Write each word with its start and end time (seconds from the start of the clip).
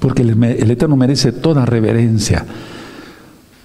porque 0.00 0.22
el, 0.22 0.70
Eterno 0.70 0.96
merece 0.96 1.30
toda 1.30 1.64
reverencia. 1.66 2.44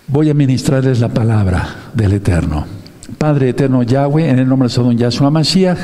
Voy 0.08 0.30
a 0.30 0.34
ministrarles 0.34 1.00
la 1.00 1.10
palabra 1.10 1.68
del 1.94 2.14
Eterno. 2.14 2.66
Padre 3.18 3.50
Eterno 3.50 3.82
Yahweh, 3.82 4.30
en 4.30 4.40
el 4.40 4.48
nombre 4.48 4.68
de 4.68 4.76
Don 4.76 4.98
Yahshua 4.98 5.32
Mashiach, 5.32 5.80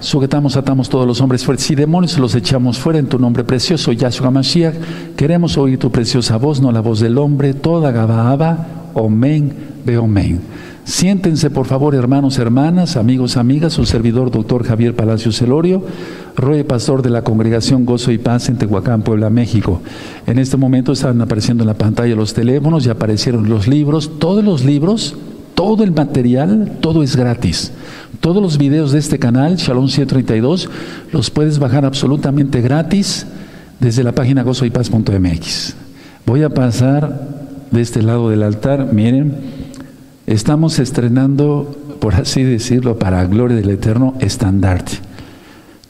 sujetamos, 0.00 0.56
atamos 0.56 0.88
todos 0.88 1.06
los 1.06 1.20
hombres 1.20 1.44
fuertes 1.44 1.70
y 1.70 1.74
demonios, 1.74 2.18
los 2.18 2.34
echamos 2.34 2.78
fuera 2.78 2.98
en 2.98 3.06
tu 3.06 3.18
nombre 3.18 3.42
precioso, 3.42 3.90
Yahshua 3.90 4.30
Mashiach. 4.30 4.74
Queremos 5.16 5.56
oír 5.56 5.78
tu 5.78 5.90
preciosa 5.90 6.36
voz, 6.36 6.60
no 6.60 6.70
la 6.70 6.80
voz 6.80 7.00
del 7.00 7.16
hombre, 7.16 7.54
toda 7.54 7.90
Gabaaba, 7.90 8.66
Omen, 8.92 9.52
Beomen. 9.84 10.40
Siéntense, 10.84 11.48
por 11.48 11.64
favor, 11.64 11.94
hermanos, 11.94 12.38
hermanas, 12.38 12.98
amigos, 12.98 13.38
amigas, 13.38 13.72
su 13.72 13.86
servidor, 13.86 14.30
doctor 14.30 14.64
Javier 14.64 14.94
Palacios 14.94 15.38
Celorio, 15.38 15.82
Roy 16.36 16.62
Pastor 16.62 17.00
de 17.00 17.08
la 17.08 17.22
Congregación 17.22 17.86
Gozo 17.86 18.12
y 18.12 18.18
Paz 18.18 18.50
en 18.50 18.58
Tehuacán, 18.58 19.00
Puebla, 19.00 19.30
México. 19.30 19.80
En 20.26 20.38
este 20.38 20.58
momento 20.58 20.92
están 20.92 21.22
apareciendo 21.22 21.62
en 21.62 21.68
la 21.68 21.74
pantalla 21.74 22.14
los 22.14 22.34
teléfonos, 22.34 22.84
y 22.84 22.90
aparecieron 22.90 23.48
los 23.48 23.66
libros, 23.66 24.18
todos 24.18 24.44
los 24.44 24.62
libros, 24.62 25.16
todo 25.54 25.84
el 25.84 25.92
material, 25.92 26.76
todo 26.80 27.02
es 27.02 27.16
gratis. 27.16 27.72
Todos 28.20 28.42
los 28.42 28.58
videos 28.58 28.92
de 28.92 28.98
este 28.98 29.18
canal, 29.18 29.56
Shalom 29.56 29.88
132, 29.88 30.68
los 31.12 31.30
puedes 31.30 31.58
bajar 31.58 31.86
absolutamente 31.86 32.60
gratis 32.60 33.26
desde 33.80 34.04
la 34.04 34.12
página 34.12 34.42
gozoypaz.mx. 34.42 35.76
Voy 36.26 36.42
a 36.42 36.50
pasar 36.50 37.28
de 37.70 37.80
este 37.80 38.02
lado 38.02 38.28
del 38.28 38.42
altar, 38.42 38.92
miren. 38.92 39.63
Estamos 40.26 40.78
estrenando, 40.78 41.76
por 42.00 42.14
así 42.14 42.42
decirlo, 42.42 42.98
para 42.98 43.26
gloria 43.26 43.58
del 43.58 43.68
Eterno, 43.68 44.14
estandarte. 44.20 44.92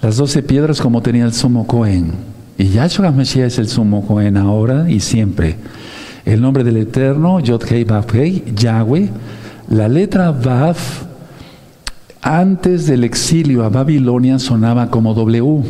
Las 0.02 0.16
doce 0.16 0.42
piedras 0.42 0.80
como 0.80 1.02
tenía 1.02 1.25
el 1.25 1.33
sumo 1.33 1.69
Cohen. 1.69 2.12
Y 2.59 2.70
Yahshua 2.70 3.12
Mashiach 3.12 3.47
es 3.47 3.59
el 3.59 3.69
sumo 3.69 4.05
Cohen 4.05 4.37
ahora 4.37 4.91
y 4.91 4.98
siempre. 4.98 5.55
El 6.25 6.42
nombre 6.42 6.65
del 6.65 6.78
Eterno, 6.78 7.39
Yod 7.39 7.62
Hei 7.70 7.84
Vav 7.84 8.06
Hei, 8.12 8.42
Yahweh. 8.56 9.09
La 9.69 9.89
letra 9.89 10.33
Vav, 10.33 10.77
antes 12.20 12.87
del 12.87 13.05
exilio 13.05 13.62
a 13.62 13.69
Babilonia, 13.69 14.41
sonaba 14.41 14.91
como 14.91 15.14
W. 15.14 15.62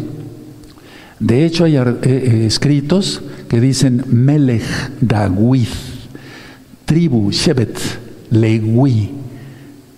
De 1.21 1.45
hecho, 1.45 1.65
hay 1.65 1.77
eh, 1.77 1.85
eh, 2.03 2.45
escritos 2.47 3.21
que 3.47 3.61
dicen 3.61 4.05
Melech 4.09 4.65
Dawid, 5.03 5.69
tribu, 6.87 7.31
Shevet. 7.31 8.04
Lewi. 8.41 9.11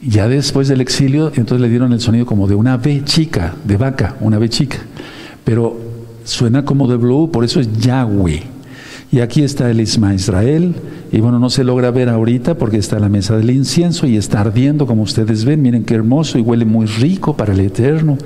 Ya 0.03 0.29
después 0.29 0.69
del 0.69 0.81
exilio, 0.81 1.29
entonces 1.29 1.61
le 1.61 1.69
dieron 1.69 1.93
el 1.93 2.01
sonido 2.01 2.27
como 2.27 2.47
de 2.47 2.55
una 2.55 2.77
B 2.77 3.03
chica, 3.05 3.55
de 3.65 3.77
vaca, 3.77 4.17
una 4.21 4.39
B 4.39 4.49
chica. 4.49 4.79
Pero 5.45 5.79
suena 6.25 6.65
como 6.65 6.87
de 6.87 6.97
blue, 6.97 7.31
por 7.31 7.45
eso 7.45 7.61
es 7.61 7.73
Yahweh. 7.79 8.43
Y 9.13 9.21
aquí 9.21 9.43
está 9.43 9.71
el 9.71 9.81
Isma 9.81 10.15
Israel. 10.15 10.75
Y 11.13 11.21
bueno, 11.21 11.39
no 11.39 11.49
se 11.49 11.65
logra 11.65 11.91
ver 11.91 12.09
ahorita 12.09 12.59
porque 12.59 12.77
está 12.77 12.99
la 12.99 13.09
mesa 13.09 13.37
del 13.37 13.51
incienso 13.51 14.07
y 14.07 14.17
está 14.17 14.41
ardiendo, 14.41 14.87
como 14.87 15.03
ustedes 15.03 15.45
ven. 15.45 15.63
Miren 15.63 15.85
qué 15.85 15.95
hermoso 15.95 16.39
y 16.39 16.43
huele 16.43 16.65
muy 16.65 16.87
rico 16.87 17.37
para 17.37 17.53
el 17.53 17.61
Eterno. 17.61 18.19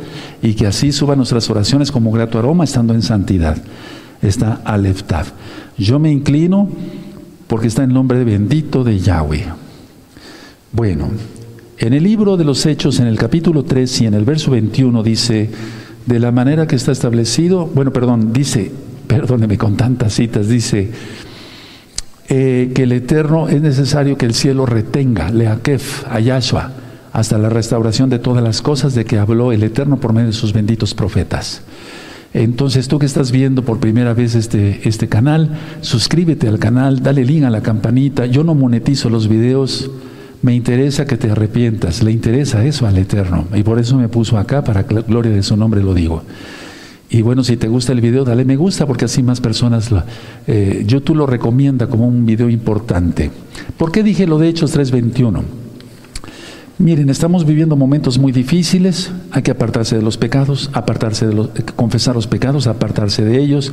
Y 0.43 0.55
que 0.55 0.67
así 0.67 0.91
suban 0.93 1.19
nuestras 1.19 1.49
oraciones 1.51 1.93
como 1.93 2.11
grato 2.11 2.39
aroma, 2.39 2.65
estando 2.65 2.95
en 2.95 3.03
santidad. 3.03 3.59
Está 4.23 4.61
Aleftav. 4.65 5.27
Yo 5.79 5.99
me 5.99 6.11
inclino 6.11 6.69
porque 7.47 7.69
está 7.69 7.85
el 7.85 7.93
nombre 7.93 8.25
bendito 8.25 8.83
de 8.83 8.99
Yahweh. 8.99 9.70
Bueno, 10.73 11.11
en 11.79 11.95
el 11.95 12.05
libro 12.05 12.37
de 12.37 12.45
los 12.45 12.65
Hechos, 12.65 13.01
en 13.01 13.09
el 13.09 13.19
capítulo 13.19 13.65
3 13.65 14.03
y 14.03 14.07
en 14.07 14.15
el 14.15 14.25
verso 14.25 14.53
21 14.53 15.03
dice, 15.03 15.51
de 16.07 16.21
la 16.21 16.31
manera 16.31 16.69
que 16.69 16.77
está 16.77 16.93
establecido, 16.93 17.67
bueno, 17.67 17.93
perdón, 17.93 18.33
dice, 18.33 18.71
perdóneme 19.09 19.59
con 19.59 19.77
tantas 19.77 20.15
citas, 20.15 20.47
dice 20.49 20.93
eh, 22.29 22.71
que 22.73 22.85
el 22.85 22.93
Eterno 22.93 23.49
es 23.49 23.61
necesario 23.61 24.17
que 24.17 24.27
el 24.27 24.35
cielo 24.35 24.65
retenga, 24.65 25.31
Leakef, 25.31 26.07
a 26.09 26.21
Yahshua, 26.21 26.71
hasta 27.13 27.37
la 27.37 27.49
restauración 27.49 28.09
de 28.09 28.21
todas 28.21 28.45
las 28.45 28.63
cosas 28.63 28.95
de 28.95 29.05
que 29.05 29.19
habló 29.19 29.51
el 29.51 29.65
Eterno 29.65 29.97
por 29.97 30.13
medio 30.13 30.29
de 30.29 30.35
sus 30.35 30.53
benditos 30.53 30.95
profetas. 30.95 31.63
Entonces 32.33 32.87
tú 32.87 33.01
que 33.01 33.07
estás 33.07 33.33
viendo 33.33 33.65
por 33.65 33.81
primera 33.81 34.15
vez 34.15 34.37
este, 34.37 34.89
este 34.89 35.09
canal, 35.09 35.59
suscríbete 35.81 36.47
al 36.47 36.61
canal, 36.61 37.03
dale 37.03 37.25
link 37.25 37.43
a 37.43 37.51
la 37.51 37.61
campanita. 37.61 38.27
Yo 38.27 38.45
no 38.45 38.55
monetizo 38.55 39.11
los 39.11 39.27
videos, 39.27 39.91
me 40.43 40.55
interesa 40.55 41.07
que 41.07 41.17
te 41.17 41.31
arrepientas, 41.31 42.03
le 42.03 42.13
interesa 42.13 42.65
eso 42.65 42.87
al 42.87 42.97
Eterno. 42.97 43.47
Y 43.55 43.63
por 43.63 43.79
eso 43.79 43.97
me 43.97 44.09
puso 44.09 44.39
acá, 44.39 44.65
para 44.65 44.85
la 44.89 45.03
gloria 45.03 45.33
de 45.33 45.43
su 45.43 45.57
nombre 45.57 45.83
lo 45.83 45.95
digo. 45.95 46.23
Y 47.11 47.23
bueno, 47.23 47.43
si 47.43 47.57
te 47.57 47.67
gusta 47.67 47.93
el 47.93 48.01
video, 48.01 48.25
dale 48.25 48.45
me 48.45 48.57
gusta 48.57 48.87
porque 48.87 49.05
así 49.05 49.23
más 49.23 49.41
personas, 49.41 49.91
lo, 49.91 50.05
eh, 50.47 50.85
yo 50.87 51.03
tú 51.03 51.15
lo 51.15 51.27
recomienda 51.27 51.89
como 51.89 52.07
un 52.07 52.25
video 52.25 52.49
importante. 52.49 53.31
¿Por 53.77 53.91
qué 53.91 54.05
dije 54.05 54.27
lo 54.27 54.39
de 54.39 54.49
Hechos 54.49 54.77
3.21? 54.77 55.43
Miren, 56.79 57.11
estamos 57.11 57.45
viviendo 57.45 57.77
momentos 57.77 58.19
muy 58.19 58.33
difíciles, 58.33 59.11
hay 59.33 59.43
que 59.43 59.51
apartarse 59.51 59.97
de 59.97 60.03
los 60.03 60.17
pecados, 60.17 60.71
apartarse 60.73 61.27
de 61.27 61.35
los, 61.35 61.51
confesar 61.77 62.15
los 62.15 62.27
pecados, 62.27 62.69
apartarse 62.69 63.23
de 63.25 63.39
ellos, 63.39 63.73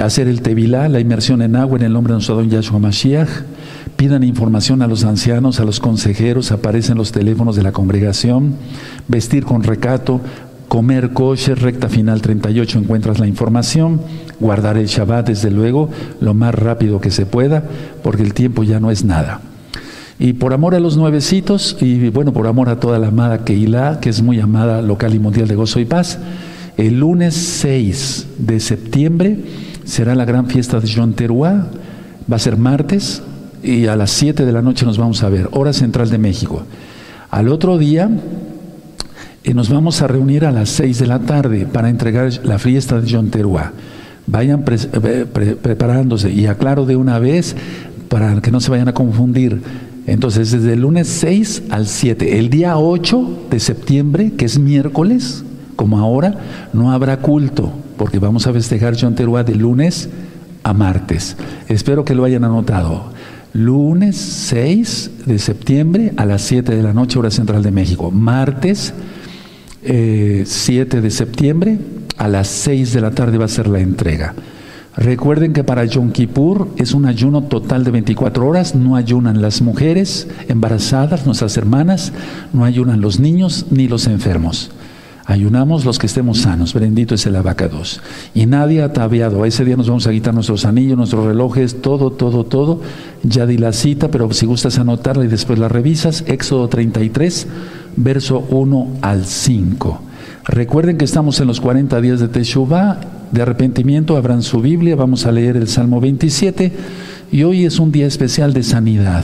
hacer 0.00 0.28
el 0.28 0.40
tevilá, 0.40 0.88
la 0.88 1.00
inmersión 1.00 1.42
en 1.42 1.56
agua 1.56 1.76
en 1.76 1.84
el 1.84 1.92
nombre 1.92 2.12
de 2.12 2.16
nuestro 2.16 2.36
don 2.36 2.48
Yahshua 2.48 2.78
Mashiach, 2.78 3.28
pidan 3.96 4.22
información 4.22 4.82
a 4.82 4.86
los 4.86 5.04
ancianos, 5.04 5.60
a 5.60 5.64
los 5.64 5.80
consejeros, 5.80 6.52
aparecen 6.52 6.96
los 6.96 7.12
teléfonos 7.12 7.56
de 7.56 7.62
la 7.62 7.72
congregación, 7.72 8.54
vestir 9.08 9.44
con 9.44 9.62
recato, 9.62 10.20
comer 10.68 11.12
kosher, 11.12 11.58
recta 11.58 11.88
final 11.88 12.22
38 12.22 12.78
encuentras 12.78 13.18
la 13.18 13.26
información, 13.26 14.00
guardar 14.38 14.78
el 14.78 14.86
Shabbat 14.86 15.26
desde 15.26 15.50
luego 15.50 15.90
lo 16.20 16.32
más 16.32 16.54
rápido 16.54 17.00
que 17.00 17.10
se 17.10 17.26
pueda, 17.26 17.64
porque 18.02 18.22
el 18.22 18.34
tiempo 18.34 18.62
ya 18.62 18.78
no 18.78 18.90
es 18.90 19.04
nada. 19.04 19.40
Y 20.20 20.34
por 20.34 20.52
amor 20.52 20.74
a 20.74 20.80
los 20.80 20.96
nuevecitos, 20.96 21.76
y 21.80 22.10
bueno, 22.10 22.32
por 22.32 22.46
amor 22.46 22.68
a 22.68 22.78
toda 22.78 22.98
la 22.98 23.08
amada 23.08 23.44
Keilah, 23.44 24.00
que 24.00 24.10
es 24.10 24.22
muy 24.22 24.38
amada 24.38 24.80
local 24.82 25.14
y 25.14 25.18
mundial 25.18 25.48
de 25.48 25.56
gozo 25.56 25.80
y 25.80 25.86
paz, 25.86 26.18
el 26.76 27.00
lunes 27.00 27.34
6 27.34 28.26
de 28.38 28.60
septiembre 28.60 29.38
será 29.84 30.14
la 30.14 30.24
gran 30.24 30.46
fiesta 30.46 30.78
de 30.78 30.88
John 30.94 31.14
Teruá, 31.14 31.66
va 32.30 32.36
a 32.36 32.38
ser 32.38 32.56
martes, 32.56 33.22
y 33.62 33.86
a 33.86 33.96
las 33.96 34.10
7 34.10 34.44
de 34.44 34.52
la 34.52 34.62
noche 34.62 34.84
nos 34.84 34.98
vamos 34.98 35.22
a 35.22 35.28
ver, 35.28 35.48
hora 35.52 35.72
central 35.72 36.10
de 36.10 36.18
México. 36.18 36.62
Al 37.30 37.48
otro 37.48 37.78
día 37.78 38.10
eh, 39.44 39.54
nos 39.54 39.70
vamos 39.70 40.02
a 40.02 40.06
reunir 40.06 40.44
a 40.44 40.52
las 40.52 40.68
6 40.70 40.98
de 40.98 41.06
la 41.06 41.20
tarde 41.20 41.66
para 41.66 41.88
entregar 41.88 42.30
la 42.44 42.58
fiesta 42.58 43.00
de 43.00 43.06
Yonteruá. 43.06 43.72
Vayan 44.26 44.64
eh, 44.66 45.26
preparándose 45.60 46.30
y 46.30 46.46
aclaro 46.46 46.86
de 46.86 46.96
una 46.96 47.18
vez 47.18 47.56
para 48.08 48.40
que 48.40 48.50
no 48.50 48.60
se 48.60 48.70
vayan 48.70 48.88
a 48.88 48.94
confundir. 48.94 49.62
Entonces, 50.06 50.50
desde 50.50 50.72
el 50.72 50.80
lunes 50.80 51.06
6 51.08 51.64
al 51.70 51.86
7, 51.86 52.38
el 52.38 52.50
día 52.50 52.76
8 52.76 53.46
de 53.50 53.60
septiembre, 53.60 54.32
que 54.36 54.44
es 54.44 54.58
miércoles, 54.58 55.44
como 55.76 55.98
ahora, 55.98 56.34
no 56.72 56.92
habrá 56.92 57.18
culto, 57.18 57.72
porque 57.96 58.18
vamos 58.18 58.46
a 58.46 58.52
festejar 58.52 58.94
Yonteruá 58.94 59.44
de 59.44 59.54
lunes 59.54 60.08
a 60.62 60.72
martes. 60.72 61.36
Espero 61.68 62.04
que 62.04 62.14
lo 62.14 62.24
hayan 62.24 62.44
anotado 62.44 63.12
lunes 63.52 64.16
6 64.16 65.10
de 65.26 65.38
septiembre 65.38 66.12
a 66.16 66.24
las 66.24 66.42
7 66.42 66.74
de 66.74 66.82
la 66.82 66.92
noche, 66.92 67.18
hora 67.18 67.30
central 67.30 67.62
de 67.62 67.70
México. 67.70 68.10
Martes 68.10 68.94
7 69.82 70.96
eh, 70.96 71.00
de 71.00 71.10
septiembre 71.10 71.78
a 72.16 72.28
las 72.28 72.48
6 72.48 72.92
de 72.92 73.00
la 73.00 73.12
tarde 73.12 73.38
va 73.38 73.46
a 73.46 73.48
ser 73.48 73.66
la 73.66 73.80
entrega. 73.80 74.34
Recuerden 74.96 75.52
que 75.52 75.64
para 75.64 75.84
Yom 75.84 76.10
Kippur 76.10 76.68
es 76.76 76.92
un 76.92 77.06
ayuno 77.06 77.44
total 77.44 77.84
de 77.84 77.92
24 77.92 78.46
horas, 78.46 78.74
no 78.74 78.96
ayunan 78.96 79.40
las 79.40 79.62
mujeres 79.62 80.28
embarazadas, 80.48 81.26
nuestras 81.26 81.56
hermanas, 81.56 82.12
no 82.52 82.64
ayunan 82.64 83.00
los 83.00 83.20
niños 83.20 83.66
ni 83.70 83.88
los 83.88 84.06
enfermos. 84.06 84.70
Ayunamos 85.30 85.84
los 85.84 86.00
que 86.00 86.08
estemos 86.08 86.40
sanos, 86.40 86.74
bendito 86.74 87.14
es 87.14 87.24
el 87.24 87.36
abacados. 87.36 88.00
Y 88.34 88.46
nadie 88.46 88.82
ataviado. 88.82 89.44
Ese 89.44 89.64
día 89.64 89.76
nos 89.76 89.86
vamos 89.86 90.08
a 90.08 90.10
quitar 90.10 90.34
nuestros 90.34 90.64
anillos, 90.64 90.98
nuestros 90.98 91.24
relojes, 91.24 91.80
todo, 91.80 92.10
todo, 92.10 92.42
todo. 92.42 92.80
Ya 93.22 93.46
di 93.46 93.56
la 93.56 93.72
cita, 93.72 94.10
pero 94.10 94.32
si 94.32 94.46
gustas 94.46 94.80
anotarla 94.80 95.24
y 95.24 95.28
después 95.28 95.60
la 95.60 95.68
revisas, 95.68 96.24
Éxodo 96.26 96.68
33, 96.68 97.46
verso 97.94 98.44
1 98.50 98.88
al 99.02 99.24
5. 99.24 100.02
Recuerden 100.46 100.98
que 100.98 101.04
estamos 101.04 101.38
en 101.38 101.46
los 101.46 101.60
40 101.60 102.00
días 102.00 102.18
de 102.18 102.26
Teshuvah, 102.26 102.98
de 103.30 103.42
arrepentimiento, 103.42 104.16
abran 104.16 104.42
su 104.42 104.60
Biblia, 104.60 104.96
vamos 104.96 105.26
a 105.26 105.30
leer 105.30 105.56
el 105.56 105.68
Salmo 105.68 106.00
27 106.00 106.72
y 107.30 107.44
hoy 107.44 107.66
es 107.66 107.78
un 107.78 107.92
día 107.92 108.08
especial 108.08 108.52
de 108.52 108.64
sanidad. 108.64 109.22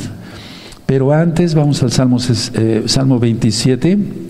Pero 0.86 1.12
antes 1.12 1.56
vamos 1.56 1.82
al 1.82 1.90
Salmo, 1.90 2.18
eh, 2.54 2.84
Salmo 2.86 3.18
27 3.18 4.25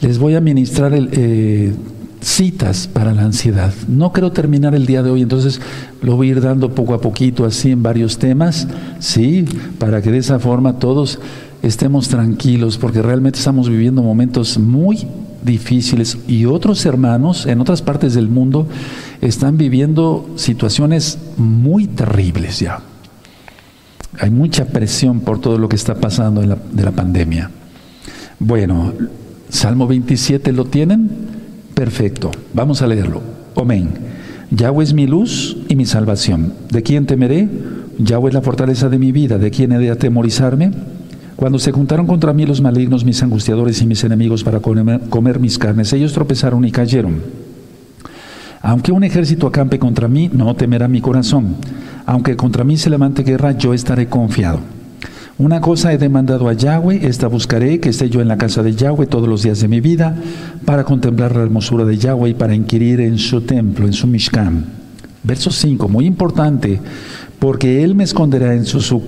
les 0.00 0.18
voy 0.18 0.34
a 0.34 0.40
ministrar 0.40 0.92
eh, 0.94 1.72
citas 2.20 2.88
para 2.88 3.12
la 3.12 3.22
ansiedad. 3.22 3.72
No 3.86 4.12
quiero 4.12 4.32
terminar 4.32 4.74
el 4.74 4.86
día 4.86 5.02
de 5.02 5.10
hoy, 5.10 5.22
entonces 5.22 5.60
lo 6.02 6.16
voy 6.16 6.28
a 6.28 6.30
ir 6.32 6.40
dando 6.40 6.74
poco 6.74 6.94
a 6.94 7.00
poquito 7.00 7.44
así 7.44 7.70
en 7.70 7.82
varios 7.82 8.18
temas, 8.18 8.66
sí, 8.98 9.44
para 9.78 10.02
que 10.02 10.10
de 10.10 10.18
esa 10.18 10.38
forma 10.38 10.78
todos 10.78 11.18
estemos 11.62 12.08
tranquilos, 12.08 12.78
porque 12.78 13.02
realmente 13.02 13.38
estamos 13.38 13.68
viviendo 13.68 14.02
momentos 14.02 14.58
muy 14.58 15.06
difíciles 15.42 16.18
y 16.26 16.46
otros 16.46 16.84
hermanos 16.86 17.46
en 17.46 17.60
otras 17.60 17.82
partes 17.82 18.14
del 18.14 18.28
mundo 18.28 18.66
están 19.20 19.58
viviendo 19.58 20.30
situaciones 20.36 21.18
muy 21.36 21.86
terribles 21.86 22.60
ya. 22.60 22.80
Hay 24.20 24.30
mucha 24.30 24.66
presión 24.66 25.20
por 25.20 25.40
todo 25.40 25.58
lo 25.58 25.68
que 25.68 25.76
está 25.76 25.96
pasando 25.96 26.40
de 26.40 26.46
la, 26.46 26.56
de 26.72 26.82
la 26.82 26.92
pandemia. 26.92 27.50
Bueno, 28.38 28.92
Salmo 29.54 29.86
27 29.86 30.50
lo 30.50 30.64
tienen. 30.64 31.08
Perfecto. 31.74 32.32
Vamos 32.54 32.82
a 32.82 32.88
leerlo. 32.88 33.22
Amén. 33.54 33.88
Yahweh 34.50 34.82
es 34.82 34.92
mi 34.94 35.06
luz 35.06 35.56
y 35.68 35.76
mi 35.76 35.86
salvación. 35.86 36.52
¿De 36.70 36.82
quién 36.82 37.06
temeré? 37.06 37.48
Yahweh 37.98 38.30
es 38.30 38.34
la 38.34 38.42
fortaleza 38.42 38.88
de 38.88 38.98
mi 38.98 39.12
vida. 39.12 39.38
¿De 39.38 39.52
quién 39.52 39.70
he 39.70 39.78
de 39.78 39.92
atemorizarme? 39.92 40.72
Cuando 41.36 41.60
se 41.60 41.70
juntaron 41.70 42.08
contra 42.08 42.32
mí 42.32 42.44
los 42.46 42.60
malignos, 42.60 43.04
mis 43.04 43.22
angustiadores 43.22 43.80
y 43.80 43.86
mis 43.86 44.02
enemigos 44.02 44.42
para 44.42 44.58
comer, 44.58 45.38
mis 45.38 45.56
carnes, 45.56 45.92
ellos 45.92 46.12
tropezaron 46.12 46.64
y 46.64 46.72
cayeron. 46.72 47.22
Aunque 48.60 48.90
un 48.90 49.04
ejército 49.04 49.46
acampe 49.46 49.78
contra 49.78 50.08
mí, 50.08 50.28
no 50.32 50.56
temerá 50.56 50.88
mi 50.88 51.00
corazón. 51.00 51.54
Aunque 52.06 52.34
contra 52.34 52.64
mí 52.64 52.76
se 52.76 52.90
levante 52.90 53.22
guerra, 53.22 53.52
yo 53.52 53.72
estaré 53.72 54.08
confiado. 54.08 54.58
Una 55.36 55.60
cosa 55.60 55.92
he 55.92 55.98
demandado 55.98 56.48
a 56.48 56.52
Yahweh, 56.52 57.06
esta 57.06 57.26
buscaré, 57.26 57.80
que 57.80 57.88
esté 57.88 58.08
yo 58.08 58.20
en 58.20 58.28
la 58.28 58.38
casa 58.38 58.62
de 58.62 58.74
Yahweh 58.74 59.06
todos 59.06 59.28
los 59.28 59.42
días 59.42 59.60
de 59.60 59.68
mi 59.68 59.80
vida, 59.80 60.14
para 60.64 60.84
contemplar 60.84 61.34
la 61.34 61.42
hermosura 61.42 61.84
de 61.84 61.98
Yahweh 61.98 62.30
y 62.30 62.34
para 62.34 62.54
inquirir 62.54 63.00
en 63.00 63.18
su 63.18 63.40
templo, 63.40 63.86
en 63.86 63.92
su 63.92 64.06
Mishkan. 64.06 64.64
Verso 65.24 65.50
5, 65.50 65.88
muy 65.88 66.06
importante 66.06 66.80
porque 67.44 67.84
Él 67.84 67.94
me 67.94 68.04
esconderá 68.04 68.54
en 68.54 68.64
su 68.64 69.02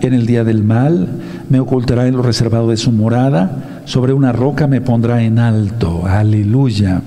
en 0.00 0.12
el 0.12 0.26
día 0.26 0.42
del 0.42 0.64
mal, 0.64 1.08
me 1.48 1.60
ocultará 1.60 2.08
en 2.08 2.16
lo 2.16 2.22
reservado 2.22 2.68
de 2.68 2.76
su 2.76 2.90
morada, 2.90 3.82
sobre 3.84 4.12
una 4.12 4.32
roca 4.32 4.66
me 4.66 4.80
pondrá 4.80 5.22
en 5.22 5.38
alto. 5.38 6.04
Aleluya. 6.04 7.00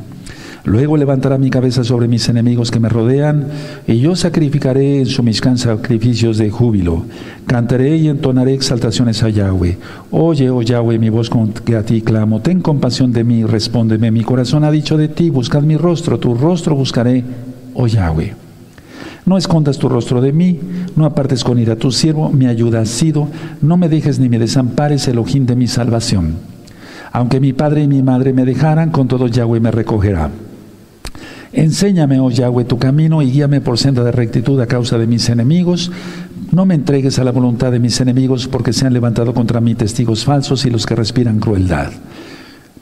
Luego 0.66 0.96
levantará 0.96 1.38
mi 1.38 1.50
cabeza 1.50 1.84
sobre 1.84 2.08
mis 2.08 2.30
enemigos 2.30 2.72
que 2.72 2.80
me 2.80 2.88
rodean, 2.88 3.48
y 3.86 4.00
yo 4.00 4.16
sacrificaré 4.16 5.00
en 5.00 5.08
su 5.08 5.22
miscán 5.22 5.58
sacrificios 5.58 6.38
de 6.38 6.50
júbilo. 6.50 7.06
Cantaré 7.48 7.98
y 7.98 8.08
entonaré 8.08 8.54
exaltaciones 8.54 9.24
a 9.24 9.30
Yahweh. 9.30 9.78
Oye, 10.12 10.50
oh 10.50 10.62
Yahweh, 10.62 11.00
mi 11.00 11.10
voz 11.10 11.30
con 11.30 11.52
que 11.52 11.76
a 11.76 11.84
ti 11.84 12.02
clamo. 12.02 12.40
Ten 12.40 12.62
compasión 12.62 13.12
de 13.12 13.26
mí, 13.26 13.44
respóndeme. 13.44 14.10
Mi 14.10 14.24
corazón 14.24 14.64
ha 14.64 14.72
dicho 14.72 14.96
de 14.96 15.10
ti, 15.10 15.30
buscad 15.30 15.64
mi 15.64 15.76
rostro, 15.76 16.18
tu 16.18 16.34
rostro 16.34 16.76
buscaré, 16.76 17.26
oh 17.74 17.88
Yahweh. 17.88 18.34
No 19.26 19.38
escondas 19.38 19.78
tu 19.78 19.90
rostro 19.90 20.22
de 20.22 20.32
mí, 20.32 20.60
no 20.96 21.06
apartes 21.06 21.44
con 21.44 21.60
ira 21.60 21.76
tu 21.76 21.92
siervo, 21.92 22.30
mi 22.30 22.46
ayuda 22.46 22.82
ha 22.82 22.86
sido, 22.86 23.28
no 23.62 23.76
me 23.76 23.90
dejes 23.90 24.18
ni 24.20 24.30
me 24.30 24.40
desampares, 24.40 25.10
el 25.10 25.18
ojín 25.18 25.46
de 25.46 25.58
mi 25.58 25.68
salvación. 25.68 26.36
Aunque 27.12 27.42
mi 27.42 27.52
padre 27.52 27.84
y 27.84 27.88
mi 27.90 28.02
madre 28.02 28.32
me 28.32 28.46
dejaran, 28.46 28.92
con 28.92 29.10
todo 29.10 29.28
Yahweh 29.28 29.60
me 29.60 29.72
recogerá. 29.72 30.32
Enséñame, 31.54 32.20
oh 32.20 32.32
Yahweh, 32.32 32.66
tu 32.66 32.80
camino 32.80 33.22
y 33.22 33.32
guíame 33.32 33.62
por 33.62 33.78
senda 33.78 34.04
de 34.04 34.12
rectitud 34.12 34.60
a 34.60 34.66
causa 34.66 34.98
de 34.98 35.06
mis 35.06 35.30
enemigos. 35.30 35.92
No 36.52 36.66
me 36.66 36.74
entregues 36.76 37.20
a 37.20 37.24
la 37.24 37.32
voluntad 37.32 37.72
de 37.72 37.80
mis 37.80 38.02
enemigos, 38.02 38.48
porque 38.48 38.74
se 38.74 38.88
han 38.88 38.94
levantado 38.94 39.34
contra 39.34 39.62
mí 39.62 39.76
testigos 39.76 40.26
falsos 40.26 40.66
y 40.66 40.72
los 40.72 40.86
que 40.86 40.96
respiran 40.96 41.40
crueldad. 41.40 41.92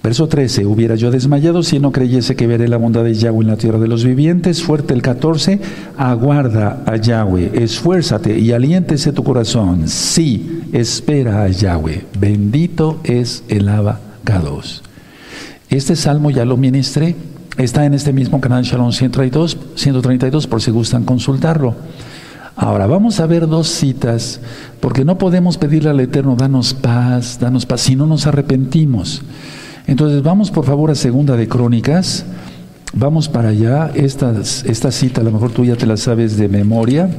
Verso 0.04 0.28
13, 0.28 0.66
hubiera 0.66 0.96
yo 0.96 1.12
desmayado 1.12 1.62
si 1.62 1.80
no 1.80 1.92
creyese 1.92 2.36
que 2.36 2.48
veré 2.48 2.68
la 2.68 2.78
bondad 2.78 3.04
de 3.04 3.14
Yahweh 3.14 3.44
en 3.44 3.48
la 3.52 3.58
tierra 3.58 3.78
de 3.78 3.88
los 3.88 4.04
vivientes. 4.04 4.64
Fuerte 4.64 4.96
el 4.96 5.02
14, 5.04 5.60
aguarda 5.96 6.84
a 6.88 6.96
Yahweh, 6.96 7.52
esfuérzate 7.54 8.40
y 8.40 8.52
aliéntese 8.52 9.12
tu 9.12 9.24
corazón. 9.24 9.88
Sí, 9.88 10.64
espera 10.72 11.44
a 11.44 11.50
Yahweh. 11.50 12.06
Bendito 12.20 13.00
es 13.04 13.44
el 13.48 13.70
abacados. 13.70 14.82
Este 15.70 15.96
salmo 15.96 16.32
ya 16.32 16.46
lo 16.46 16.58
ministré, 16.58 17.16
está 17.64 17.86
en 17.86 17.94
este 17.94 18.12
mismo 18.12 18.42
canal 18.42 18.64
Shalom 18.64 18.92
132, 18.92 19.58
132 19.76 20.48
por 20.48 20.62
si 20.62 20.72
gustan 20.72 21.04
consultarlo. 21.04 21.76
Ahora 22.56 22.88
vamos 22.88 23.20
a 23.20 23.28
ver 23.28 23.48
dos 23.48 23.70
citas, 23.70 24.40
porque 24.80 25.06
no 25.06 25.18
podemos 25.18 25.58
pedirle 25.58 25.90
al 25.90 26.00
Eterno, 26.00 26.36
danos 26.36 26.74
paz, 26.74 27.40
danos 27.40 27.66
paz, 27.66 27.82
si 27.82 27.96
no 27.96 28.08
nos 28.08 28.28
arrepentimos. 28.28 29.22
Entonces 29.88 30.22
vamos 30.24 30.52
por 30.52 30.66
favor 30.66 30.92
a 30.92 30.96
Segunda 30.96 31.36
de 31.38 31.48
Crónicas, 31.48 32.26
vamos 32.94 33.30
para 33.30 33.50
allá, 33.50 33.92
esta, 33.96 34.34
esta 34.42 34.92
cita 34.92 35.22
a 35.22 35.24
lo 35.24 35.32
mejor 35.32 35.52
tú 35.52 35.64
ya 35.64 35.76
te 35.76 35.86
la 35.86 35.98
sabes 35.98 36.38
de 36.38 36.50
memoria, 36.50 37.10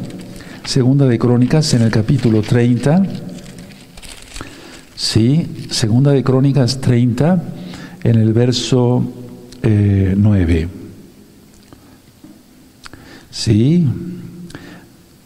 Segunda 0.65 1.07
de 1.07 1.19
Crónicas 1.19 1.73
en 1.75 1.83
el 1.83 1.91
capítulo 1.91 2.43
30, 2.43 3.03
sí, 4.95 5.67
Segunda 5.71 6.13
de 6.13 6.23
Crónicas 6.23 6.81
30 6.81 7.43
en 8.05 8.17
el 8.17 8.33
verso 8.33 9.22
9. 9.63 10.61
Eh, 10.61 10.69
sí, 13.31 13.87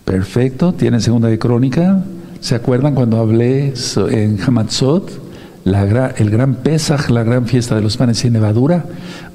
perfecto, 0.05 0.75
tiene 0.75 1.01
Segunda 1.01 1.29
de 1.29 1.39
Crónica. 1.39 2.05
¿Se 2.41 2.55
acuerdan 2.55 2.95
cuando 2.95 3.19
hablé 3.19 3.75
en 4.11 4.39
Hamatzot? 4.41 5.27
el 5.67 6.31
gran 6.31 6.55
Pesaj, 6.57 7.11
la 7.11 7.25
gran 7.25 7.47
fiesta 7.47 7.75
de 7.75 7.83
los 7.83 7.97
panes 7.97 8.19
sin 8.19 8.33
levadura. 8.33 8.85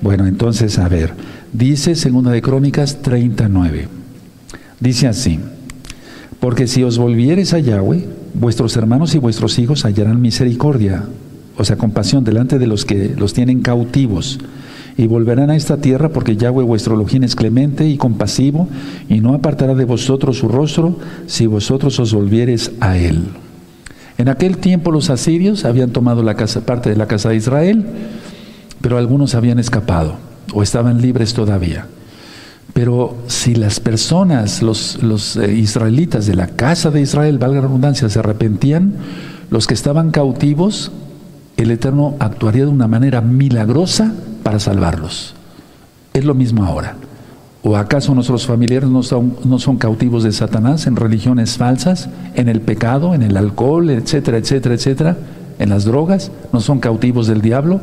Bueno, 0.01 0.25
entonces, 0.27 0.79
a 0.79 0.87
ver, 0.87 1.13
dice 1.51 1.95
Segunda 1.95 2.31
de 2.31 2.41
Crónicas 2.41 3.01
39. 3.01 3.89
Dice 4.79 5.07
así, 5.07 5.39
porque 6.39 6.67
si 6.67 6.83
os 6.83 6.97
volviereis 6.97 7.53
a 7.53 7.59
Yahweh, 7.59 8.07
vuestros 8.33 8.77
hermanos 8.77 9.13
y 9.13 9.17
vuestros 9.17 9.59
hijos 9.59 9.83
hallarán 9.83 10.21
misericordia, 10.21 11.03
o 11.57 11.65
sea, 11.65 11.75
compasión 11.75 12.23
delante 12.23 12.57
de 12.59 12.67
los 12.67 12.85
que 12.85 13.13
los 13.17 13.33
tienen 13.33 13.61
cautivos, 13.61 14.39
y 15.01 15.07
volverán 15.07 15.49
a 15.49 15.55
esta 15.55 15.77
tierra 15.77 16.09
porque 16.09 16.37
Yahweh 16.37 16.63
vuestro 16.63 16.93
Elohim 16.93 17.23
es 17.23 17.35
clemente 17.35 17.87
y 17.89 17.97
compasivo, 17.97 18.67
y 19.09 19.19
no 19.19 19.33
apartará 19.33 19.73
de 19.73 19.83
vosotros 19.83 20.37
su 20.37 20.47
rostro 20.47 20.95
si 21.25 21.47
vosotros 21.47 21.99
os 21.99 22.13
volviereis 22.13 22.71
a 22.81 22.97
él. 22.97 23.23
En 24.19 24.29
aquel 24.29 24.57
tiempo 24.57 24.91
los 24.91 25.09
asirios 25.09 25.65
habían 25.65 25.89
tomado 25.89 26.21
la 26.21 26.35
casa, 26.35 26.67
parte 26.67 26.91
de 26.91 26.97
la 26.97 27.07
casa 27.07 27.29
de 27.29 27.35
Israel, 27.35 27.83
pero 28.79 28.99
algunos 28.99 29.33
habían 29.33 29.57
escapado 29.57 30.17
o 30.53 30.61
estaban 30.61 31.01
libres 31.01 31.33
todavía. 31.33 31.87
Pero 32.73 33.17
si 33.25 33.55
las 33.55 33.79
personas, 33.79 34.61
los, 34.61 35.01
los 35.01 35.35
eh, 35.35 35.51
israelitas 35.51 36.27
de 36.27 36.35
la 36.35 36.45
casa 36.45 36.91
de 36.91 37.01
Israel, 37.01 37.39
valga 37.39 37.55
la 37.55 37.67
redundancia, 37.67 38.07
se 38.07 38.19
arrepentían, 38.19 38.93
los 39.49 39.65
que 39.65 39.73
estaban 39.73 40.11
cautivos, 40.11 40.91
el 41.57 41.71
Eterno 41.71 42.17
actuaría 42.19 42.65
de 42.65 42.71
una 42.71 42.87
manera 42.87 43.21
milagrosa 43.21 44.13
para 44.43 44.59
salvarlos. 44.59 45.35
Es 46.13 46.25
lo 46.25 46.33
mismo 46.33 46.65
ahora. 46.65 46.95
¿O 47.63 47.77
acaso 47.77 48.15
nuestros 48.15 48.47
familiares 48.47 48.89
no 48.89 49.03
son, 49.03 49.77
cautivos 49.77 50.23
de 50.23 50.31
Satanás 50.31 50.87
en 50.87 50.95
religiones 50.95 51.57
falsas, 51.57 52.09
en 52.33 52.49
el 52.49 52.59
pecado, 52.59 53.13
en 53.13 53.21
el 53.21 53.37
alcohol, 53.37 53.89
etcétera, 53.91 54.37
etcétera, 54.37 54.75
etcétera, 54.75 55.17
en 55.59 55.69
las 55.69 55.85
drogas? 55.85 56.31
¿No 56.51 56.59
son 56.59 56.79
cautivos 56.79 57.27
del 57.27 57.41
diablo? 57.41 57.79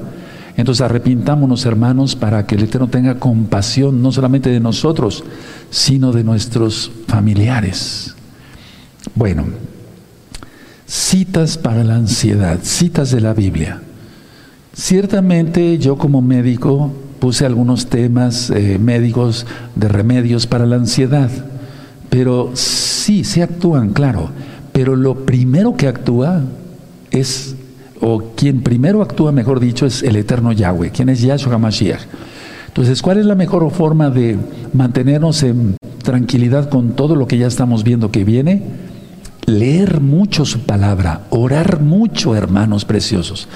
Entonces 0.57 0.81
arrepintámonos, 0.81 1.65
hermanos, 1.65 2.17
para 2.17 2.45
que 2.45 2.57
el 2.57 2.65
Eterno 2.65 2.89
tenga 2.89 3.21
compasión 3.21 4.03
no 4.03 4.11
solamente 4.11 4.51
de 4.51 4.59
nosotros, 4.59 5.23
sino 5.71 6.11
de 6.11 6.25
nuestros 6.25 6.91
familiares. 7.07 8.17
Bueno, 9.15 9.45
citas 10.87 11.57
para 11.57 11.85
la 11.85 11.95
ansiedad, 11.95 12.59
citas 12.63 13.13
de 13.13 13.21
la 13.21 13.33
Biblia. 13.33 13.81
Ciertamente 14.79 15.77
yo 15.79 15.99
como 15.99 16.23
médico 16.23 16.93
puse 17.19 17.45
algunos 17.45 17.89
temas 17.89 18.49
eh, 18.51 18.79
médicos 18.79 19.45
de 19.75 19.89
remedios 19.89 20.47
para 20.47 20.67
la 20.67 20.77
ansiedad. 20.77 21.29
Pero 22.09 22.53
sí, 22.55 23.25
se 23.25 23.43
actúan, 23.43 23.93
claro. 23.93 24.31
Pero 24.73 24.95
lo 24.95 25.27
primero 25.27 25.75
que 25.75 25.89
actúa 25.89 26.43
es, 27.11 27.57
o 28.01 28.23
quien 28.37 28.63
primero 28.63 29.03
actúa, 29.03 29.33
mejor 29.33 29.59
dicho, 29.59 29.85
es 29.85 30.05
el 30.05 30.15
eterno 30.15 30.53
Yahweh, 30.53 30.93
quien 30.93 31.09
es 31.09 31.23
Yahshua 31.23 31.55
HaMashiach. 31.55 32.03
Entonces, 32.69 33.03
¿cuál 33.03 33.19
es 33.19 33.27
la 33.27 33.35
mejor 33.35 33.69
forma 33.73 34.11
de 34.11 34.37
mantenernos 34.75 35.43
en 35.43 35.77
tranquilidad 36.05 36.71
con 36.71 36.93
todo 36.93 37.17
lo 37.17 37.27
que 37.27 37.37
ya 37.37 37.49
estamos 37.49 37.83
viendo 37.83 38.13
que 38.13 38.23
viene? 38.23 38.63
Leer 39.45 40.01
mucho 40.01 40.45
su 40.45 40.61
palabra, 40.61 41.23
orar 41.31 41.81
mucho, 41.81 42.37
hermanos 42.37 42.85
preciosos 42.85 43.49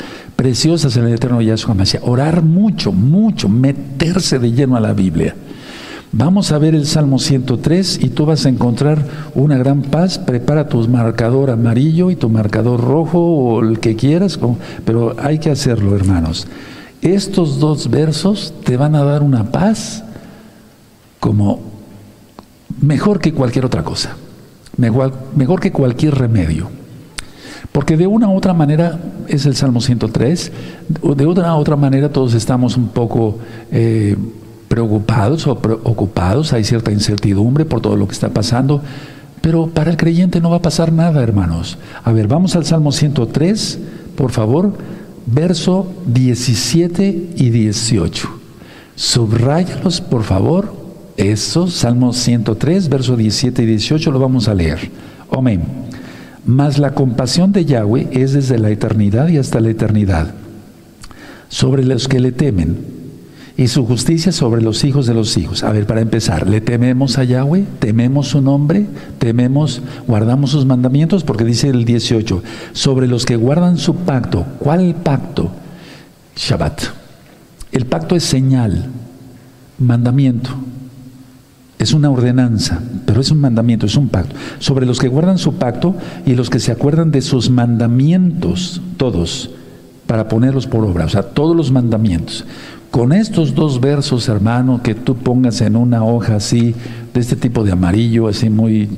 preciosas 0.43 0.97
en 0.97 1.05
el 1.05 1.15
eterno 1.15 1.41
Yahshua 1.41 1.73
Mashiach. 1.73 2.03
Orar 2.03 2.43
mucho, 2.43 2.91
mucho, 2.91 3.49
meterse 3.49 4.41
de 4.41 4.51
lleno 4.51 4.75
a 4.75 4.81
la 4.81 4.93
Biblia. 4.93 5.37
Vamos 6.11 6.51
a 6.51 6.59
ver 6.59 6.75
el 6.75 6.85
Salmo 6.85 7.21
103 7.21 8.01
y 8.03 8.09
tú 8.09 8.27
vas 8.27 8.45
a 8.45 8.49
encontrar 8.49 9.07
una 9.37 9.57
gran 9.57 9.83
paz. 9.83 10.19
Prepara 10.19 10.69
tu 10.69 10.89
marcador 10.89 11.49
amarillo 11.51 12.11
y 12.11 12.17
tu 12.17 12.29
marcador 12.29 12.81
rojo 12.81 13.21
o 13.21 13.63
el 13.63 13.79
que 13.79 13.95
quieras, 13.95 14.37
pero 14.85 15.15
hay 15.17 15.39
que 15.39 15.53
hacerlo, 15.53 15.95
hermanos. 15.95 16.49
Estos 17.03 17.61
dos 17.61 17.89
versos 17.89 18.53
te 18.65 18.77
van 18.77 18.97
a 18.97 19.05
dar 19.05 19.23
una 19.23 19.53
paz 19.53 20.03
como 21.21 21.61
mejor 22.81 23.21
que 23.21 23.33
cualquier 23.33 23.65
otra 23.65 23.85
cosa, 23.85 24.17
mejor, 24.77 25.15
mejor 25.37 25.61
que 25.61 25.71
cualquier 25.71 26.17
remedio. 26.17 26.82
Porque 27.73 27.97
de 27.97 28.07
una 28.07 28.29
u 28.29 28.37
otra 28.37 28.53
manera, 28.53 28.99
es 29.29 29.47
el 29.47 29.57
Salmo 29.57 29.81
103, 29.81 30.53
de 31.17 31.27
otra 31.27 31.55
u 31.57 31.59
otra 31.59 31.77
manera 31.77 32.11
todos 32.11 32.35
estamos 32.35 32.77
un 32.77 32.89
poco 32.89 33.39
eh, 33.71 34.17
preocupados 34.69 35.47
o 35.47 35.59
preocupados, 35.59 36.53
hay 36.53 36.65
cierta 36.65 36.93
incertidumbre 36.93 37.65
por 37.65 37.81
todo 37.81 37.97
lo 37.97 38.07
que 38.07 38.13
está 38.13 38.29
pasando, 38.29 38.83
pero 39.41 39.69
para 39.69 39.91
el 39.91 39.97
creyente 39.97 40.41
no 40.41 40.51
va 40.51 40.57
a 40.57 40.63
pasar 40.63 40.93
nada, 40.93 41.23
hermanos. 41.23 41.79
A 42.05 42.13
ver, 42.13 42.29
vamos 42.29 42.57
al 42.57 42.65
Salmo 42.65 42.93
103, 42.93 43.79
por 44.17 44.31
favor, 44.31 44.73
verso 45.27 45.93
17 46.07 47.31
y 47.37 47.51
18. 47.51 48.29
Subráyalos, 48.95 50.01
por 50.01 50.23
favor, 50.23 50.75
eso, 51.17 51.69
Salmo 51.69 52.13
103, 52.13 52.89
verso 52.89 53.17
17 53.17 53.63
y 53.63 53.67
18, 53.67 54.11
lo 54.11 54.19
vamos 54.19 54.49
a 54.49 54.55
leer. 54.55 54.91
Amén. 55.31 55.63
Mas 56.45 56.79
la 56.79 56.95
compasión 56.95 57.53
de 57.53 57.65
Yahweh 57.65 58.09
es 58.13 58.33
desde 58.33 58.59
la 58.59 58.71
eternidad 58.71 59.29
y 59.29 59.39
hasta 59.39 59.61
la 59.61 59.71
eternidad 59.71 60.35
sobre 61.49 61.85
los 61.85 62.09
que 62.09 62.19
le 62.19 62.33
temen 62.33 62.93
y 63.57 63.69
su 63.69 63.87
justicia 63.87 64.33
sobre 64.33 64.63
los 64.63 64.83
hijos 64.85 65.07
de 65.07 65.15
los 65.15 65.37
hijos. 65.37 65.63
A 65.63 65.71
ver, 65.71 65.87
para 65.87 66.01
empezar, 66.01 66.49
¿le 66.49 66.61
tememos 66.61 67.19
a 67.19 67.25
Yahweh? 67.25 67.65
¿Tememos 67.79 68.29
su 68.29 68.41
nombre? 68.41 68.87
¿Tememos, 69.19 69.83
guardamos 70.07 70.51
sus 70.51 70.67
mandamientos? 70.67 71.23
Porque 71.23 71.45
dice 71.45 71.69
el 71.69 71.85
18, 71.85 72.43
sobre 72.73 73.07
los 73.07 73.27
que 73.27 73.37
guardan 73.37 73.79
su 73.79 73.95
pacto. 73.97 74.47
¿Cuál 74.59 74.95
pacto? 75.03 75.51
Shabbat. 76.35 76.83
El 77.73 77.87
pacto 77.87 78.17
es 78.17 78.25
señal, 78.25 78.87
mandamiento. 79.79 80.51
Es 81.83 81.93
una 81.93 82.11
ordenanza, 82.11 82.81
pero 83.07 83.21
es 83.21 83.33
un 83.33 83.41
mandamiento, 83.41 83.87
es 83.87 83.97
un 83.97 84.09
pacto. 84.09 84.37
Sobre 84.61 84.87
los 84.87 85.01
que 85.01 85.09
guardan 85.09 85.37
su 85.37 85.55
pacto 85.55 85.97
y 86.25 86.37
los 86.37 86.49
que 86.49 86.61
se 86.61 86.71
acuerdan 86.71 87.11
de 87.11 87.23
sus 87.23 87.51
mandamientos, 87.51 88.81
todos, 88.97 89.51
para 90.07 90.29
ponerlos 90.29 90.69
por 90.69 90.85
obra, 90.85 91.07
o 91.07 91.09
sea, 91.09 91.25
todos 91.25 91.57
los 91.57 91.73
mandamientos. 91.73 92.45
Con 92.93 93.13
estos 93.13 93.57
dos 93.57 93.81
versos, 93.81 94.29
hermano, 94.29 94.81
que 94.81 94.95
tú 94.95 95.17
pongas 95.17 95.61
en 95.61 95.75
una 95.75 96.05
hoja 96.05 96.37
así, 96.37 96.73
de 97.13 97.21
este 97.21 97.35
tipo 97.35 97.65
de 97.65 97.73
amarillo, 97.73 98.29
así 98.29 98.49
muy, 98.49 98.89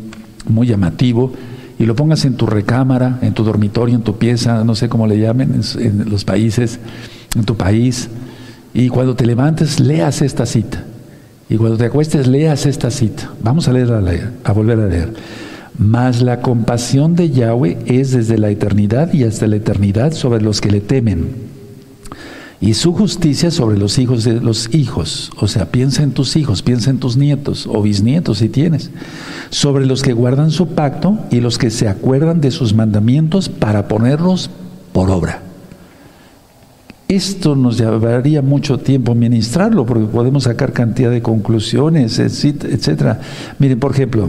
muy 0.47 0.67
llamativo, 0.67 1.33
y 1.79 1.87
lo 1.87 1.97
pongas 1.97 2.27
en 2.27 2.35
tu 2.35 2.45
recámara, 2.45 3.19
en 3.23 3.33
tu 3.33 3.45
dormitorio, 3.45 3.95
en 3.95 4.03
tu 4.03 4.19
pieza, 4.19 4.63
no 4.63 4.75
sé 4.75 4.91
cómo 4.91 5.07
le 5.07 5.19
llamen 5.19 5.63
en 5.79 6.11
los 6.11 6.27
países, 6.27 6.79
en 7.35 7.45
tu 7.45 7.57
país, 7.57 8.11
y 8.75 8.91
cuando 8.91 9.17
te 9.17 9.25
levantes, 9.25 9.81
leas 9.81 10.21
esta 10.21 10.45
cita. 10.45 10.85
Y 11.49 11.57
cuando 11.57 11.77
te 11.77 11.85
acuestes, 11.85 12.27
leas 12.27 12.67
esta 12.67 12.91
cita. 12.91 13.31
Vamos 13.43 13.69
a 13.69 13.73
leerla, 13.73 14.33
a 14.45 14.53
volver 14.53 14.81
a 14.81 14.87
leer. 14.87 15.13
Mas 15.77 16.23
la 16.23 16.41
compasión 16.41 17.17
de 17.17 17.31
Yahweh 17.31 17.79
es 17.87 18.13
desde 18.13 18.39
la 18.39 18.51
eternidad 18.51 19.13
y 19.13 19.25
hasta 19.25 19.47
la 19.47 19.57
eternidad 19.57 20.13
sobre 20.13 20.41
los 20.41 20.61
que 20.61 20.71
le 20.71 20.81
temen. 20.81 21.45
Y 22.61 22.75
su 22.75 22.95
justicia 22.95 23.51
sobre 23.51 23.77
los 23.77 23.99
hijos 23.99 24.25
de 24.25 24.41
los 24.41 24.73
hijos. 24.75 25.31
O 25.37 25.49
sea, 25.49 25.71
piensa 25.71 26.03
en 26.03 26.13
tus 26.13 26.37
hijos, 26.37 26.63
piensa 26.63 26.91
en 26.91 26.99
tus 26.99 27.17
nietos 27.17 27.67
o 27.67 27.83
bisnietos 27.83 28.39
si 28.39 28.49
tienes. 28.49 28.91
Sobre 29.51 29.85
los 29.85 30.03
que 30.03 30.15
guardan 30.15 30.51
su 30.51 30.69
pacto 30.69 31.19
y 31.31 31.41
los 31.41 31.59
que 31.59 31.71
se 31.71 31.89
acuerdan 31.89 32.41
de 32.41 32.53
sus 32.53 32.73
mandamientos 32.73 33.51
para 33.51 33.87
ponerlos 33.87 34.49
por 34.93 35.11
obra. 35.11 35.44
Esto 37.15 37.55
nos 37.55 37.79
llevaría 37.79 38.43
mucho 38.43 38.79
tiempo 38.79 39.15
ministrarlo 39.15 39.87
porque 39.87 40.05
podemos 40.05 40.45
sacar 40.45 40.73
cantidad 40.73 41.13
de 41.13 41.23
conclusiones, 41.23 42.19
etcétera. 42.19 43.21
Miren, 43.61 43.79
por 43.79 43.93
ejemplo, 43.93 44.29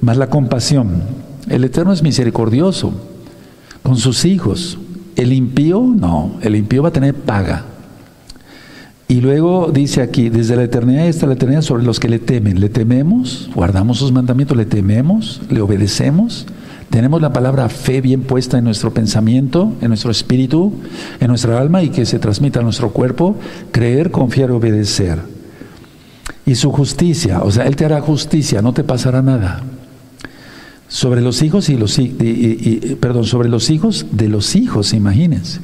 más 0.00 0.16
la 0.16 0.28
compasión. 0.28 1.02
El 1.48 1.62
Eterno 1.62 1.92
es 1.92 2.02
misericordioso 2.02 2.92
con 3.84 3.96
sus 3.96 4.24
hijos. 4.24 4.76
El 5.14 5.32
impío, 5.32 5.80
no, 5.80 6.32
el 6.42 6.56
impío 6.56 6.82
va 6.82 6.88
a 6.88 6.92
tener 6.92 7.14
paga. 7.14 7.64
Y 9.06 9.20
luego 9.20 9.70
dice 9.72 10.02
aquí, 10.02 10.28
desde 10.28 10.56
la 10.56 10.64
eternidad 10.64 11.06
hasta 11.06 11.28
la 11.28 11.34
eternidad 11.34 11.62
sobre 11.62 11.84
los 11.84 12.00
que 12.00 12.08
le 12.08 12.18
temen. 12.18 12.58
¿Le 12.58 12.68
tememos? 12.68 13.48
¿Guardamos 13.54 13.98
sus 13.98 14.10
mandamientos? 14.10 14.56
¿Le 14.56 14.64
tememos? 14.64 15.42
¿Le 15.48 15.60
obedecemos? 15.60 16.46
Tenemos 16.96 17.20
la 17.20 17.30
palabra 17.30 17.68
fe 17.68 18.00
bien 18.00 18.22
puesta 18.22 18.56
en 18.56 18.64
nuestro 18.64 18.94
pensamiento, 18.94 19.74
en 19.82 19.88
nuestro 19.88 20.10
espíritu, 20.10 20.72
en 21.20 21.28
nuestra 21.28 21.60
alma 21.60 21.82
y 21.82 21.90
que 21.90 22.06
se 22.06 22.18
transmita 22.18 22.60
a 22.60 22.62
nuestro 22.62 22.88
cuerpo, 22.88 23.36
creer, 23.70 24.10
confiar, 24.10 24.50
obedecer. 24.50 25.18
Y 26.46 26.54
su 26.54 26.72
justicia, 26.72 27.42
o 27.42 27.50
sea, 27.50 27.66
Él 27.66 27.76
te 27.76 27.84
hará 27.84 28.00
justicia, 28.00 28.62
no 28.62 28.72
te 28.72 28.82
pasará 28.82 29.20
nada. 29.20 29.62
Sobre 30.88 31.20
los 31.20 31.42
hijos 31.42 31.68
y 31.68 31.76
los 31.76 32.00
perdón, 32.98 33.26
sobre 33.26 33.50
los 33.50 33.68
hijos 33.68 34.06
de 34.12 34.28
los 34.30 34.56
hijos, 34.56 34.94
imagínense. 34.94 35.60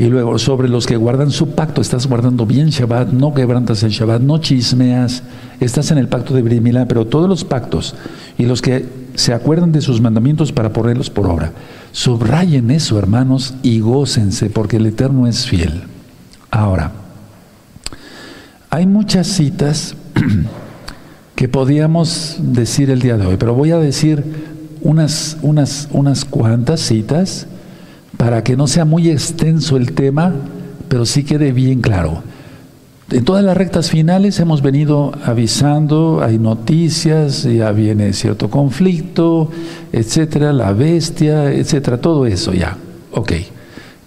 Y 0.00 0.06
luego 0.06 0.38
sobre 0.38 0.66
los 0.70 0.86
que 0.86 0.96
guardan 0.96 1.30
su 1.30 1.50
pacto, 1.50 1.82
estás 1.82 2.06
guardando 2.06 2.46
bien 2.46 2.70
Shabbat, 2.70 3.08
no 3.12 3.34
quebrantas 3.34 3.82
el 3.82 3.90
Shabbat, 3.90 4.22
no 4.22 4.38
chismeas, 4.38 5.22
estás 5.60 5.90
en 5.90 5.98
el 5.98 6.08
pacto 6.08 6.32
de 6.32 6.40
Brimilá, 6.40 6.88
pero 6.88 7.06
todos 7.06 7.28
los 7.28 7.44
pactos 7.44 7.94
y 8.38 8.46
los 8.46 8.62
que 8.62 8.86
se 9.14 9.34
acuerdan 9.34 9.72
de 9.72 9.82
sus 9.82 10.00
mandamientos 10.00 10.52
para 10.52 10.72
ponerlos 10.72 11.10
por 11.10 11.26
obra. 11.26 11.52
Subrayen 11.92 12.70
eso, 12.70 12.98
hermanos, 12.98 13.52
y 13.62 13.80
gócense, 13.80 14.48
porque 14.48 14.78
el 14.78 14.86
Eterno 14.86 15.26
es 15.26 15.46
fiel. 15.46 15.82
Ahora, 16.50 16.92
hay 18.70 18.86
muchas 18.86 19.26
citas 19.26 19.96
que 21.34 21.46
podíamos 21.46 22.38
decir 22.38 22.88
el 22.88 23.02
día 23.02 23.18
de 23.18 23.26
hoy, 23.26 23.36
pero 23.38 23.52
voy 23.52 23.72
a 23.72 23.76
decir 23.76 24.24
unas, 24.80 25.36
unas, 25.42 25.88
unas 25.92 26.24
cuantas 26.24 26.80
citas 26.80 27.46
para 28.20 28.44
que 28.44 28.54
no 28.54 28.66
sea 28.66 28.84
muy 28.84 29.08
extenso 29.08 29.78
el 29.78 29.92
tema, 29.92 30.34
pero 30.88 31.06
sí 31.06 31.24
quede 31.24 31.52
bien 31.52 31.80
claro. 31.80 32.22
En 33.10 33.24
todas 33.24 33.42
las 33.42 33.56
rectas 33.56 33.88
finales 33.88 34.38
hemos 34.40 34.60
venido 34.60 35.12
avisando, 35.24 36.20
hay 36.22 36.38
noticias, 36.38 37.44
ya 37.44 37.72
viene 37.72 38.12
cierto 38.12 38.50
conflicto, 38.50 39.50
etcétera, 39.90 40.52
la 40.52 40.74
bestia, 40.74 41.50
etcétera, 41.50 41.98
todo 41.98 42.26
eso 42.26 42.52
ya. 42.52 42.76
Ok. 43.12 43.32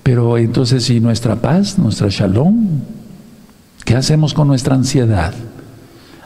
Pero 0.04 0.38
entonces, 0.38 0.88
¿y 0.92 1.00
nuestra 1.00 1.38
paz, 1.38 1.80
nuestra 1.80 2.10
shalom? 2.12 2.68
¿Qué 3.84 3.96
hacemos 3.96 4.36
con 4.36 4.48
nuestra 4.48 4.76
ansiedad? 4.76 5.34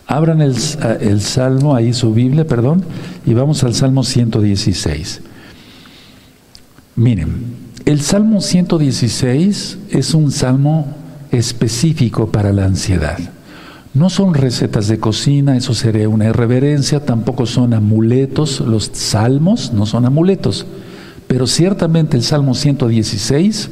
Abran 0.07 0.41
el, 0.41 1.21
salmo, 1.21 1.73
ahí 1.73 1.93
su 1.93 2.13
Biblia, 2.13 2.45
perdón, 2.45 2.83
y 3.25 3.33
vamos 3.33 3.63
al 3.63 3.73
salmo 3.73 4.03
116. 4.03 5.21
Miren, 6.97 7.66
el 7.87 8.01
salmo 8.01 8.41
116 8.41 9.77
es 9.91 10.13
un 10.13 10.33
salmo 10.33 10.87
específico 11.31 12.27
para 12.27 12.51
la 12.51 12.65
ansiedad. 12.65 13.17
No 13.93 14.09
son 14.09 14.33
recetas 14.33 14.89
de 14.89 14.99
cocina, 14.99 15.55
eso 15.55 15.73
sería 15.73 16.09
una 16.09 16.25
irreverencia, 16.25 17.05
tampoco 17.05 17.45
son 17.45 17.73
amuletos, 17.73 18.59
los 18.59 18.91
salmos 18.91 19.71
no 19.71 19.85
son 19.85 20.05
amuletos, 20.05 20.65
pero 21.27 21.47
ciertamente 21.47 22.17
el 22.17 22.23
Salmo 22.23 22.55
116, 22.55 23.69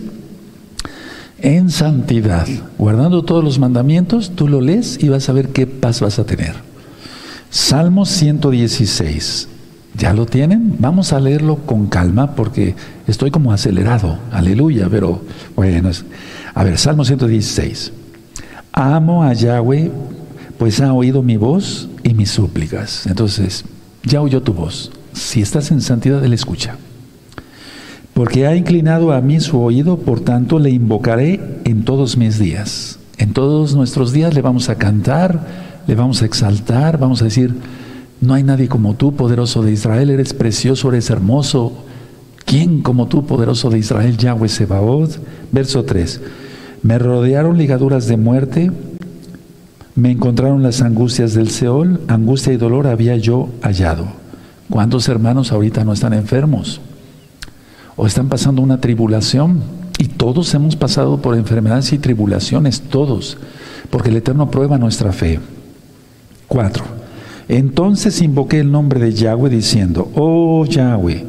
en 1.39 1.69
santidad, 1.69 2.47
guardando 2.77 3.25
todos 3.25 3.43
los 3.43 3.59
mandamientos, 3.59 4.31
tú 4.33 4.47
lo 4.47 4.61
lees 4.61 4.97
y 5.03 5.09
vas 5.09 5.27
a 5.27 5.33
ver 5.33 5.49
qué 5.49 5.67
paz 5.67 5.99
vas 5.99 6.19
a 6.19 6.25
tener. 6.25 6.55
Salmo 7.49 8.05
116, 8.05 9.49
¿ya 9.97 10.13
lo 10.13 10.25
tienen? 10.25 10.75
Vamos 10.79 11.13
a 11.13 11.19
leerlo 11.19 11.57
con 11.57 11.87
calma 11.87 12.35
porque 12.35 12.75
estoy 13.07 13.31
como 13.31 13.51
acelerado, 13.51 14.19
aleluya, 14.31 14.87
pero 14.89 15.21
bueno, 15.55 15.89
a 16.53 16.63
ver, 16.63 16.77
Salmo 16.77 17.05
116. 17.05 17.91
Amo 18.71 19.23
a 19.23 19.33
Yahweh, 19.33 19.91
pues 20.57 20.81
ha 20.81 20.93
oído 20.93 21.21
mi 21.21 21.37
voz 21.37 21.89
y 22.03 22.13
mis 22.13 22.29
súplicas. 22.29 23.05
Entonces, 23.07 23.63
ya 24.03 24.21
oyó 24.21 24.41
tu 24.41 24.53
voz. 24.53 24.91
Si 25.13 25.41
estás 25.41 25.71
en 25.71 25.81
santidad, 25.81 26.23
Él 26.23 26.33
escucha. 26.33 26.77
Porque 28.13 28.47
ha 28.47 28.55
inclinado 28.55 29.11
a 29.11 29.21
mí 29.21 29.39
su 29.39 29.59
oído, 29.59 29.97
por 29.97 30.21
tanto 30.21 30.59
le 30.59 30.69
invocaré 30.69 31.39
en 31.65 31.83
todos 31.83 32.17
mis 32.17 32.39
días. 32.39 32.99
En 33.17 33.33
todos 33.33 33.75
nuestros 33.75 34.11
días 34.13 34.33
le 34.33 34.41
vamos 34.41 34.69
a 34.69 34.75
cantar, 34.75 35.45
le 35.87 35.95
vamos 35.95 36.21
a 36.21 36.25
exaltar, 36.25 36.97
vamos 36.97 37.21
a 37.21 37.25
decir, 37.25 37.53
no 38.21 38.33
hay 38.33 38.43
nadie 38.43 38.67
como 38.67 38.95
tú, 38.95 39.15
poderoso 39.15 39.61
de 39.61 39.71
Israel, 39.71 40.09
eres 40.09 40.33
precioso, 40.33 40.89
eres 40.89 41.09
hermoso. 41.09 41.73
¿Quién 42.45 42.81
como 42.81 43.07
tú, 43.07 43.25
poderoso 43.25 43.69
de 43.69 43.79
Israel, 43.79 44.17
Yahweh 44.17 44.49
Sebaot? 44.49 45.19
Verso 45.51 45.83
3. 45.83 46.21
Me 46.83 46.99
rodearon 46.99 47.57
ligaduras 47.57 48.07
de 48.07 48.17
muerte, 48.17 48.71
me 49.95 50.11
encontraron 50.11 50.61
las 50.61 50.81
angustias 50.81 51.33
del 51.33 51.49
Seol, 51.49 52.01
angustia 52.07 52.53
y 52.53 52.57
dolor 52.57 52.87
había 52.87 53.15
yo 53.15 53.49
hallado. 53.61 54.07
¿Cuántos 54.69 55.07
hermanos 55.07 55.51
ahorita 55.51 55.83
no 55.83 55.93
están 55.93 56.13
enfermos? 56.13 56.81
¿O 57.95 58.05
están 58.05 58.29
pasando 58.29 58.61
una 58.61 58.81
tribulación? 58.81 59.61
Y 59.97 60.09
todos 60.09 60.53
hemos 60.53 60.75
pasado 60.75 61.21
por 61.21 61.35
enfermedades 61.35 61.93
y 61.93 61.97
tribulaciones, 61.97 62.81
todos, 62.81 63.37
porque 63.89 64.09
el 64.09 64.17
Eterno 64.17 64.51
prueba 64.51 64.77
nuestra 64.77 65.13
fe. 65.13 65.39
Cuatro. 66.47 66.94
Entonces 67.47 68.21
invoqué 68.21 68.59
el 68.59 68.71
nombre 68.71 68.99
de 68.99 69.13
Yahweh 69.13 69.49
diciendo, 69.49 70.11
oh 70.15 70.65
Yahweh, 70.65 71.25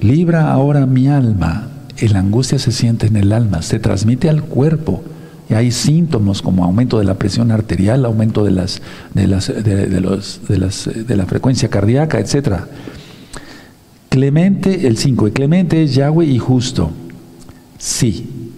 Libra 0.00 0.52
ahora 0.52 0.86
mi 0.86 1.08
alma. 1.08 1.68
La 2.00 2.18
angustia 2.18 2.58
se 2.58 2.72
siente 2.72 3.06
en 3.06 3.16
el 3.16 3.32
alma, 3.32 3.62
se 3.62 3.78
transmite 3.78 4.28
al 4.28 4.42
cuerpo. 4.42 5.02
Y 5.48 5.54
hay 5.54 5.70
síntomas 5.70 6.42
como 6.42 6.64
aumento 6.64 6.98
de 6.98 7.04
la 7.04 7.14
presión 7.14 7.50
arterial, 7.50 8.04
aumento 8.04 8.44
de, 8.44 8.50
las, 8.50 8.82
de, 9.14 9.26
las, 9.26 9.46
de, 9.46 11.04
de 11.04 11.16
la 11.16 11.26
frecuencia 11.26 11.70
cardíaca, 11.70 12.18
etc. 12.18 12.60
Clemente, 14.08 14.86
el 14.86 14.98
5, 14.98 15.30
Clemente 15.32 15.82
es 15.82 15.94
Yahweh 15.94 16.26
y 16.26 16.38
justo. 16.38 16.90
Sí, 17.78 18.52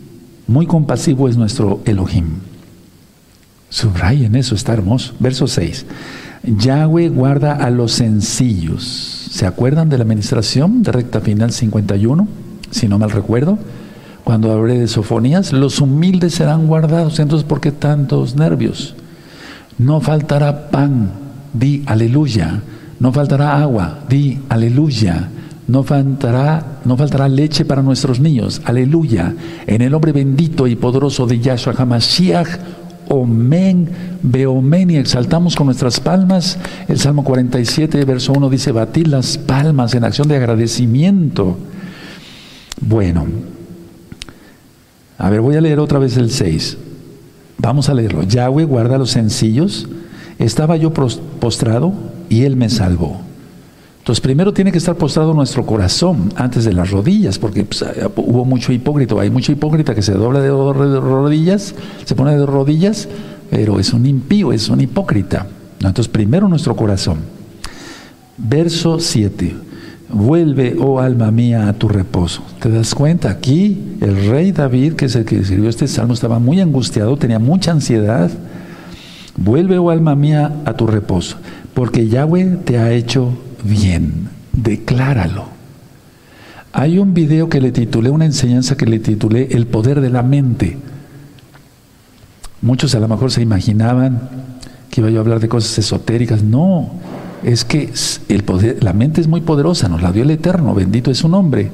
muy 0.46 0.66
compasivo 0.66 1.28
es 1.28 1.36
nuestro 1.36 1.82
Elohim. 1.84 2.26
Subrayen 3.68 4.34
eso, 4.34 4.54
está 4.54 4.72
hermoso. 4.72 5.14
Verso 5.20 5.46
6. 5.46 5.84
Yahweh 6.42 7.08
guarda 7.08 7.52
a 7.52 7.70
los 7.70 7.92
sencillos. 7.92 9.28
¿Se 9.30 9.46
acuerdan 9.46 9.88
de 9.88 9.98
la 9.98 10.02
administración 10.02 10.82
de 10.82 10.92
recta 10.92 11.20
final 11.20 11.52
51? 11.52 12.28
Si 12.70 12.88
no 12.88 12.98
mal 12.98 13.10
recuerdo. 13.10 13.58
Cuando 14.24 14.52
hablé 14.52 14.78
de 14.78 14.88
sofonías, 14.88 15.52
los 15.52 15.80
humildes 15.80 16.34
serán 16.34 16.66
guardados. 16.66 17.18
Entonces, 17.18 17.48
¿por 17.48 17.60
qué 17.60 17.72
tantos 17.72 18.36
nervios? 18.36 18.94
No 19.78 20.00
faltará 20.00 20.70
pan, 20.70 21.10
di 21.54 21.82
aleluya. 21.86 22.62
No 23.00 23.12
faltará 23.12 23.60
agua, 23.60 24.00
di 24.08 24.38
aleluya. 24.48 25.30
No 25.68 25.82
faltará, 25.82 26.80
no 26.84 26.96
faltará 26.96 27.28
leche 27.28 27.64
para 27.64 27.82
nuestros 27.82 28.20
niños, 28.20 28.62
aleluya. 28.64 29.34
En 29.66 29.82
el 29.82 29.92
nombre 29.92 30.12
bendito 30.12 30.66
y 30.66 30.76
poderoso 30.76 31.26
de 31.26 31.38
Yahshua 31.40 31.74
HaMashiach, 31.76 32.48
Omen, 33.08 33.88
Beomen, 34.22 34.90
y 34.90 34.96
exaltamos 34.96 35.56
con 35.56 35.66
nuestras 35.66 36.00
palmas. 36.00 36.58
El 36.88 36.98
Salmo 36.98 37.24
47, 37.24 38.04
verso 38.04 38.32
1 38.32 38.50
dice, 38.50 38.72
batir 38.72 39.08
las 39.08 39.38
palmas 39.38 39.94
en 39.94 40.04
acción 40.04 40.28
de 40.28 40.36
agradecimiento. 40.36 41.58
Bueno, 42.80 43.26
a 45.18 45.30
ver, 45.30 45.40
voy 45.40 45.56
a 45.56 45.60
leer 45.60 45.80
otra 45.80 45.98
vez 45.98 46.16
el 46.16 46.30
6. 46.30 46.78
Vamos 47.58 47.88
a 47.88 47.94
leerlo. 47.94 48.22
Yahweh 48.22 48.64
guarda 48.64 48.98
los 48.98 49.10
sencillos. 49.10 49.88
Estaba 50.38 50.76
yo 50.76 50.92
postrado 50.92 51.92
y 52.28 52.44
Él 52.44 52.56
me 52.56 52.68
salvó. 52.68 53.27
Entonces, 54.08 54.22
primero 54.22 54.54
tiene 54.54 54.72
que 54.72 54.78
estar 54.78 54.96
postrado 54.96 55.34
nuestro 55.34 55.66
corazón 55.66 56.32
antes 56.34 56.64
de 56.64 56.72
las 56.72 56.90
rodillas, 56.90 57.38
porque 57.38 57.64
pues, 57.64 57.84
hubo 58.16 58.46
mucho 58.46 58.72
hipócrita, 58.72 59.14
hay 59.20 59.28
mucho 59.28 59.52
hipócrita 59.52 59.94
que 59.94 60.00
se 60.00 60.14
dobla 60.14 60.40
de 60.40 60.48
rodillas, 60.48 61.74
se 62.06 62.14
pone 62.14 62.34
de 62.34 62.46
rodillas, 62.46 63.06
pero 63.50 63.78
es 63.78 63.92
un 63.92 64.06
impío, 64.06 64.50
es 64.50 64.70
un 64.70 64.80
hipócrita. 64.80 65.46
Entonces, 65.80 66.08
primero 66.08 66.48
nuestro 66.48 66.74
corazón. 66.74 67.18
Verso 68.38 68.98
7. 68.98 69.54
Vuelve, 70.08 70.74
oh 70.80 71.00
alma 71.00 71.30
mía, 71.30 71.68
a 71.68 71.74
tu 71.74 71.86
reposo. 71.86 72.42
¿Te 72.62 72.70
das 72.70 72.94
cuenta? 72.94 73.28
Aquí 73.28 73.98
el 74.00 74.30
rey 74.30 74.52
David, 74.52 74.94
que 74.94 75.04
es 75.04 75.16
el 75.16 75.26
que 75.26 75.38
escribió 75.38 75.68
este 75.68 75.86
salmo, 75.86 76.14
estaba 76.14 76.38
muy 76.38 76.62
angustiado, 76.62 77.18
tenía 77.18 77.38
mucha 77.38 77.72
ansiedad. 77.72 78.30
Vuelve, 79.36 79.76
oh 79.76 79.90
alma 79.90 80.14
mía, 80.14 80.62
a 80.64 80.72
tu 80.72 80.86
reposo, 80.86 81.36
porque 81.74 82.08
Yahweh 82.08 82.56
te 82.64 82.78
ha 82.78 82.90
hecho 82.92 83.34
bien, 83.62 84.28
decláralo. 84.52 85.46
Hay 86.72 86.98
un 86.98 87.14
video 87.14 87.48
que 87.48 87.60
le 87.60 87.72
titulé, 87.72 88.10
una 88.10 88.24
enseñanza 88.24 88.76
que 88.76 88.86
le 88.86 88.98
titulé 88.98 89.48
El 89.50 89.66
poder 89.66 90.00
de 90.00 90.10
la 90.10 90.22
mente. 90.22 90.76
Muchos 92.60 92.94
a 92.94 93.00
lo 93.00 93.08
mejor 93.08 93.30
se 93.30 93.42
imaginaban 93.42 94.28
que 94.90 95.00
iba 95.00 95.10
yo 95.10 95.18
a 95.18 95.22
hablar 95.22 95.40
de 95.40 95.48
cosas 95.48 95.78
esotéricas. 95.78 96.42
No, 96.42 96.90
es 97.42 97.64
que 97.64 97.92
el 98.28 98.42
poder, 98.42 98.82
la 98.82 98.92
mente 98.92 99.20
es 99.20 99.28
muy 99.28 99.40
poderosa, 99.40 99.88
nos 99.88 100.02
la 100.02 100.12
dio 100.12 100.22
el 100.22 100.30
Eterno, 100.30 100.74
bendito 100.74 101.10
es 101.10 101.18
su 101.18 101.28
nombre. 101.28 101.70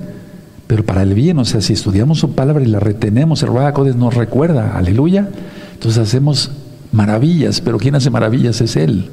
Pero 0.66 0.84
para 0.84 1.02
el 1.02 1.14
bien, 1.14 1.38
o 1.38 1.44
sea, 1.44 1.60
si 1.60 1.72
estudiamos 1.72 2.18
su 2.18 2.34
palabra 2.34 2.62
y 2.62 2.66
la 2.68 2.80
retenemos, 2.80 3.42
el 3.42 3.48
Ruach 3.48 3.76
nos 3.96 4.14
recuerda, 4.14 4.76
aleluya, 4.76 5.28
entonces 5.74 6.00
hacemos 6.02 6.50
maravillas, 6.92 7.60
pero 7.60 7.78
quien 7.78 7.94
hace 7.94 8.10
maravillas 8.10 8.60
es 8.60 8.76
Él. 8.76 9.10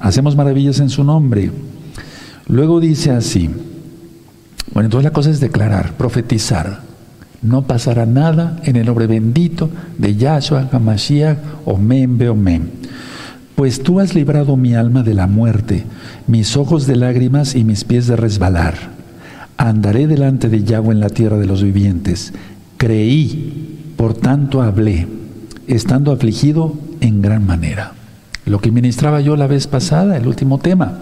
Hacemos 0.00 0.36
maravillas 0.36 0.80
en 0.80 0.90
su 0.90 1.04
nombre. 1.04 1.50
Luego 2.48 2.80
dice 2.80 3.10
así, 3.10 3.48
bueno, 4.72 4.86
entonces 4.86 5.04
la 5.04 5.12
cosa 5.12 5.30
es 5.30 5.40
declarar, 5.40 5.92
profetizar. 5.96 6.80
No 7.42 7.62
pasará 7.62 8.06
nada 8.06 8.58
en 8.64 8.76
el 8.76 8.86
nombre 8.86 9.06
bendito 9.06 9.70
de 9.98 10.16
Yahshua, 10.16 10.68
Hamashiach, 10.72 11.38
Omen, 11.64 12.16
Beomen. 12.18 12.70
Pues 13.54 13.82
tú 13.82 14.00
has 14.00 14.14
librado 14.14 14.56
mi 14.56 14.74
alma 14.74 15.02
de 15.02 15.14
la 15.14 15.26
muerte, 15.26 15.84
mis 16.26 16.56
ojos 16.56 16.86
de 16.86 16.96
lágrimas 16.96 17.54
y 17.54 17.62
mis 17.62 17.84
pies 17.84 18.06
de 18.06 18.16
resbalar. 18.16 18.74
Andaré 19.56 20.06
delante 20.06 20.48
de 20.48 20.64
Yahweh 20.64 20.94
en 20.94 21.00
la 21.00 21.10
tierra 21.10 21.38
de 21.38 21.46
los 21.46 21.62
vivientes. 21.62 22.32
Creí, 22.78 23.92
por 23.96 24.14
tanto 24.14 24.62
hablé, 24.62 25.06
estando 25.68 26.10
afligido 26.10 26.74
en 27.00 27.22
gran 27.22 27.46
manera. 27.46 27.92
Lo 28.46 28.60
que 28.60 28.72
ministraba 28.72 29.20
yo 29.20 29.36
la 29.36 29.46
vez 29.46 29.66
pasada, 29.66 30.16
el 30.16 30.26
último 30.26 30.58
tema. 30.58 30.98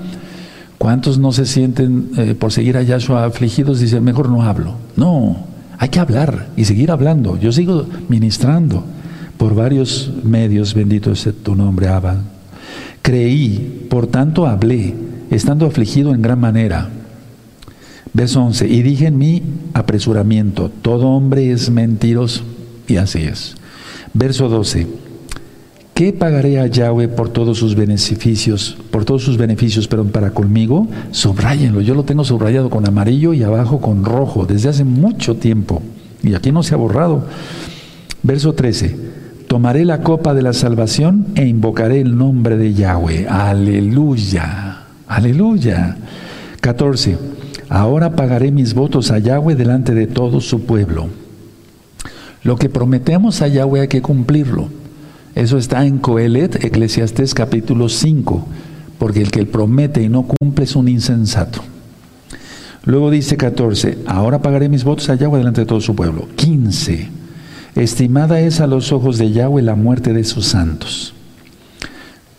¿Cuántos 0.82 1.16
no 1.16 1.30
se 1.30 1.46
sienten 1.46 2.10
eh, 2.16 2.34
por 2.34 2.50
seguir 2.50 2.76
a 2.76 2.82
Yahshua 2.82 3.24
afligidos? 3.24 3.78
Dicen, 3.78 4.02
mejor 4.02 4.28
no 4.28 4.42
hablo. 4.42 4.74
No, 4.96 5.36
hay 5.78 5.90
que 5.90 6.00
hablar 6.00 6.48
y 6.56 6.64
seguir 6.64 6.90
hablando. 6.90 7.38
Yo 7.38 7.52
sigo 7.52 7.86
ministrando 8.08 8.82
por 9.36 9.54
varios 9.54 10.10
medios, 10.24 10.74
bendito 10.74 11.12
es 11.12 11.28
tu 11.44 11.54
nombre, 11.54 11.86
Abba. 11.86 12.16
Creí, 13.00 13.86
por 13.88 14.08
tanto 14.08 14.44
hablé, 14.48 14.92
estando 15.30 15.66
afligido 15.66 16.12
en 16.16 16.20
gran 16.20 16.40
manera. 16.40 16.90
Verso 18.12 18.42
11, 18.42 18.66
y 18.66 18.82
dije 18.82 19.06
en 19.06 19.18
mi 19.18 19.40
apresuramiento, 19.74 20.68
todo 20.68 21.06
hombre 21.10 21.52
es 21.52 21.70
mentiroso, 21.70 22.42
y 22.88 22.96
así 22.96 23.20
es. 23.20 23.54
Verso 24.14 24.48
12, 24.48 24.88
¿Qué 26.02 26.12
pagaré 26.12 26.58
a 26.58 26.66
Yahweh 26.66 27.06
por 27.06 27.28
todos 27.28 27.58
sus 27.58 27.76
beneficios, 27.76 28.76
por 28.90 29.04
todos 29.04 29.22
sus 29.22 29.36
beneficios, 29.36 29.86
pero 29.86 30.04
para 30.04 30.32
conmigo? 30.32 30.88
Subrayenlo. 31.12 31.80
Yo 31.80 31.94
lo 31.94 32.02
tengo 32.02 32.24
subrayado 32.24 32.70
con 32.70 32.88
amarillo 32.88 33.32
y 33.34 33.44
abajo 33.44 33.80
con 33.80 34.04
rojo 34.04 34.44
desde 34.44 34.68
hace 34.68 34.82
mucho 34.82 35.36
tiempo. 35.36 35.80
Y 36.24 36.34
aquí 36.34 36.50
no 36.50 36.64
se 36.64 36.74
ha 36.74 36.76
borrado. 36.76 37.28
Verso 38.24 38.52
13. 38.52 38.96
Tomaré 39.46 39.84
la 39.84 40.00
copa 40.00 40.34
de 40.34 40.42
la 40.42 40.54
salvación 40.54 41.26
e 41.36 41.46
invocaré 41.46 42.00
el 42.00 42.18
nombre 42.18 42.56
de 42.56 42.74
Yahweh. 42.74 43.28
Aleluya. 43.28 44.86
Aleluya. 45.06 45.98
14. 46.60 47.16
Ahora 47.68 48.16
pagaré 48.16 48.50
mis 48.50 48.74
votos 48.74 49.12
a 49.12 49.20
Yahweh 49.20 49.54
delante 49.54 49.94
de 49.94 50.08
todo 50.08 50.40
su 50.40 50.66
pueblo. 50.66 51.06
Lo 52.42 52.56
que 52.56 52.68
prometemos 52.68 53.40
a 53.40 53.46
Yahweh 53.46 53.82
hay 53.82 53.88
que 53.88 54.02
cumplirlo. 54.02 54.81
Eso 55.34 55.56
está 55.56 55.86
en 55.86 55.98
Coelet, 55.98 56.62
Eclesiastés 56.62 57.32
capítulo 57.32 57.88
5, 57.88 58.46
porque 58.98 59.22
el 59.22 59.30
que 59.30 59.46
promete 59.46 60.02
y 60.02 60.10
no 60.10 60.24
cumple 60.24 60.64
es 60.64 60.76
un 60.76 60.88
insensato. 60.88 61.62
Luego 62.84 63.10
dice 63.10 63.38
14, 63.38 64.00
ahora 64.06 64.42
pagaré 64.42 64.68
mis 64.68 64.84
votos 64.84 65.08
a 65.08 65.14
Yahweh 65.14 65.38
delante 65.38 65.62
de 65.62 65.66
todo 65.66 65.80
su 65.80 65.94
pueblo. 65.94 66.28
15, 66.36 67.08
estimada 67.76 68.40
es 68.40 68.60
a 68.60 68.66
los 68.66 68.92
ojos 68.92 69.16
de 69.16 69.30
Yahweh 69.30 69.62
la 69.62 69.74
muerte 69.74 70.12
de 70.12 70.24
sus 70.24 70.44
santos. 70.46 71.14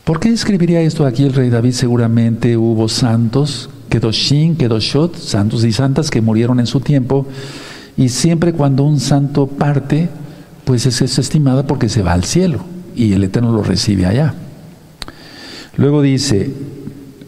¿Por 0.04 0.20
qué 0.20 0.30
escribiría 0.30 0.82
esto 0.82 1.08
aquí 1.08 1.24
el 1.24 1.34
rey 1.34 1.50
David? 1.50 1.72
Seguramente 1.72 2.58
hubo 2.58 2.88
santos, 2.90 3.72
Kedoshim, 3.90 4.56
Kedoshot, 4.56 5.16
santos 5.16 5.64
y 5.64 5.72
santas 5.72 6.12
que 6.12 6.22
murieron 6.22 6.60
en 6.60 6.68
su 6.68 6.80
tiempo, 6.80 7.26
y 7.98 8.10
siempre 8.10 8.54
cuando 8.54 8.84
un 8.84 9.00
santo 9.00 9.48
parte, 9.48 10.10
pues 10.64 10.86
es, 10.86 11.02
es 11.02 11.18
estimada 11.18 11.66
porque 11.66 11.90
se 11.90 12.04
va 12.04 12.14
al 12.14 12.24
cielo 12.24 12.73
y 12.96 13.14
el 13.14 13.24
Eterno 13.24 13.52
lo 13.52 13.64
recibe 13.64 14.06
allá. 14.06 14.34
Luego 15.78 16.02
dice 16.02 16.52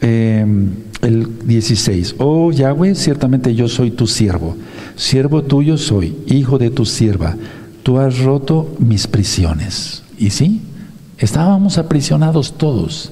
em, 0.01 0.69
el 1.01 1.47
16, 1.47 2.15
oh 2.19 2.51
Yahweh, 2.51 2.95
ciertamente 2.95 3.55
yo 3.55 3.67
soy 3.67 3.91
tu 3.91 4.07
siervo, 4.07 4.55
siervo 4.95 5.43
tuyo 5.43 5.77
soy, 5.77 6.15
hijo 6.27 6.57
de 6.57 6.69
tu 6.69 6.85
sierva, 6.85 7.35
tú 7.83 7.99
has 7.99 8.19
roto 8.19 8.75
mis 8.79 9.07
prisiones. 9.07 10.03
Y 10.17 10.29
sí, 10.29 10.61
estábamos 11.17 11.77
aprisionados 11.77 12.57
todos. 12.57 13.11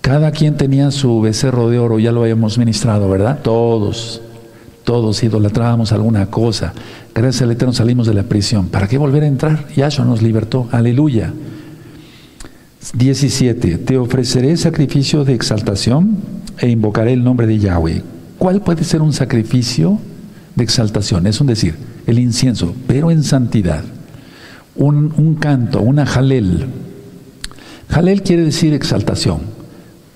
Cada 0.00 0.30
quien 0.30 0.56
tenía 0.56 0.90
su 0.90 1.20
becerro 1.20 1.68
de 1.68 1.78
oro, 1.78 1.98
ya 1.98 2.10
lo 2.10 2.22
habíamos 2.22 2.56
ministrado, 2.56 3.08
¿verdad? 3.10 3.40
Todos, 3.42 4.22
todos 4.84 5.22
idolatrábamos 5.22 5.92
alguna 5.92 6.26
cosa. 6.26 6.72
Gracias 7.14 7.42
al 7.42 7.50
Eterno 7.50 7.74
salimos 7.74 8.06
de 8.06 8.14
la 8.14 8.22
prisión. 8.22 8.68
¿Para 8.68 8.88
qué 8.88 8.96
volver 8.96 9.24
a 9.24 9.26
entrar? 9.26 9.68
Yahshua 9.76 10.06
nos 10.06 10.22
libertó. 10.22 10.68
Aleluya. 10.72 11.34
17. 12.94 13.78
Te 13.78 13.98
ofreceré 13.98 14.56
sacrificio 14.56 15.24
de 15.24 15.34
exaltación 15.34 16.16
e 16.58 16.68
invocaré 16.68 17.12
el 17.12 17.22
nombre 17.22 17.46
de 17.46 17.58
Yahweh. 17.58 18.02
¿Cuál 18.38 18.62
puede 18.62 18.84
ser 18.84 19.02
un 19.02 19.12
sacrificio 19.12 19.98
de 20.56 20.64
exaltación? 20.64 21.26
Es 21.26 21.40
un 21.40 21.46
decir, 21.46 21.74
el 22.06 22.18
incienso, 22.18 22.74
pero 22.86 23.10
en 23.10 23.22
santidad. 23.22 23.84
Un, 24.76 25.36
canto, 25.38 25.82
una 25.82 26.06
jalel. 26.06 26.66
Jalel 27.90 28.22
quiere 28.22 28.44
decir 28.44 28.72
exaltación. 28.72 29.60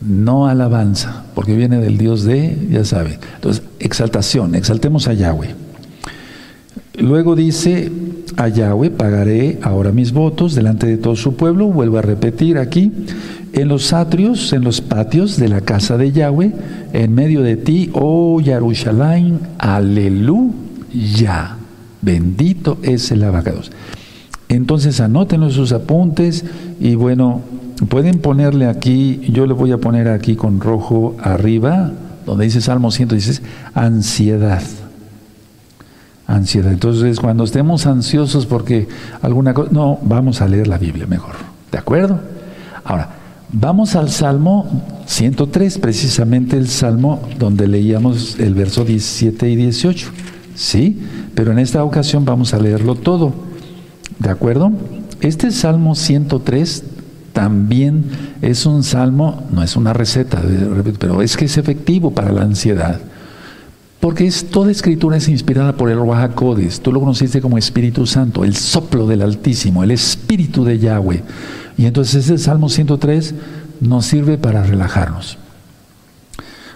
no 0.01 0.47
alabanza, 0.47 1.25
porque 1.35 1.55
viene 1.55 1.79
del 1.81 1.97
Dios 1.97 2.25
de, 2.25 2.69
ya 2.71 2.85
sabe. 2.85 3.19
Entonces, 3.37 3.63
exaltación, 3.79 4.55
exaltemos 4.55 5.09
a 5.09 5.15
Yahweh. 5.15 5.64
Luego 6.99 7.35
dice, 7.35 7.91
a 8.37 8.49
Yahweh 8.49 8.91
pagaré 8.91 9.59
ahora 9.63 9.91
mis 9.93 10.13
votos 10.13 10.55
delante 10.55 10.87
de 10.87 10.97
todo 10.97 11.17
su 11.17 11.35
pueblo, 11.35 11.67
vuelvo 11.67 11.99
a 11.99 12.03
repetir 12.03 12.59
aquí, 12.59 12.93
en 13.53 13.69
los 13.69 13.93
atrios, 13.93 14.53
en 14.53 14.65
los 14.65 14.81
patios 14.81 15.37
de 15.37 15.49
la 15.49 15.61
casa 15.61 15.97
de 15.97 16.13
Yahweh, 16.13 16.53
en 16.93 17.15
medio 17.15 17.43
de 17.43 17.57
ti, 17.57 17.91
oh 17.95 18.41
Yarushalayim, 18.41 19.39
aleluya, 19.59 21.57
bendito 22.01 22.79
es 22.83 23.11
el 23.11 23.25
abacados. 23.25 23.73
Entonces 24.49 25.01
anótenlo 25.01 25.47
en 25.47 25.53
sus 25.53 25.73
apuntes 25.73 26.45
y 26.81 26.95
bueno, 26.95 27.43
pueden 27.89 28.19
ponerle 28.19 28.67
aquí, 28.67 29.21
yo 29.31 29.47
le 29.47 29.55
voy 29.55 29.73
a 29.73 29.79
poner 29.79 30.09
aquí 30.09 30.37
con 30.37 30.61
rojo 30.61 31.17
arriba, 31.21 31.93
donde 32.25 32.45
dice 32.45 32.61
Salmo 32.61 32.91
116, 32.91 33.43
ansiedad. 33.75 34.63
Ansiedad. 36.27 36.73
Entonces, 36.73 37.21
cuando 37.21 37.45
estemos 37.45 37.87
ansiosos 37.87 38.47
porque 38.47 38.89
alguna 39.21 39.53
cosa, 39.53 39.71
no, 39.73 39.99
vamos 40.03 40.41
a 40.41 40.49
leer 40.49 40.67
la 40.67 40.79
Biblia 40.79 41.07
mejor. 41.07 41.35
¿De 41.71 41.79
acuerdo? 41.79 42.19
Ahora, 42.85 43.11
vamos 43.53 43.95
al 43.95 44.11
Salmo 44.11 44.67
103, 45.07 45.79
precisamente 45.79 46.57
el 46.57 46.69
Salmo 46.69 47.21
donde 47.39 47.69
leíamos 47.69 48.39
el 48.39 48.55
verso 48.55 48.85
17 48.85 49.51
y 49.51 49.57
18. 49.57 50.09
¿Sí? 50.55 51.03
Pero 51.35 51.53
en 51.53 51.59
esta 51.59 51.85
ocasión 51.85 52.25
vamos 52.25 52.55
a 52.55 52.59
leerlo 52.59 52.95
todo. 52.95 53.35
¿De 54.19 54.31
acuerdo? 54.31 54.73
Este 55.21 55.51
Salmo 55.51 55.95
103 55.95 56.85
también 57.33 58.05
es 58.41 58.65
un 58.65 58.85
salmo, 58.85 59.43
no 59.51 59.63
es 59.63 59.77
una 59.77 59.93
receta, 59.93 60.41
pero 60.99 61.21
es 61.21 61.37
que 61.37 61.47
es 61.47 61.59
efectivo 61.59 62.13
para 62.13 62.33
la 62.33 62.43
ansiedad. 62.43 63.01
Porque 64.05 64.27
es, 64.27 64.51
toda 64.51 64.71
escritura 64.71 65.17
es 65.17 65.31
inspirada 65.31 65.79
por 65.79 65.89
el 65.89 65.97
Ruach 65.97 66.33
Tú 66.83 66.93
lo 66.93 67.01
conociste 67.01 67.41
como 67.41 67.57
Espíritu 67.57 68.05
Santo, 68.05 68.45
el 68.45 68.55
soplo 68.55 69.07
del 69.07 69.23
Altísimo, 69.23 69.83
el 69.83 69.93
Espíritu 69.93 70.63
de 70.63 70.79
Yahweh. 70.79 71.23
Y 71.79 71.87
entonces 71.87 72.27
ese 72.27 72.37
Salmo 72.37 72.69
103 72.69 73.35
nos 73.81 74.05
sirve 74.05 74.37
para 74.37 74.63
relajarnos. 74.63 75.39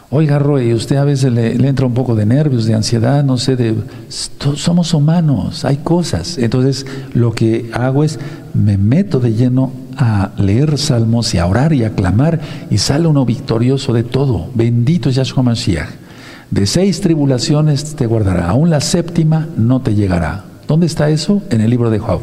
Oiga, 0.09 0.39
Roy, 0.39 0.73
usted 0.73 0.97
a 0.97 1.05
veces 1.05 1.31
le, 1.31 1.53
entra 1.69 1.85
un 1.85 1.93
poco 1.93 2.15
de 2.15 2.25
nervios, 2.25 2.65
de 2.65 2.73
ansiedad, 2.73 3.23
no 3.23 3.37
sé, 3.37 3.57
de, 3.57 3.75
somos 4.09 4.95
humanos, 4.95 5.67
hay 5.67 5.77
cosas. 5.77 6.39
Entonces, 6.39 6.87
lo 7.13 7.35
que 7.35 7.69
hago 7.75 8.05
es, 8.05 8.19
me 8.55 8.79
meto 8.79 9.21
de 9.21 9.35
lleno 9.35 9.71
a 9.99 10.31
leer 10.39 10.79
salmos 10.79 11.35
y 11.35 11.39
a 11.39 11.45
orar 11.45 11.75
y 11.75 11.85
a 11.85 11.95
clamar, 11.95 12.41
y 12.71 12.79
sale 12.79 13.07
uno 13.07 13.27
victorioso 13.27 13.93
de 13.93 14.03
todo. 14.03 14.49
Bendito 14.55 15.11
es 15.11 15.17
Yahshua 15.17 15.43
Mashiach. 15.43 16.08
De 16.51 16.67
seis 16.67 17.01
tribulaciones 17.01 17.95
te 17.95 18.07
guardará, 18.07 18.49
aún 18.49 18.71
la 18.71 18.81
séptima 18.81 19.49
no 19.57 19.81
te 19.81 19.95
llegará. 19.95 20.45
¿Dónde 20.67 20.87
está 20.87 21.11
eso? 21.11 21.43
En 21.51 21.61
el 21.61 21.71
libro 21.71 21.91
de 21.91 21.99
Job. 21.99 22.21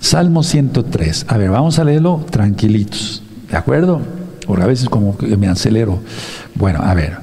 Salmo 0.00 0.42
103. 0.42 1.26
A 1.28 1.36
ver, 1.36 1.50
vamos 1.50 1.78
a 1.78 1.84
leerlo 1.84 2.24
tranquilitos. 2.30 3.22
¿De 3.50 3.56
acuerdo? 3.56 4.00
Porque 4.46 4.62
a 4.62 4.66
veces 4.66 4.88
como 4.88 5.16
que 5.16 5.36
me 5.36 5.48
acelero. 5.48 6.00
Bueno, 6.54 6.80
a 6.82 6.94
ver. 6.94 7.18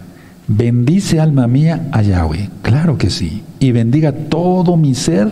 Bendice 0.48 1.20
alma 1.20 1.48
mía 1.48 1.90
a 1.92 2.02
Yahweh. 2.02 2.50
Claro 2.62 2.98
que 2.98 3.10
sí. 3.10 3.44
Y 3.60 3.72
bendiga 3.72 4.12
todo 4.12 4.78
mi 4.78 4.96
ser 4.96 5.32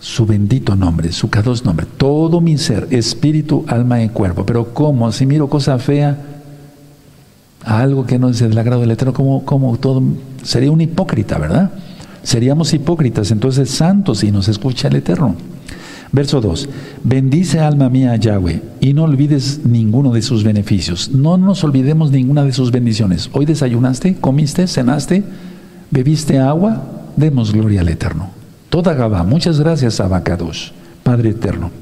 su 0.00 0.26
bendito 0.26 0.76
nombre, 0.76 1.12
su 1.12 1.30
cados 1.30 1.64
nombre. 1.64 1.86
Todo 1.96 2.40
mi 2.40 2.58
ser, 2.58 2.88
espíritu, 2.90 3.64
alma 3.68 4.02
y 4.02 4.08
cuerpo. 4.08 4.44
Pero 4.46 4.72
¿cómo? 4.72 5.10
Si 5.12 5.26
miro 5.26 5.48
cosa 5.48 5.78
fea, 5.78 6.16
algo 7.66 8.06
que 8.06 8.18
no 8.18 8.28
es 8.28 8.38
del 8.38 8.56
agrado 8.56 8.80
del 8.80 8.92
Eterno, 8.92 9.12
como, 9.12 9.44
como 9.44 9.76
todo, 9.76 10.02
sería 10.42 10.70
un 10.70 10.80
hipócrita, 10.80 11.36
¿verdad? 11.36 11.72
Seríamos 12.22 12.72
hipócritas, 12.72 13.32
entonces 13.32 13.70
santos 13.70 14.22
y 14.22 14.30
nos 14.30 14.48
escucha 14.48 14.88
el 14.88 14.96
Eterno. 14.96 15.34
Verso 16.12 16.40
2. 16.40 16.68
Bendice 17.02 17.58
alma 17.58 17.90
mía 17.90 18.12
a 18.12 18.16
Yahweh 18.16 18.62
y 18.80 18.94
no 18.94 19.02
olvides 19.02 19.60
ninguno 19.64 20.12
de 20.12 20.22
sus 20.22 20.44
beneficios. 20.44 21.10
No 21.10 21.36
nos 21.36 21.64
olvidemos 21.64 22.12
ninguna 22.12 22.44
de 22.44 22.52
sus 22.52 22.70
bendiciones. 22.70 23.28
Hoy 23.32 23.46
desayunaste, 23.46 24.14
comiste, 24.14 24.68
cenaste, 24.68 25.24
bebiste 25.90 26.38
agua, 26.38 26.82
demos 27.16 27.52
gloria 27.52 27.80
al 27.80 27.88
Eterno. 27.88 28.30
Toda 28.70 28.94
Gabá. 28.94 29.24
Muchas 29.24 29.58
gracias, 29.58 29.98
Abacados, 29.98 30.72
Padre 31.02 31.30
Eterno. 31.30 31.72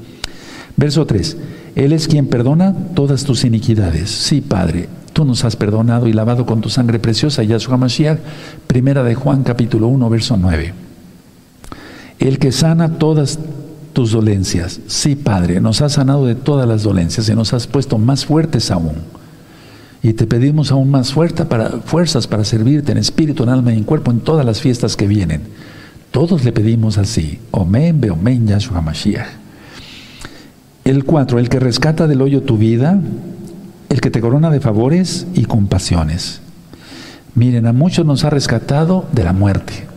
Verso 0.75 1.05
3. 1.05 1.37
Él 1.75 1.93
es 1.93 2.07
quien 2.07 2.27
perdona 2.27 2.73
todas 2.95 3.23
tus 3.23 3.43
iniquidades. 3.43 4.09
Sí, 4.09 4.41
Padre, 4.41 4.89
tú 5.15 5.23
nos 5.23 5.45
has 5.45 5.55
perdonado 5.55 6.07
y 6.07 6.13
lavado 6.13 6.45
con 6.45 6.59
tu 6.59 6.69
sangre 6.69 6.99
preciosa, 6.99 7.41
Yahshua 7.41 7.77
Mashiach. 7.77 8.19
Primera 8.67 9.01
de 9.01 9.15
Juan, 9.15 9.43
capítulo 9.43 9.87
1, 9.87 10.09
verso 10.09 10.35
9. 10.35 10.73
El 12.19 12.37
que 12.37 12.51
sana 12.51 12.97
todas 12.97 13.39
tus 13.93 14.11
dolencias. 14.11 14.81
Sí, 14.87 15.15
Padre, 15.15 15.61
nos 15.61 15.81
has 15.81 15.93
sanado 15.93 16.25
de 16.25 16.35
todas 16.35 16.67
las 16.67 16.83
dolencias 16.83 17.29
y 17.29 17.33
nos 17.33 17.53
has 17.53 17.65
puesto 17.65 17.97
más 17.97 18.25
fuertes 18.25 18.71
aún. 18.71 18.95
Y 20.03 20.11
te 20.13 20.27
pedimos 20.27 20.73
aún 20.73 20.91
más 20.91 21.13
fuerzas 21.13 22.27
para 22.27 22.43
servirte 22.43 22.91
en 22.91 22.97
espíritu, 22.97 23.43
en 23.43 23.49
alma 23.49 23.73
y 23.73 23.77
en 23.77 23.85
cuerpo 23.85 24.11
en 24.11 24.19
todas 24.19 24.45
las 24.45 24.59
fiestas 24.59 24.97
que 24.97 25.07
vienen. 25.07 25.43
Todos 26.11 26.43
le 26.43 26.51
pedimos 26.51 26.97
así. 26.97 27.39
Omen, 27.51 28.01
Beomen, 28.01 28.47
Yahshua 28.47 28.81
Mashiach. 28.81 29.29
El 30.83 31.05
4. 31.05 31.39
El 31.39 31.47
que 31.47 31.61
rescata 31.61 32.05
del 32.05 32.21
hoyo 32.21 32.43
tu 32.43 32.57
vida, 32.57 32.99
el 33.95 34.01
que 34.01 34.11
te 34.11 34.19
corona 34.19 34.49
de 34.49 34.59
favores 34.59 35.25
y 35.35 35.45
compasiones. 35.45 36.41
Miren, 37.33 37.65
a 37.65 37.71
muchos 37.71 38.05
nos 38.05 38.25
ha 38.25 38.29
rescatado 38.29 39.05
de 39.13 39.23
la 39.23 39.31
muerte. 39.31 39.87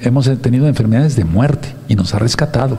Hemos 0.00 0.28
tenido 0.40 0.66
enfermedades 0.66 1.14
de 1.14 1.24
muerte 1.24 1.68
y 1.86 1.94
nos 1.94 2.12
ha 2.12 2.18
rescatado. 2.18 2.76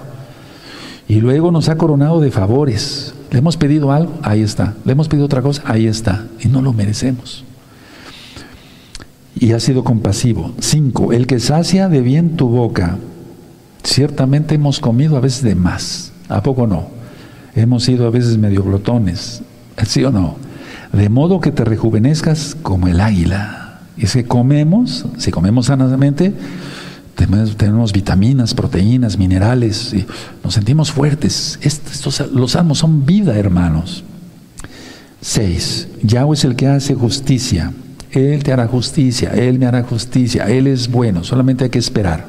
Y 1.07 1.21
luego 1.21 1.53
nos 1.53 1.69
ha 1.69 1.77
coronado 1.77 2.19
de 2.19 2.31
favores. 2.31 3.13
Le 3.31 3.39
hemos 3.39 3.55
pedido 3.55 3.93
algo, 3.93 4.19
ahí 4.23 4.41
está. 4.41 4.73
Le 4.83 4.91
hemos 4.91 5.07
pedido 5.07 5.25
otra 5.27 5.41
cosa, 5.41 5.63
ahí 5.65 5.87
está. 5.87 6.25
Y 6.41 6.49
no 6.49 6.61
lo 6.61 6.73
merecemos. 6.73 7.45
Y 9.39 9.53
ha 9.53 9.61
sido 9.61 9.85
compasivo. 9.85 10.51
Cinco, 10.59 11.13
el 11.13 11.27
que 11.27 11.39
sacia 11.39 11.87
de 11.87 12.01
bien 12.01 12.35
tu 12.35 12.49
boca. 12.49 12.97
Ciertamente 13.85 14.55
hemos 14.55 14.81
comido 14.81 15.15
a 15.15 15.21
veces 15.21 15.43
de 15.43 15.55
más. 15.55 16.11
¿A 16.27 16.43
poco 16.43 16.67
no? 16.67 16.89
Hemos 17.55 17.85
sido 17.85 18.05
a 18.05 18.09
veces 18.09 18.37
medio 18.37 18.63
glotones. 18.63 19.43
¿Sí 19.85 20.03
o 20.03 20.11
no? 20.11 20.46
De 20.93 21.09
modo 21.09 21.39
que 21.39 21.51
te 21.51 21.65
rejuvenezcas 21.65 22.55
como 22.61 22.87
el 22.87 22.99
águila. 22.99 23.81
Y 23.97 24.07
si 24.07 24.23
comemos, 24.23 25.05
si 25.17 25.31
comemos 25.31 25.67
sanamente, 25.67 26.33
tenemos, 27.15 27.91
vitaminas, 27.91 28.53
proteínas, 28.53 29.17
minerales, 29.17 29.93
y 29.93 30.05
nos 30.43 30.53
sentimos 30.53 30.91
fuertes. 30.91 31.57
Estos, 31.61 32.31
los 32.31 32.51
salmos 32.51 32.77
son 32.77 33.05
vida, 33.05 33.35
hermanos. 33.35 34.03
6. 35.21 35.87
Yahweh 36.03 36.35
es 36.35 36.45
el 36.45 36.55
que 36.55 36.67
hace 36.67 36.93
justicia. 36.93 37.73
Él 38.11 38.43
te 38.43 38.53
hará 38.53 38.67
justicia, 38.67 39.31
Él 39.33 39.59
me 39.59 39.65
hará 39.65 39.83
justicia, 39.83 40.45
Él 40.45 40.67
es 40.67 40.89
bueno, 40.89 41.23
solamente 41.23 41.65
hay 41.65 41.69
que 41.69 41.79
esperar. 41.79 42.27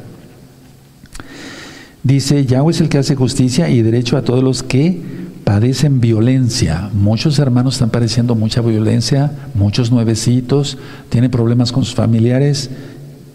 Dice, 2.03 2.47
Yahweh 2.47 2.73
es 2.73 2.81
el 2.81 2.89
que 2.89 2.99
hace 2.99 3.15
justicia 3.15 3.69
y 3.69 3.83
derecho 3.83 4.17
a 4.17 4.23
todos 4.23 4.43
los 4.43 4.63
que 4.63 5.01
padecen 5.49 6.01
violencia. 6.01 6.91
Muchos 6.93 7.39
hermanos 7.39 7.77
están 7.77 7.89
padeciendo 7.89 8.35
mucha 8.35 8.61
violencia, 8.61 9.33
muchos 9.55 9.91
nuevecitos, 9.91 10.77
tienen 11.09 11.31
problemas 11.31 11.73
con 11.73 11.87
sus 11.87 11.95
familiares 11.95 12.69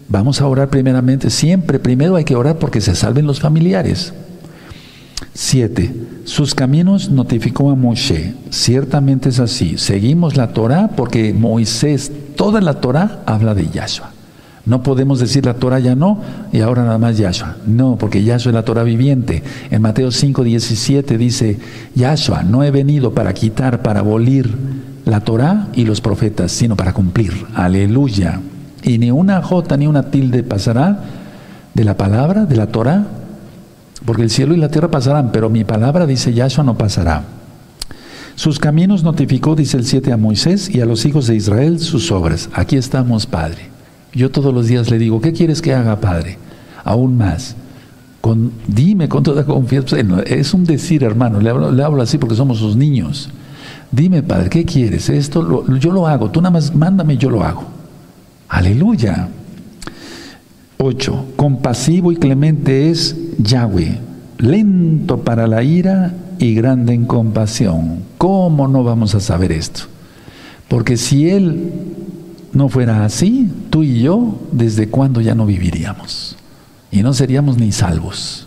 Vamos 0.08 0.40
a 0.40 0.46
orar 0.46 0.68
primeramente. 0.68 1.30
Siempre, 1.30 1.78
primero 1.78 2.16
hay 2.16 2.24
que 2.24 2.36
orar 2.36 2.58
porque 2.58 2.80
se 2.80 2.94
salven 2.94 3.26
los 3.26 3.40
familiares. 3.40 4.12
Siete, 5.32 5.92
sus 6.24 6.54
caminos 6.54 7.10
notificó 7.10 7.70
a 7.70 7.74
Moshe. 7.74 8.34
Ciertamente 8.50 9.30
es 9.30 9.40
así. 9.40 9.78
Seguimos 9.78 10.36
la 10.36 10.52
Torah 10.52 10.90
porque 10.96 11.32
Moisés, 11.32 12.12
toda 12.36 12.60
la 12.60 12.80
Torah 12.80 13.22
habla 13.26 13.54
de 13.54 13.68
Yahshua. 13.68 14.13
No 14.66 14.82
podemos 14.82 15.20
decir 15.20 15.44
la 15.44 15.54
Torah 15.54 15.78
ya 15.78 15.94
no 15.94 16.20
y 16.52 16.60
ahora 16.60 16.84
nada 16.84 16.98
más 16.98 17.18
Yahshua. 17.18 17.56
No, 17.66 17.96
porque 17.96 18.24
Yahshua 18.24 18.50
es 18.50 18.54
la 18.54 18.64
Torah 18.64 18.82
viviente. 18.82 19.42
En 19.70 19.82
Mateo 19.82 20.10
5, 20.10 20.42
17 20.42 21.18
dice, 21.18 21.58
Yahshua, 21.94 22.42
no 22.42 22.64
he 22.64 22.70
venido 22.70 23.12
para 23.12 23.34
quitar, 23.34 23.82
para 23.82 24.00
abolir 24.00 24.54
la 25.04 25.20
Torah 25.20 25.68
y 25.74 25.84
los 25.84 26.00
profetas, 26.00 26.50
sino 26.52 26.76
para 26.76 26.94
cumplir. 26.94 27.46
Aleluya 27.54 28.40
y 28.84 28.98
ni 28.98 29.10
una 29.10 29.42
jota 29.42 29.76
ni 29.76 29.86
una 29.86 30.10
tilde 30.10 30.42
pasará 30.42 31.00
de 31.72 31.84
la 31.84 31.96
palabra, 31.96 32.44
de 32.44 32.56
la 32.56 32.68
Torah, 32.68 33.04
porque 34.04 34.22
el 34.22 34.30
cielo 34.30 34.54
y 34.54 34.58
la 34.58 34.68
tierra 34.68 34.90
pasarán, 34.90 35.32
pero 35.32 35.48
mi 35.48 35.64
palabra, 35.64 36.06
dice 36.06 36.34
Yahshua, 36.34 36.62
no 36.62 36.76
pasará. 36.76 37.24
Sus 38.36 38.58
caminos 38.58 39.02
notificó, 39.02 39.56
dice 39.56 39.76
el 39.76 39.84
7, 39.84 40.12
a 40.12 40.16
Moisés 40.16 40.68
y 40.68 40.80
a 40.80 40.86
los 40.86 41.06
hijos 41.06 41.26
de 41.26 41.36
Israel 41.36 41.80
sus 41.80 42.12
obras. 42.12 42.50
Aquí 42.52 42.76
estamos, 42.76 43.26
Padre. 43.26 43.73
Yo 44.14 44.30
todos 44.30 44.54
los 44.54 44.68
días 44.68 44.90
le 44.90 44.98
digo, 44.98 45.20
¿qué 45.20 45.32
quieres 45.32 45.60
que 45.60 45.74
haga, 45.74 46.00
Padre? 46.00 46.38
Aún 46.84 47.16
más. 47.16 47.56
Dime 48.66 49.08
con 49.08 49.22
toda 49.22 49.44
confianza. 49.44 49.96
Es 50.26 50.54
un 50.54 50.64
decir, 50.64 51.04
hermano, 51.04 51.40
le 51.40 51.50
hablo, 51.50 51.70
le 51.72 51.82
hablo 51.82 52.02
así 52.02 52.16
porque 52.16 52.34
somos 52.34 52.58
sus 52.58 52.76
niños. 52.76 53.28
Dime, 53.92 54.22
Padre, 54.22 54.48
¿qué 54.48 54.64
quieres? 54.64 55.08
Esto 55.10 55.66
yo 55.78 55.92
lo 55.92 56.06
hago. 56.06 56.30
Tú 56.30 56.40
nada 56.40 56.52
más 56.52 56.74
mándame, 56.74 57.16
yo 57.16 57.28
lo 57.28 57.44
hago. 57.44 57.64
Aleluya. 58.48 59.28
8. 60.78 61.26
Compasivo 61.36 62.12
y 62.12 62.16
clemente 62.16 62.90
es 62.90 63.16
Yahweh, 63.38 63.98
lento 64.38 65.20
para 65.20 65.46
la 65.46 65.62
ira 65.62 66.14
y 66.38 66.54
grande 66.54 66.94
en 66.94 67.04
compasión. 67.06 68.00
¿Cómo 68.18 68.68
no 68.68 68.84
vamos 68.84 69.14
a 69.14 69.20
saber 69.20 69.52
esto? 69.52 69.82
Porque 70.68 70.96
si 70.96 71.28
Él 71.28 71.72
no 72.54 72.68
fuera 72.68 73.04
así, 73.04 73.50
tú 73.70 73.82
y 73.82 74.00
yo, 74.00 74.40
¿desde 74.52 74.88
cuándo 74.88 75.20
ya 75.20 75.34
no 75.34 75.44
viviríamos? 75.44 76.36
Y 76.90 77.02
no 77.02 77.12
seríamos 77.12 77.58
ni 77.58 77.72
salvos. 77.72 78.46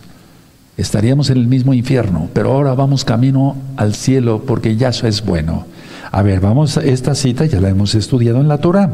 Estaríamos 0.77 1.29
en 1.29 1.37
el 1.37 1.47
mismo 1.47 1.73
infierno, 1.73 2.29
pero 2.33 2.53
ahora 2.53 2.73
vamos 2.73 3.03
camino 3.03 3.55
al 3.75 3.95
cielo 3.95 4.43
porque 4.45 4.77
Yahshua 4.77 5.09
es 5.09 5.25
bueno. 5.25 5.65
A 6.11 6.21
ver, 6.21 6.39
vamos 6.39 6.77
a 6.77 6.83
esta 6.83 7.15
cita, 7.15 7.45
ya 7.45 7.59
la 7.59 7.69
hemos 7.69 7.95
estudiado 7.95 8.39
en 8.39 8.47
la 8.47 8.59
Torah. 8.59 8.89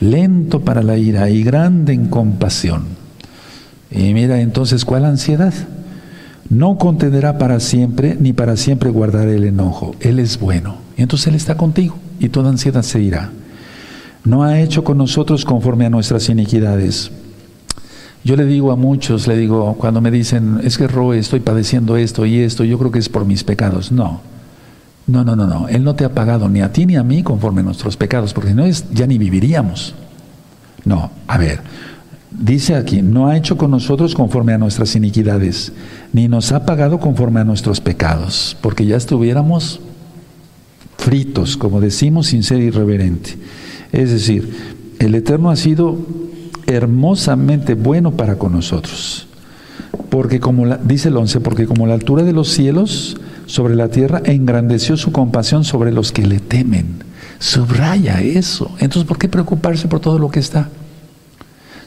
Lento 0.00 0.60
para 0.60 0.82
la 0.82 0.96
ira 0.96 1.28
y 1.28 1.42
grande 1.42 1.92
en 1.92 2.06
compasión. 2.06 2.84
Y 3.90 4.14
mira 4.14 4.40
entonces, 4.40 4.84
¿cuál 4.84 5.04
ansiedad? 5.04 5.54
No 6.50 6.78
contenderá 6.78 7.38
para 7.38 7.58
siempre, 7.58 8.16
ni 8.20 8.32
para 8.32 8.56
siempre 8.56 8.90
guardará 8.90 9.32
el 9.32 9.44
enojo. 9.44 9.96
Él 10.00 10.18
es 10.18 10.38
bueno. 10.38 10.76
Y 10.96 11.02
entonces 11.02 11.26
Él 11.28 11.34
está 11.34 11.56
contigo 11.56 11.96
y 12.20 12.28
toda 12.28 12.50
ansiedad 12.50 12.82
se 12.82 13.00
irá. 13.00 13.30
No 14.24 14.42
ha 14.42 14.60
hecho 14.60 14.84
con 14.84 14.98
nosotros 14.98 15.44
conforme 15.44 15.86
a 15.86 15.90
nuestras 15.90 16.28
iniquidades. 16.28 17.10
Yo 18.24 18.36
le 18.36 18.44
digo 18.44 18.72
a 18.72 18.76
muchos, 18.76 19.26
le 19.26 19.36
digo, 19.36 19.74
cuando 19.78 20.00
me 20.00 20.10
dicen, 20.10 20.60
es 20.62 20.76
que 20.76 20.86
Roe, 20.86 21.18
estoy 21.18 21.40
padeciendo 21.40 21.96
esto 21.96 22.26
y 22.26 22.40
esto, 22.40 22.64
yo 22.64 22.78
creo 22.78 22.90
que 22.90 22.98
es 22.98 23.08
por 23.08 23.24
mis 23.24 23.44
pecados. 23.44 23.92
No, 23.92 24.20
no, 25.06 25.24
no, 25.24 25.36
no, 25.36 25.46
no. 25.46 25.68
Él 25.68 25.84
no 25.84 25.94
te 25.94 26.04
ha 26.04 26.14
pagado 26.14 26.48
ni 26.48 26.60
a 26.60 26.72
ti 26.72 26.84
ni 26.84 26.96
a 26.96 27.02
mí 27.02 27.22
conforme 27.22 27.60
a 27.60 27.64
nuestros 27.64 27.96
pecados, 27.96 28.34
porque 28.34 28.50
si 28.50 28.54
no 28.54 28.64
es, 28.64 28.84
ya 28.92 29.06
ni 29.06 29.18
viviríamos. 29.18 29.94
No, 30.84 31.10
a 31.26 31.38
ver, 31.38 31.60
Dice 32.30 32.74
aquí, 32.74 33.00
no 33.00 33.26
ha 33.26 33.36
hecho 33.36 33.56
con 33.56 33.70
nosotros 33.70 34.14
conforme 34.14 34.52
a 34.52 34.58
nuestras 34.58 34.94
iniquidades, 34.94 35.72
ni 36.12 36.28
nos 36.28 36.52
ha 36.52 36.66
pagado 36.66 37.00
conforme 37.00 37.40
a 37.40 37.44
nuestros 37.44 37.80
pecados, 37.80 38.56
porque 38.60 38.84
ya 38.84 38.96
estuviéramos 38.96 39.80
fritos, 40.98 41.56
como 41.56 41.80
decimos, 41.80 42.26
sin 42.26 42.42
ser 42.42 42.60
irreverente. 42.60 43.36
Es 43.92 44.10
decir, 44.10 44.52
el 44.98 45.14
Eterno 45.14 45.50
ha 45.50 45.56
sido 45.56 45.98
hermosamente 46.66 47.74
bueno 47.74 48.12
para 48.12 48.36
con 48.36 48.52
nosotros. 48.52 49.26
Porque 50.10 50.40
como 50.40 50.66
dice 50.78 51.08
el 51.08 51.16
11, 51.16 51.40
porque 51.40 51.66
como 51.66 51.86
la 51.86 51.94
altura 51.94 52.22
de 52.22 52.32
los 52.32 52.48
cielos 52.48 53.16
sobre 53.46 53.74
la 53.74 53.88
tierra 53.88 54.20
engrandeció 54.24 54.96
su 54.96 55.12
compasión 55.12 55.64
sobre 55.64 55.92
los 55.92 56.12
que 56.12 56.26
le 56.26 56.40
temen. 56.40 57.04
Subraya 57.38 58.20
eso. 58.20 58.70
Entonces, 58.80 59.04
¿por 59.04 59.18
qué 59.18 59.28
preocuparse 59.28 59.88
por 59.88 60.00
todo 60.00 60.18
lo 60.18 60.30
que 60.30 60.40
está? 60.40 60.68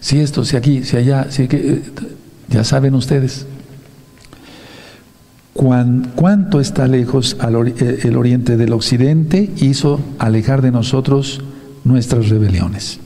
si 0.01 0.19
esto, 0.19 0.43
si 0.43 0.57
aquí, 0.57 0.83
si 0.83 0.97
allá, 0.97 1.27
si 1.29 1.47
que, 1.47 1.57
eh, 1.57 1.81
ya 2.49 2.65
saben 2.65 2.95
ustedes. 2.95 3.45
cuánto 5.53 6.59
está 6.59 6.87
lejos 6.87 7.37
eh, 7.39 7.99
el 8.03 8.17
oriente 8.17 8.57
del 8.57 8.73
occidente 8.73 9.51
hizo 9.57 9.99
alejar 10.17 10.61
de 10.63 10.71
nosotros 10.71 11.41
nuestras 11.83 12.29
rebeliones. 12.29 12.99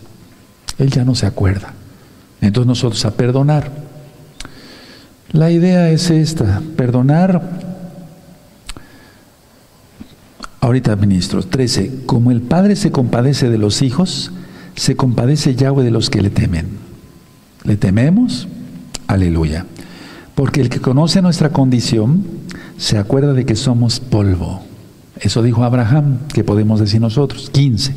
Él 0.77 0.89
ya 0.89 1.05
no 1.05 1.15
se 1.15 1.25
acuerda. 1.25 1.73
Entonces 2.41 2.67
nosotros 2.67 3.05
a 3.05 3.11
perdonar. 3.11 3.71
La 5.31 5.51
idea 5.51 5.89
es 5.89 6.09
esta, 6.09 6.61
perdonar. 6.75 7.59
Ahorita, 10.61 10.95
ministros, 10.95 11.49
13. 11.49 12.03
Como 12.05 12.31
el 12.31 12.41
Padre 12.41 12.75
se 12.75 12.91
compadece 12.91 13.49
de 13.49 13.57
los 13.57 13.81
hijos, 13.81 14.31
se 14.75 14.95
compadece 14.95 15.55
Yahweh 15.55 15.83
de 15.83 15.91
los 15.91 16.09
que 16.09 16.21
le 16.21 16.29
temen. 16.29 16.67
¿Le 17.63 17.77
tememos? 17.77 18.47
Aleluya. 19.07 19.65
Porque 20.35 20.61
el 20.61 20.69
que 20.69 20.81
conoce 20.81 21.21
nuestra 21.21 21.49
condición 21.49 22.23
se 22.77 22.97
acuerda 22.97 23.33
de 23.33 23.45
que 23.45 23.55
somos 23.55 23.99
polvo. 23.99 24.61
Eso 25.19 25.41
dijo 25.41 25.63
Abraham, 25.63 26.19
que 26.33 26.43
podemos 26.43 26.79
decir 26.79 26.99
nosotros. 26.99 27.49
15. 27.51 27.95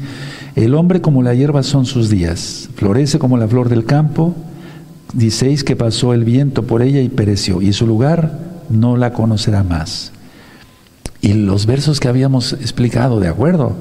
El 0.59 0.75
hombre 0.75 1.01
como 1.01 1.23
la 1.23 1.35
hierba 1.35 1.63
son 1.63 1.87
sus 1.87 2.11
días, 2.11 2.69
florece 2.75 3.21
como 3.21 3.39
la 3.39 3.47
flor 3.47 3.69
del 3.69 3.85
campo. 3.85 4.35
16 5.15 5.63
que 5.63 5.77
pasó 5.77 6.13
el 6.13 6.25
viento 6.25 6.65
por 6.65 6.83
ella 6.83 7.01
y 7.01 7.09
pereció, 7.09 7.63
y 7.63 7.73
su 7.73 7.87
lugar 7.87 8.41
no 8.69 8.97
la 8.97 9.13
conocerá 9.13 9.63
más. 9.63 10.11
Y 11.21 11.35
los 11.35 11.67
versos 11.67 12.01
que 12.01 12.09
habíamos 12.09 12.55
explicado, 12.55 13.21
de 13.21 13.29
acuerdo, 13.29 13.77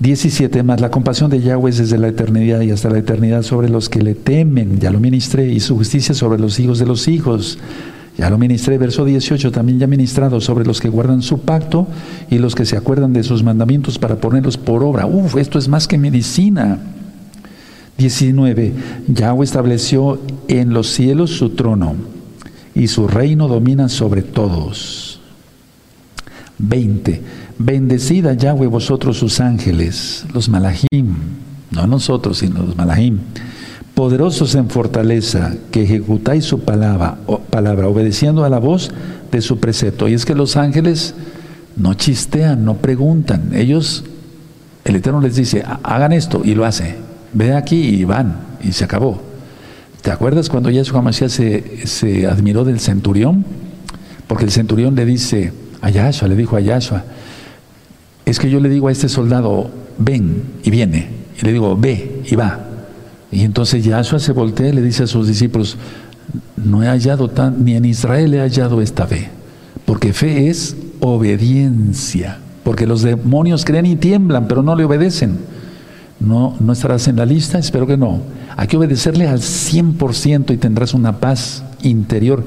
17 0.00 0.62
más, 0.62 0.82
la 0.82 0.90
compasión 0.90 1.30
de 1.30 1.40
Yahweh 1.40 1.70
es 1.70 1.78
desde 1.78 1.96
la 1.96 2.08
eternidad 2.08 2.60
y 2.60 2.70
hasta 2.70 2.90
la 2.90 2.98
eternidad 2.98 3.42
sobre 3.42 3.70
los 3.70 3.88
que 3.88 4.02
le 4.02 4.14
temen, 4.14 4.80
ya 4.80 4.90
lo 4.90 5.00
ministré, 5.00 5.48
y 5.48 5.58
su 5.58 5.74
justicia 5.74 6.14
sobre 6.14 6.38
los 6.38 6.60
hijos 6.60 6.78
de 6.78 6.84
los 6.84 7.08
hijos. 7.08 7.58
Ya 8.18 8.28
lo 8.30 8.36
ministré, 8.36 8.78
verso 8.78 9.04
18, 9.04 9.52
también 9.52 9.78
ya 9.78 9.86
ministrado 9.86 10.40
sobre 10.40 10.66
los 10.66 10.80
que 10.80 10.88
guardan 10.88 11.22
su 11.22 11.42
pacto 11.42 11.86
y 12.28 12.38
los 12.38 12.56
que 12.56 12.64
se 12.64 12.76
acuerdan 12.76 13.12
de 13.12 13.22
sus 13.22 13.44
mandamientos 13.44 13.96
para 13.96 14.16
ponerlos 14.16 14.56
por 14.56 14.82
obra. 14.82 15.06
Uf, 15.06 15.36
esto 15.36 15.56
es 15.56 15.68
más 15.68 15.86
que 15.86 15.98
medicina. 15.98 16.80
19. 17.96 18.74
Yahweh 19.06 19.44
estableció 19.44 20.20
en 20.48 20.72
los 20.72 20.88
cielos 20.88 21.30
su 21.30 21.50
trono 21.50 21.94
y 22.74 22.88
su 22.88 23.06
reino 23.06 23.46
domina 23.46 23.88
sobre 23.88 24.22
todos. 24.22 25.20
20. 26.58 27.22
Bendecida 27.58 28.34
Yahweh 28.34 28.66
vosotros 28.66 29.16
sus 29.16 29.38
ángeles, 29.38 30.26
los 30.34 30.48
malahim, 30.48 31.14
no 31.70 31.86
nosotros, 31.86 32.38
sino 32.38 32.64
los 32.64 32.76
malahim, 32.76 33.18
poderosos 33.98 34.54
en 34.54 34.70
fortaleza, 34.70 35.56
que 35.72 35.82
ejecutáis 35.82 36.44
su 36.44 36.60
palabra, 36.60 37.18
palabra, 37.50 37.88
obedeciendo 37.88 38.44
a 38.44 38.48
la 38.48 38.60
voz 38.60 38.92
de 39.32 39.40
su 39.40 39.58
precepto. 39.58 40.06
Y 40.06 40.14
es 40.14 40.24
que 40.24 40.36
los 40.36 40.56
ángeles 40.56 41.16
no 41.74 41.94
chistean, 41.94 42.64
no 42.64 42.76
preguntan. 42.76 43.50
Ellos, 43.52 44.04
el 44.84 44.94
Eterno 44.94 45.20
les 45.20 45.34
dice, 45.34 45.64
hagan 45.82 46.12
esto 46.12 46.42
y 46.44 46.54
lo 46.54 46.64
hace. 46.64 46.94
Ve 47.32 47.56
aquí 47.56 47.74
y 47.74 48.04
van, 48.04 48.36
y 48.62 48.70
se 48.70 48.84
acabó. 48.84 49.20
¿Te 50.00 50.12
acuerdas 50.12 50.48
cuando 50.48 50.70
Yahshua 50.70 51.02
Mashiach 51.02 51.32
se, 51.32 51.84
se 51.88 52.28
admiró 52.28 52.62
del 52.62 52.78
centurión? 52.78 53.44
Porque 54.28 54.44
el 54.44 54.52
centurión 54.52 54.94
le 54.94 55.06
dice 55.06 55.52
a 55.80 55.90
Yahshua, 55.90 56.28
le 56.28 56.36
dijo 56.36 56.54
a 56.54 56.60
Yahshua, 56.60 57.02
es 58.24 58.38
que 58.38 58.48
yo 58.48 58.60
le 58.60 58.68
digo 58.68 58.86
a 58.86 58.92
este 58.92 59.08
soldado, 59.08 59.68
ven 59.98 60.44
y 60.62 60.70
viene. 60.70 61.08
Y 61.42 61.44
le 61.44 61.52
digo, 61.52 61.76
ve 61.76 62.22
y 62.30 62.36
va. 62.36 62.67
Y 63.30 63.42
entonces 63.42 63.84
Yahshua 63.84 64.18
se 64.18 64.32
voltea 64.32 64.68
y 64.68 64.72
le 64.72 64.82
dice 64.82 65.04
a 65.04 65.06
sus 65.06 65.26
discípulos, 65.26 65.76
no 66.56 66.82
he 66.82 66.86
hallado 66.86 67.28
tan, 67.28 67.64
ni 67.64 67.74
en 67.74 67.84
Israel 67.84 68.34
he 68.34 68.40
hallado 68.40 68.80
esta 68.80 69.06
fe. 69.06 69.30
Porque 69.84 70.12
fe 70.12 70.48
es 70.48 70.76
obediencia. 71.00 72.38
Porque 72.64 72.86
los 72.86 73.02
demonios 73.02 73.64
creen 73.64 73.86
y 73.86 73.96
tiemblan, 73.96 74.48
pero 74.48 74.62
no 74.62 74.76
le 74.76 74.84
obedecen. 74.84 75.38
No, 76.20 76.56
no 76.58 76.72
estarás 76.72 77.06
en 77.08 77.16
la 77.16 77.26
lista, 77.26 77.58
espero 77.58 77.86
que 77.86 77.96
no. 77.96 78.20
Hay 78.56 78.66
que 78.66 78.76
obedecerle 78.76 79.28
al 79.28 79.38
100% 79.38 80.52
y 80.52 80.56
tendrás 80.56 80.94
una 80.94 81.20
paz 81.20 81.62
interior 81.82 82.44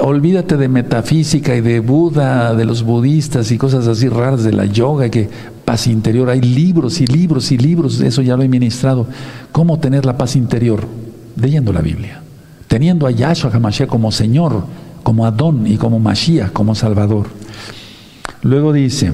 olvídate 0.00 0.56
de 0.56 0.68
metafísica 0.68 1.56
y 1.56 1.60
de 1.60 1.80
Buda, 1.80 2.54
de 2.54 2.64
los 2.64 2.82
budistas 2.82 3.50
y 3.50 3.58
cosas 3.58 3.88
así 3.88 4.08
raras 4.08 4.44
de 4.44 4.52
la 4.52 4.66
yoga, 4.66 5.08
que 5.08 5.28
paz 5.64 5.86
interior. 5.86 6.30
Hay 6.30 6.40
libros 6.40 7.00
y 7.00 7.06
libros 7.06 7.50
y 7.52 7.58
libros, 7.58 8.00
eso 8.00 8.22
ya 8.22 8.36
lo 8.36 8.42
he 8.42 8.48
ministrado. 8.48 9.06
¿Cómo 9.52 9.78
tener 9.78 10.04
la 10.04 10.16
paz 10.16 10.36
interior? 10.36 10.86
Leyendo 11.36 11.72
la 11.72 11.80
Biblia. 11.80 12.22
Teniendo 12.68 13.06
a 13.06 13.10
Yahshua 13.10 13.50
HaMashiach 13.50 13.88
como 13.88 14.10
Señor, 14.12 14.64
como 15.02 15.26
Adón 15.26 15.66
y 15.66 15.76
como 15.76 15.98
Mashiach, 15.98 16.52
como 16.52 16.74
Salvador. 16.74 17.26
Luego 18.42 18.72
dice, 18.72 19.12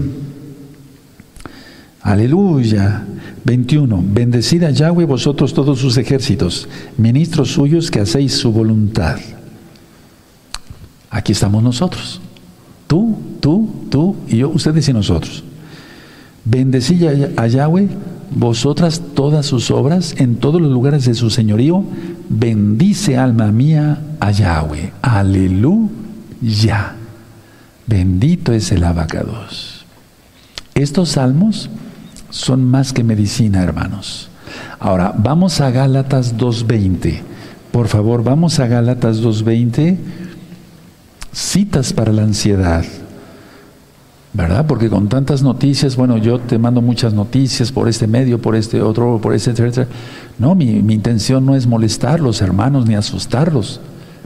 aleluya, 2.02 3.04
21, 3.44 4.04
bendecid 4.06 4.64
a 4.64 4.70
Yahweh 4.70 5.04
vosotros 5.04 5.54
todos 5.54 5.78
sus 5.78 5.96
ejércitos, 5.96 6.68
ministros 6.96 7.52
suyos 7.52 7.90
que 7.90 8.00
hacéis 8.00 8.34
su 8.34 8.52
voluntad. 8.52 9.18
Aquí 11.10 11.32
estamos 11.32 11.62
nosotros. 11.62 12.20
Tú, 12.86 13.18
tú, 13.40 13.86
tú 13.90 14.16
y 14.28 14.38
yo, 14.38 14.48
ustedes 14.48 14.88
y 14.88 14.92
nosotros. 14.92 15.44
Bendecí 16.44 17.07
a 17.37 17.46
Yahweh, 17.46 17.88
vosotras 18.31 19.03
todas 19.14 19.46
sus 19.46 19.70
obras, 19.70 20.14
en 20.18 20.37
todos 20.37 20.61
los 20.61 20.70
lugares 20.70 21.05
de 21.05 21.14
su 21.14 21.31
señorío. 21.31 21.85
Bendice 22.29 23.16
alma 23.16 23.53
mía 23.53 23.98
a 24.20 24.31
Yahweh. 24.31 24.92
Aleluya. 25.03 26.94
Bendito 27.87 28.53
es 28.53 28.72
el 28.72 28.85
abacados. 28.85 29.85
Estos 30.74 31.11
salmos 31.11 31.68
son 32.31 32.64
más 32.64 32.92
que 32.92 33.05
medicina, 33.05 33.62
hermanos. 33.62 34.31
Ahora, 34.79 35.12
vamos 35.16 35.61
a 35.61 35.70
Gálatas 35.70 36.37
2.20. 36.37 37.20
Por 37.72 37.88
favor, 37.88 38.22
vamos 38.24 38.59
a 38.61 38.66
Gálatas 38.66 39.20
2.20 39.22 39.98
citas 41.33 41.92
para 41.92 42.12
la 42.12 42.22
ansiedad. 42.22 42.85
¿Verdad? 44.33 44.66
Porque 44.66 44.88
con 44.88 45.09
tantas 45.09 45.43
noticias, 45.43 45.97
bueno, 45.97 46.16
yo 46.16 46.38
te 46.38 46.59
mando 46.59 46.81
muchas 46.81 47.12
noticias 47.12 47.73
por 47.73 47.88
este 47.88 48.07
medio, 48.07 48.40
por 48.40 48.55
este 48.55 48.81
otro, 48.81 49.19
por 49.21 49.35
este, 49.35 49.51
etcétera. 49.51 49.88
No, 50.38 50.55
mi, 50.55 50.79
intención 50.79 51.45
no 51.45 51.57
es 51.57 51.66
molestarlos, 51.66 52.40
hermanos, 52.40 52.87
ni 52.87 52.95
asustarlos. 52.95 53.81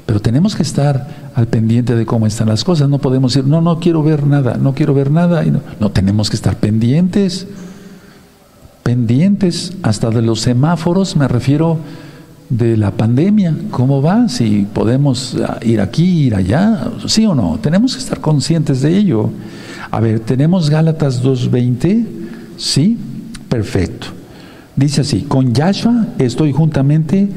Pero 0.04 0.20
tenemos 0.20 0.54
que 0.54 0.62
estar 0.62 1.30
al 1.34 1.46
pendiente 1.46 1.94
de 1.94 2.04
cómo 2.04 2.26
están 2.26 2.48
las 2.48 2.64
cosas. 2.64 2.90
No 2.90 2.98
podemos 2.98 3.32
decir, 3.32 3.48
no, 3.48 3.62
no 3.62 3.80
quiero 3.80 4.02
ver 4.02 4.26
nada, 4.26 4.58
no 4.60 4.74
quiero 4.74 4.92
ver 4.92 5.10
nada. 5.10 5.42
No, 5.80 5.90
tenemos 5.90 6.28
que 6.28 6.36
estar 6.36 6.56
pendientes. 6.56 7.46
Pendientes, 8.82 9.72
hasta 9.82 10.10
de 10.10 10.20
los 10.20 10.40
semáforos, 10.40 11.16
me 11.16 11.26
refiero 11.26 11.78
de 12.48 12.76
la 12.76 12.90
pandemia. 12.90 13.54
¿Cómo 13.70 14.02
va? 14.02 14.28
Si 14.28 14.66
podemos 14.72 15.36
ah, 15.46 15.58
ir 15.62 15.80
aquí, 15.80 16.26
ir 16.26 16.34
allá, 16.34 16.90
sí 17.06 17.26
o 17.26 17.34
no. 17.34 17.58
Tenemos 17.60 17.94
que 17.94 18.00
estar 18.00 18.20
conscientes 18.20 18.82
de 18.82 18.96
ello. 18.96 19.30
A 19.90 20.00
ver, 20.00 20.20
tenemos 20.20 20.70
Gálatas 20.70 21.22
2.20, 21.22 22.04
¿sí? 22.56 22.98
Perfecto. 23.48 24.08
Dice 24.76 25.02
así, 25.02 25.22
con 25.22 25.52
Yahshua 25.54 26.06
estoy 26.18 26.52
juntamente 26.52 27.28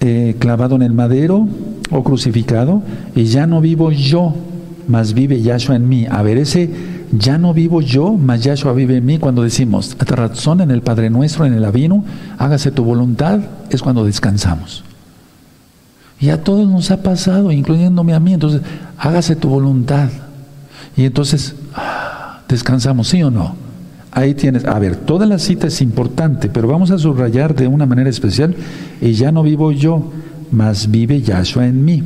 eh, 0.00 0.36
clavado 0.38 0.76
en 0.76 0.82
el 0.82 0.92
madero 0.92 1.48
o 1.90 2.04
crucificado 2.04 2.82
y 3.16 3.24
ya 3.24 3.46
no 3.46 3.60
vivo 3.60 3.90
yo, 3.90 4.34
mas 4.86 5.12
vive 5.12 5.42
Yahshua 5.42 5.76
en 5.76 5.88
mí. 5.88 6.06
A 6.08 6.22
ver, 6.22 6.38
ese 6.38 6.70
ya 7.12 7.36
no 7.36 7.52
vivo 7.52 7.80
yo, 7.82 8.14
mas 8.14 8.42
Yahshua 8.42 8.72
vive 8.72 8.96
en 8.96 9.04
mí 9.04 9.18
cuando 9.18 9.42
decimos, 9.42 9.96
razón 10.00 10.62
en 10.62 10.70
el 10.70 10.80
Padre 10.80 11.10
Nuestro, 11.10 11.44
en 11.44 11.52
el 11.52 11.64
Avino, 11.64 12.04
hágase 12.38 12.70
tu 12.70 12.84
voluntad, 12.84 13.40
es 13.70 13.82
cuando 13.82 14.04
descansamos. 14.04 14.82
Y 16.18 16.30
a 16.30 16.42
todos 16.42 16.68
nos 16.68 16.90
ha 16.90 17.02
pasado, 17.02 17.52
incluyéndome 17.52 18.14
a 18.14 18.20
mí, 18.20 18.32
entonces, 18.32 18.62
hágase 18.96 19.36
tu 19.36 19.48
voluntad. 19.48 20.08
Y 20.96 21.04
entonces, 21.04 21.54
descansamos, 22.48 23.08
¿sí 23.08 23.22
o 23.22 23.30
no? 23.30 23.56
Ahí 24.10 24.34
tienes, 24.34 24.64
a 24.64 24.78
ver, 24.78 24.96
toda 24.96 25.26
la 25.26 25.38
cita 25.38 25.66
es 25.66 25.82
importante, 25.82 26.48
pero 26.48 26.68
vamos 26.68 26.90
a 26.90 26.98
subrayar 26.98 27.54
de 27.54 27.66
una 27.66 27.86
manera 27.86 28.08
especial, 28.08 28.54
y 29.00 29.12
ya 29.12 29.32
no 29.32 29.42
vivo 29.42 29.72
yo, 29.72 30.10
mas 30.50 30.90
vive 30.90 31.20
Yahshua 31.20 31.66
en 31.66 31.84
mí. 31.84 32.02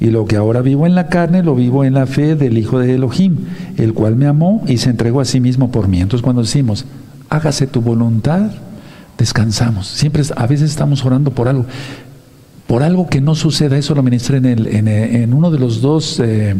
Y 0.00 0.06
lo 0.06 0.24
que 0.24 0.36
ahora 0.36 0.62
vivo 0.62 0.86
en 0.86 0.94
la 0.94 1.08
carne, 1.08 1.42
lo 1.42 1.54
vivo 1.54 1.84
en 1.84 1.92
la 1.92 2.06
fe 2.06 2.34
del 2.34 2.56
Hijo 2.56 2.78
de 2.78 2.94
Elohim, 2.94 3.36
el 3.76 3.92
cual 3.92 4.16
me 4.16 4.26
amó 4.26 4.64
y 4.66 4.78
se 4.78 4.88
entregó 4.88 5.20
a 5.20 5.26
sí 5.26 5.40
mismo 5.40 5.70
por 5.70 5.88
mí. 5.88 6.00
Entonces 6.00 6.22
cuando 6.22 6.40
decimos, 6.40 6.86
hágase 7.28 7.66
tu 7.66 7.82
voluntad, 7.82 8.50
descansamos. 9.18 9.86
Siempre, 9.86 10.22
a 10.34 10.46
veces 10.46 10.70
estamos 10.70 11.04
orando 11.04 11.32
por 11.32 11.48
algo, 11.48 11.66
por 12.66 12.82
algo 12.82 13.08
que 13.08 13.20
no 13.20 13.34
suceda. 13.34 13.76
Eso 13.76 13.94
lo 13.94 14.02
ministré 14.02 14.38
en, 14.38 14.46
el, 14.46 14.66
en, 14.66 15.34
uno 15.34 15.50
de 15.50 15.58
los 15.58 15.80
dos... 15.80 16.20
Eh, 16.20 16.56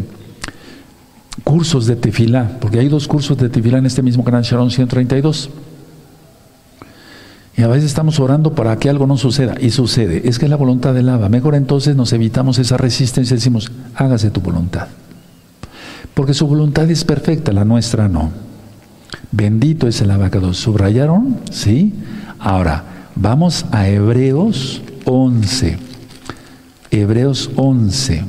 cursos 1.44 1.86
de 1.86 1.96
tefilá, 1.96 2.58
porque 2.60 2.80
hay 2.80 2.88
dos 2.88 3.08
cursos 3.08 3.38
de 3.38 3.48
tefilá 3.48 3.78
en 3.78 3.86
este 3.86 4.02
mismo 4.02 4.24
canal 4.24 4.42
Sharon 4.42 4.70
132. 4.70 5.48
Y 7.60 7.62
a 7.62 7.66
veces 7.66 7.84
estamos 7.84 8.18
orando 8.20 8.54
para 8.54 8.74
que 8.78 8.88
algo 8.88 9.06
no 9.06 9.18
suceda, 9.18 9.54
y 9.60 9.68
sucede. 9.68 10.26
Es 10.26 10.38
que 10.38 10.46
es 10.46 10.50
la 10.50 10.56
voluntad 10.56 10.94
del 10.94 11.10
Abba. 11.10 11.28
Mejor 11.28 11.54
entonces 11.54 11.94
nos 11.94 12.10
evitamos 12.14 12.58
esa 12.58 12.78
resistencia 12.78 13.34
y 13.34 13.36
decimos, 13.36 13.70
hágase 13.94 14.30
tu 14.30 14.40
voluntad. 14.40 14.88
Porque 16.14 16.32
su 16.32 16.46
voluntad 16.46 16.90
es 16.90 17.04
perfecta, 17.04 17.52
la 17.52 17.66
nuestra 17.66 18.08
no. 18.08 18.30
Bendito 19.30 19.88
es 19.88 20.00
el 20.00 20.10
abacado. 20.10 20.54
¿Subrayaron? 20.54 21.36
¿Sí? 21.50 21.92
Ahora, 22.38 22.82
vamos 23.14 23.66
a 23.72 23.86
Hebreos 23.86 24.80
11. 25.04 25.76
Hebreos 26.90 27.50
11. 27.56 28.24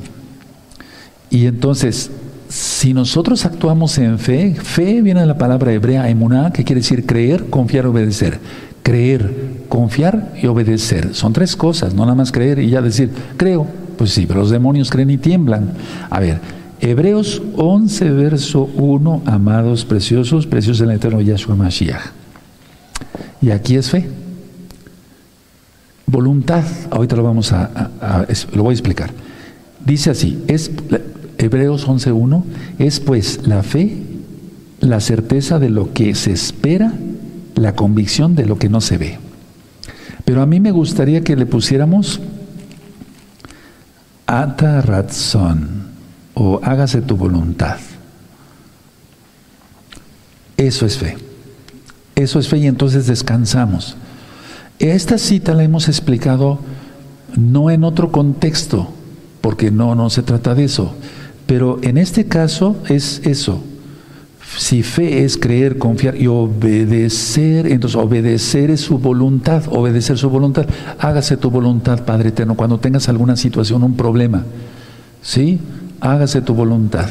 Y 1.30 1.46
entonces, 1.46 2.12
si 2.50 2.94
nosotros 2.94 3.46
actuamos 3.46 3.98
en 3.98 4.20
fe, 4.20 4.56
fe 4.56 5.02
viene 5.02 5.22
de 5.22 5.26
la 5.26 5.38
palabra 5.38 5.72
hebrea 5.72 6.10
emuná, 6.10 6.52
que 6.52 6.66
quiere 6.66 6.82
decir 6.82 7.06
creer, 7.06 7.50
confiar, 7.50 7.86
obedecer. 7.86 8.38
Creer, 8.84 9.64
confiar 9.70 10.34
y 10.42 10.48
obedecer. 10.48 11.14
Son 11.14 11.34
tres 11.34 11.56
cosas, 11.56 11.94
no 11.94 12.04
nada 12.04 12.16
más 12.16 12.32
creer 12.32 12.60
y 12.60 12.70
ya 12.70 12.82
decir, 12.82 13.12
creo. 13.38 13.68
Pues 13.98 14.12
sí, 14.12 14.26
pero 14.26 14.40
los 14.40 14.50
demonios 14.50 14.90
creen 14.90 15.12
y 15.12 15.18
tiemblan. 15.18 15.74
A 16.10 16.20
ver, 16.20 16.40
Hebreos 16.80 17.44
11, 17.56 18.10
verso 18.10 18.68
1, 18.76 19.22
amados, 19.26 19.86
preciosos, 19.86 20.48
preciosos 20.48 20.82
en 20.82 20.90
el 20.90 20.96
eterno 20.96 21.22
Yahshua 21.22 21.56
Mashiach. 21.56 22.02
Y 23.42 23.52
aquí 23.52 23.76
es 23.76 23.92
fe. 23.92 24.08
Voluntad, 26.08 26.64
ahorita 26.90 27.16
lo 27.16 27.24
vamos 27.24 27.54
a, 27.54 27.92
lo 28.54 28.64
voy 28.64 28.72
a 28.72 28.74
explicar. 28.74 29.12
Dice 29.86 30.10
así, 30.10 30.44
es 30.48 30.72
Hebreos 31.38 31.88
11.1, 31.88 32.44
es 32.80 33.00
pues 33.00 33.48
la 33.48 33.64
fe, 33.64 33.98
la 34.80 35.00
certeza 35.00 35.60
de 35.60 35.70
lo 35.70 35.94
que 35.94 36.14
se 36.16 36.32
espera, 36.32 36.94
la 37.56 37.76
convicción 37.76 38.36
de 38.36 38.46
lo 38.46 38.58
que 38.58 38.70
no 38.70 38.82
se 38.82 38.98
ve. 38.98 39.20
Pero 40.26 40.42
a 40.42 40.46
mí 40.46 40.60
me 40.60 40.72
gustaría 40.72 41.22
que 41.22 41.36
le 41.36 41.46
pusiéramos 41.46 42.20
ata 44.26 44.82
razón 44.82 45.90
o 46.34 46.60
hágase 46.64 47.02
tu 47.02 47.18
voluntad. 47.18 47.78
Eso 50.58 50.86
es 50.86 50.98
fe. 50.98 51.18
Eso 52.16 52.40
es 52.40 52.48
fe 52.48 52.58
y 52.58 52.68
entonces 52.68 53.08
descansamos. 53.08 53.98
Esta 54.80 55.18
cita 55.18 55.54
la 55.54 55.64
hemos 55.64 55.88
explicado 55.88 56.60
no 57.36 57.70
en 57.72 57.84
otro 57.84 58.12
contexto, 58.12 58.94
porque 59.42 59.72
no, 59.72 59.96
no 59.96 60.10
se 60.10 60.22
trata 60.22 60.54
de 60.56 60.66
eso 60.66 60.96
pero 61.52 61.80
en 61.82 61.98
este 61.98 62.28
caso 62.28 62.78
es 62.88 63.20
eso. 63.26 63.62
Si 64.58 64.84
fe 64.84 65.24
es 65.24 65.38
creer, 65.38 65.78
confiar 65.78 66.20
y 66.20 66.28
obedecer, 66.28 67.68
entonces 67.68 67.96
obedecer 67.96 68.70
es 68.70 68.82
su 68.82 68.98
voluntad, 69.00 69.64
obedecer 69.70 70.18
su 70.18 70.30
voluntad. 70.30 70.66
Hágase 71.00 71.38
tu 71.38 71.50
voluntad, 71.50 72.04
Padre 72.04 72.30
Eterno, 72.30 72.56
cuando 72.56 72.80
tengas 72.80 73.08
alguna 73.10 73.36
situación, 73.36 73.84
un 73.84 73.96
problema. 73.96 74.44
¿Sí? 75.22 75.60
Hágase 76.02 76.42
tu 76.42 76.54
voluntad. 76.54 77.10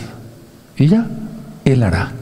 Y 0.76 0.88
ya, 0.88 1.06
Él 1.64 1.82
hará. 1.82 2.12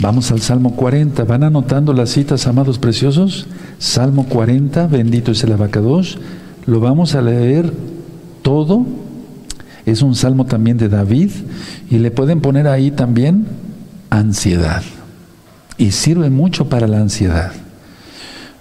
Vamos 0.00 0.30
al 0.32 0.40
Salmo 0.40 0.74
40. 0.74 1.24
¿Van 1.24 1.44
anotando 1.44 1.92
las 1.92 2.10
citas, 2.10 2.46
amados 2.46 2.78
preciosos? 2.78 3.46
Salmo 3.78 4.26
40, 4.26 4.88
bendito 4.88 5.30
es 5.30 5.44
el 5.44 5.52
abacados. 5.52 6.18
Lo 6.66 6.80
vamos 6.80 7.14
a 7.14 7.22
leer 7.22 7.72
todo 8.42 8.84
es 9.86 10.02
un 10.02 10.14
salmo 10.14 10.46
también 10.46 10.78
de 10.78 10.88
David 10.88 11.30
y 11.90 11.98
le 11.98 12.10
pueden 12.10 12.40
poner 12.40 12.66
ahí 12.68 12.90
también 12.90 13.46
ansiedad. 14.18 14.82
Y 15.76 15.90
sirve 15.90 16.30
mucho 16.30 16.68
para 16.68 16.86
la 16.86 16.98
ansiedad. 16.98 17.52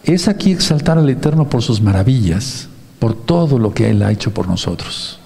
Es 0.04 0.28
aquí 0.28 0.52
exaltar 0.52 0.98
al 0.98 1.10
Eterno 1.10 1.48
por 1.50 1.62
sus 1.62 1.82
maravillas, 1.82 2.68
por 3.00 3.13
todo 3.13 3.58
lo 3.60 3.74
que 3.74 3.89
Él 3.89 4.02
ha 4.04 4.12
hecho 4.12 4.34
por 4.34 4.48
nosotros. 4.48 5.20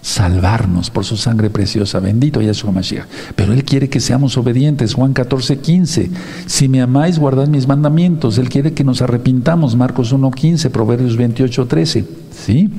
Salvarnos 0.00 0.90
por 0.90 1.04
su 1.04 1.16
sangre 1.16 1.50
preciosa. 1.50 2.00
Bendito 2.00 2.40
Yahshua 2.40 2.72
Mashiach. 2.72 3.06
Pero 3.34 3.52
Él 3.52 3.64
quiere 3.64 3.88
que 3.88 4.00
seamos 4.00 4.36
obedientes. 4.36 4.94
Juan 4.94 5.12
14, 5.12 5.58
15. 5.58 6.10
Si 6.46 6.68
me 6.68 6.80
amáis, 6.80 7.18
guardad 7.18 7.48
mis 7.48 7.66
mandamientos. 7.66 8.38
Él 8.38 8.48
quiere 8.48 8.72
que 8.72 8.84
nos 8.84 9.02
arrepintamos. 9.02 9.76
Marcos 9.76 10.12
1, 10.12 10.30
15. 10.30 10.70
Proverbios 10.70 11.16
28, 11.16 11.66
13. 11.66 12.04
¿Sí? 12.46 12.70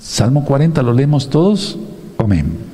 Salmo 0.00 0.44
40, 0.44 0.82
¿lo 0.82 0.92
leemos 0.92 1.30
todos? 1.30 1.78
Amén. 2.18 2.69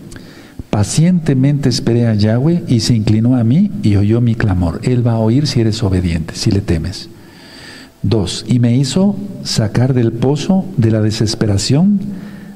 Pacientemente 0.76 1.70
esperé 1.70 2.06
a 2.06 2.12
Yahweh 2.12 2.64
y 2.68 2.80
se 2.80 2.94
inclinó 2.94 3.36
a 3.36 3.44
mí 3.44 3.70
y 3.82 3.96
oyó 3.96 4.20
mi 4.20 4.34
clamor. 4.34 4.80
Él 4.82 5.06
va 5.06 5.12
a 5.12 5.18
oír 5.20 5.46
si 5.46 5.62
eres 5.62 5.82
obediente, 5.82 6.34
si 6.34 6.50
le 6.50 6.60
temes. 6.60 7.08
Dos, 8.02 8.44
y 8.46 8.58
me 8.58 8.76
hizo 8.76 9.16
sacar 9.42 9.94
del 9.94 10.12
pozo 10.12 10.66
de 10.76 10.90
la 10.90 11.00
desesperación, 11.00 11.98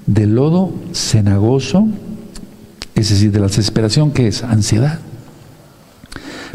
del 0.05 0.35
lodo 0.35 0.71
cenagoso, 0.93 1.89
es 2.95 3.09
decir, 3.09 3.33
de 3.33 3.41
la 3.41 3.47
desesperación 3.47 4.11
que 4.11 4.29
es 4.29 4.45
ansiedad. 4.45 4.99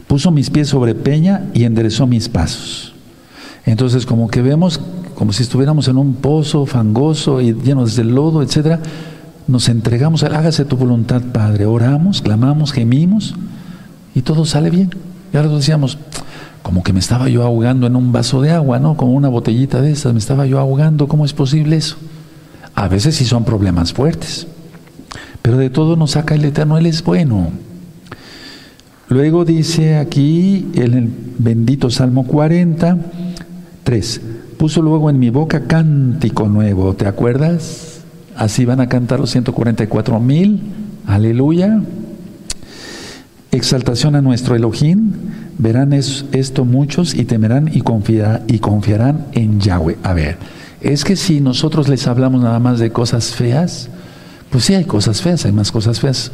Puso 0.05 0.29
mis 0.29 0.51
pies 0.51 0.67
sobre 0.67 0.93
peña 0.93 1.47
y 1.55 1.63
enderezó 1.63 2.05
mis 2.05 2.29
pasos. 2.29 2.93
Entonces, 3.65 4.05
como 4.05 4.27
que 4.27 4.43
vemos 4.43 4.79
como 5.15 5.33
si 5.33 5.41
estuviéramos 5.41 5.87
en 5.87 5.97
un 5.97 6.13
pozo 6.13 6.67
fangoso 6.67 7.41
y 7.41 7.55
llenos 7.55 7.95
de 7.95 8.03
lodo, 8.03 8.43
etcétera, 8.43 8.81
nos 9.47 9.69
entregamos 9.69 10.23
a 10.23 10.27
hágase 10.27 10.65
tu 10.65 10.77
voluntad, 10.77 11.21
Padre. 11.21 11.65
Oramos, 11.65 12.21
clamamos, 12.21 12.71
gemimos 12.71 13.35
y 14.13 14.21
todo 14.21 14.45
sale 14.45 14.69
bien. 14.69 14.89
Y 15.33 15.37
ahora 15.37 15.49
decíamos, 15.49 15.97
como 16.63 16.81
que 16.81 16.93
me 16.93 16.99
estaba 16.99 17.29
yo 17.29 17.43
ahogando 17.43 17.85
en 17.85 17.95
un 17.95 18.11
vaso 18.11 18.41
de 18.41 18.51
agua, 18.51 18.79
¿no? 18.79 18.97
Como 18.97 19.13
una 19.13 19.29
botellita 19.29 19.81
de 19.81 19.91
esas, 19.91 20.13
me 20.13 20.19
estaba 20.19 20.47
yo 20.47 20.59
ahogando, 20.59 21.07
¿cómo 21.07 21.25
es 21.25 21.33
posible 21.33 21.75
eso? 21.75 21.97
A 22.73 22.87
veces 22.87 23.15
sí 23.15 23.25
son 23.25 23.45
problemas 23.45 23.93
fuertes, 23.93 24.47
pero 25.41 25.57
de 25.57 25.69
todo 25.69 25.95
nos 25.95 26.11
saca 26.11 26.33
el 26.33 26.43
Eterno, 26.43 26.77
Él 26.77 26.87
es 26.87 27.03
bueno. 27.03 27.49
Luego 29.07 29.45
dice 29.45 29.97
aquí 29.97 30.67
en 30.73 30.93
el 30.95 31.09
bendito 31.37 31.91
Salmo 31.91 32.25
40, 32.25 32.97
3, 33.83 34.21
puso 34.57 34.81
luego 34.81 35.11
en 35.11 35.19
mi 35.19 35.29
boca 35.29 35.67
cántico 35.67 36.47
nuevo, 36.49 36.95
¿te 36.95 37.07
acuerdas? 37.07 37.94
Así 38.35 38.65
van 38.65 38.81
a 38.81 38.89
cantar 38.89 39.19
los 39.19 39.31
144 39.31 40.19
mil, 40.19 40.61
aleluya. 41.07 41.81
exaltación 43.51 44.15
a 44.15 44.21
nuestro 44.21 44.55
Elohim, 44.55 45.13
verán 45.57 45.93
esto 45.93 46.65
muchos 46.65 47.15
y 47.15 47.23
temerán 47.23 47.71
y, 47.73 47.79
confiarán 47.79 49.27
en 49.31 49.61
Yahweh. 49.61 49.97
A 50.03 50.13
ver, 50.13 50.37
es 50.81 51.05
que 51.05 51.15
si 51.15 51.39
nosotros 51.39 51.87
les 51.87 52.07
hablamos 52.07 52.41
nada 52.41 52.59
más 52.59 52.79
de 52.79 52.91
cosas 52.91 53.33
feas, 53.33 53.89
pues 54.49 54.65
sí 54.65 54.73
hay 54.73 54.83
cosas 54.83 55.21
feas, 55.21 55.45
hay 55.45 55.53
más 55.53 55.71
cosas 55.71 56.01
feas. 56.01 56.33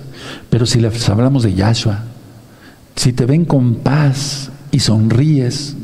Pero 0.50 0.66
si 0.66 0.80
les 0.80 1.08
hablamos 1.10 1.44
de 1.44 1.54
Yahshua, 1.54 2.00
si 2.96 3.14
te 3.14 3.26
ven 3.28 3.46
con 3.46 3.76
paz 3.76 4.50
y 4.72 4.80
sonríes 4.80 5.76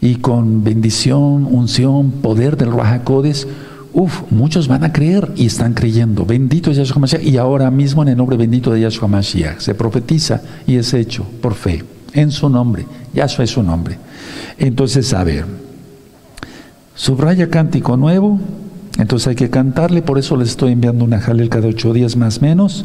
y 0.00 0.16
con 0.16 0.64
bendición, 0.64 1.44
unción, 1.44 2.10
poder 2.10 2.56
del 2.56 2.72
Rahakodes, 2.72 3.46
Uf, 3.92 4.30
muchos 4.30 4.68
van 4.68 4.84
a 4.84 4.92
creer 4.92 5.32
y 5.36 5.46
están 5.46 5.74
creyendo. 5.74 6.24
Bendito 6.24 6.70
es 6.70 6.76
Yahshua 6.76 7.00
Mashiach. 7.00 7.24
Y 7.24 7.36
ahora 7.38 7.70
mismo 7.70 8.02
en 8.02 8.08
el 8.08 8.16
nombre 8.16 8.36
bendito 8.36 8.72
de 8.72 8.80
Yahshua 8.80 9.08
Mashiach 9.08 9.58
se 9.58 9.74
profetiza 9.74 10.40
y 10.66 10.76
es 10.76 10.94
hecho 10.94 11.24
por 11.42 11.54
fe 11.54 11.84
en 12.12 12.30
su 12.30 12.48
nombre. 12.48 12.86
Yahshua 13.14 13.44
es 13.44 13.50
su 13.50 13.62
nombre. 13.62 13.98
Entonces, 14.58 15.12
a 15.12 15.24
ver, 15.24 15.44
subraya 16.94 17.50
cántico 17.50 17.96
nuevo. 17.96 18.38
Entonces 18.98 19.28
hay 19.28 19.34
que 19.34 19.50
cantarle, 19.50 20.02
por 20.02 20.18
eso 20.18 20.36
les 20.36 20.50
estoy 20.50 20.72
enviando 20.72 21.04
una 21.04 21.20
jalel 21.20 21.48
cada 21.48 21.68
ocho 21.68 21.92
días 21.92 22.16
más 22.16 22.42
menos. 22.42 22.84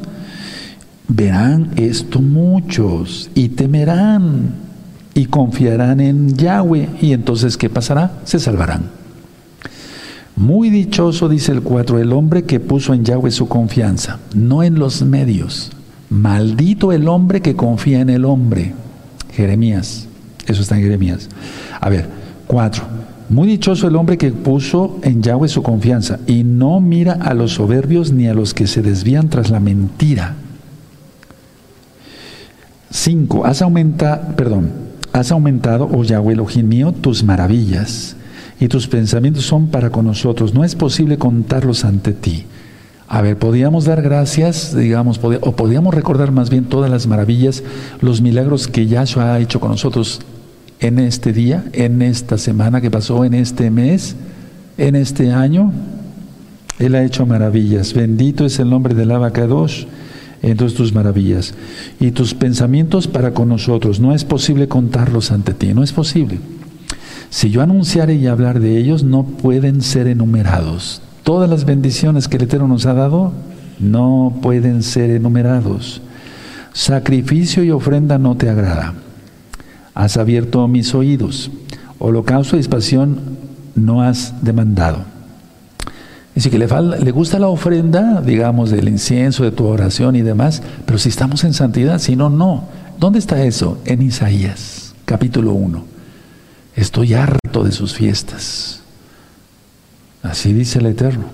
Verán 1.08 1.72
esto 1.76 2.22
muchos 2.22 3.30
y 3.36 3.50
temerán 3.50 4.56
y 5.14 5.26
confiarán 5.26 6.00
en 6.00 6.36
Yahweh. 6.36 6.90
Y 7.02 7.14
entonces, 7.14 7.58
¿qué 7.58 7.70
pasará? 7.70 8.12
Se 8.24 8.40
salvarán. 8.40 9.05
Muy 10.36 10.70
dichoso, 10.70 11.30
dice 11.30 11.54
el 11.54 11.62
4, 11.62 12.00
el 12.00 12.12
hombre 12.12 12.44
que 12.44 12.60
puso 12.60 12.94
en 12.94 13.06
Yahweh 13.06 13.32
su 13.32 13.48
confianza, 13.48 14.20
no 14.34 14.64
en 14.64 14.76
los 14.76 15.02
medios. 15.02 15.72
Maldito 16.10 16.92
el 16.92 17.08
hombre 17.08 17.42
que 17.42 17.56
confía 17.56 18.02
en 18.02 18.10
el 18.10 18.26
hombre. 18.26 18.74
Jeremías, 19.32 20.08
eso 20.46 20.62
está 20.62 20.76
en 20.76 20.84
Jeremías. 20.84 21.30
A 21.80 21.90
ver, 21.90 22.10
4. 22.48 22.84
Muy 23.30 23.48
dichoso 23.48 23.88
el 23.88 23.96
hombre 23.96 24.18
que 24.18 24.32
puso 24.32 25.00
en 25.04 25.24
Yahweh 25.24 25.48
su 25.48 25.64
confianza 25.64 26.20
y 26.28 26.44
no 26.44 26.82
mira 26.82 27.14
a 27.14 27.34
los 27.34 27.54
soberbios 27.54 28.12
ni 28.12 28.28
a 28.28 28.34
los 28.34 28.54
que 28.54 28.68
se 28.68 28.82
desvían 28.82 29.30
tras 29.30 29.50
la 29.50 29.62
mentira. 29.62 30.36
5. 32.92 33.46
Has 33.46 33.62
aumentado, 33.62 34.36
perdón, 34.36 34.70
has 35.14 35.32
aumentado, 35.32 35.90
oh 35.92 36.04
Yahweh 36.04 36.34
Elohim 36.34 36.68
mío, 36.68 36.92
tus 36.92 37.24
maravillas 37.24 38.18
y 38.60 38.68
tus 38.68 38.88
pensamientos 38.88 39.46
son 39.46 39.68
para 39.68 39.90
con 39.90 40.06
nosotros. 40.06 40.54
No 40.54 40.64
es 40.64 40.76
posible 40.76 41.18
contarlos 41.18 41.86
ante 41.86 42.14
ti. 42.14 42.46
A 43.08 43.22
ver, 43.22 43.38
podíamos 43.38 43.86
dar 43.86 44.02
gracias, 44.02 44.76
digamos, 44.76 45.20
o 45.24 45.56
podíamos 45.56 45.94
recordar 45.94 46.32
más 46.32 46.50
bien 46.50 46.66
todas 46.66 46.90
las 46.90 47.06
maravillas, 47.06 47.64
los 48.02 48.22
milagros 48.22 48.68
que 48.68 48.88
Yahshua 48.88 49.34
ha 49.34 49.40
hecho 49.40 49.60
con 49.60 49.72
nosotros 49.72 50.22
en 50.80 51.00
este 51.00 51.32
día, 51.32 51.66
en 51.74 52.02
esta 52.02 52.38
semana 52.38 52.82
que 52.82 52.90
pasó, 52.90 53.24
en 53.24 53.36
este 53.36 53.70
mes, 53.70 54.16
en 54.78 54.96
este 54.96 55.32
año. 55.32 55.72
Él 56.80 56.96
ha 56.96 57.04
hecho 57.04 57.26
maravillas. 57.26 57.94
Bendito 57.94 58.46
es 58.46 58.60
el 58.60 58.70
nombre 58.70 58.96
del 58.96 59.12
Abacadosh 59.12 59.86
en 60.42 60.58
todas 60.58 60.74
tus 60.74 60.94
maravillas. 60.94 61.54
Y 62.00 62.12
tus 62.12 62.34
pensamientos 62.34 63.08
para 63.08 63.34
con 63.34 63.50
nosotros. 63.50 64.00
No 64.00 64.14
es 64.14 64.26
posible 64.26 64.68
contarlos 64.68 65.32
ante 65.32 65.54
ti, 65.54 65.74
no 65.74 65.84
es 65.84 65.94
posible. 65.94 66.40
Si 67.36 67.50
yo 67.50 67.62
anunciare 67.62 68.16
y 68.16 68.28
hablar 68.28 68.62
de 68.62 68.78
ellos, 68.78 69.04
no 69.04 69.24
pueden 69.24 69.82
ser 69.82 70.08
enumerados. 70.08 71.02
Todas 71.24 71.50
las 71.50 71.66
bendiciones 71.66 72.30
que 72.30 72.38
el 72.38 72.44
Eterno 72.44 72.70
nos 72.70 72.86
ha 72.86 72.94
dado 72.94 73.34
no 73.78 74.40
pueden 74.42 74.84
ser 74.84 75.10
enumerados. 75.10 76.02
Sacrificio 76.72 77.62
y 77.62 77.72
ofrenda 77.72 78.18
no 78.18 78.38
te 78.38 78.50
agrada. 78.50 78.94
Has 79.94 80.16
abierto 80.16 80.66
mis 80.70 80.96
oídos. 80.96 81.52
Holocausto 82.00 82.56
y 82.56 82.60
expansión 82.60 83.20
no 83.76 84.02
has 84.02 84.42
demandado. 84.42 85.00
Dice 86.36 86.50
que 86.50 86.58
le, 86.58 86.68
le 86.68 87.12
gusta 87.12 87.38
la 87.38 87.50
ofrenda, 87.50 88.22
digamos, 88.22 88.72
del 88.72 88.88
incienso, 88.88 89.44
de 89.44 89.52
tu 89.52 89.66
oración 89.66 90.16
y 90.16 90.22
demás, 90.22 90.64
pero 90.86 90.98
si 90.98 91.10
estamos 91.10 91.44
en 91.44 91.54
santidad, 91.54 92.00
si 92.00 92.16
no, 92.16 92.30
no. 92.30 92.64
¿Dónde 92.98 93.20
está 93.20 93.44
eso? 93.44 93.78
En 93.84 94.02
Isaías, 94.02 94.96
capítulo 95.04 95.52
1. 95.52 95.95
Estoy 96.76 97.14
harto 97.14 97.64
de 97.64 97.72
sus 97.72 97.94
fiestas. 97.94 98.82
Así 100.22 100.54
dice 100.54 100.80
el 100.80 100.88
Eterno. 100.88 101.26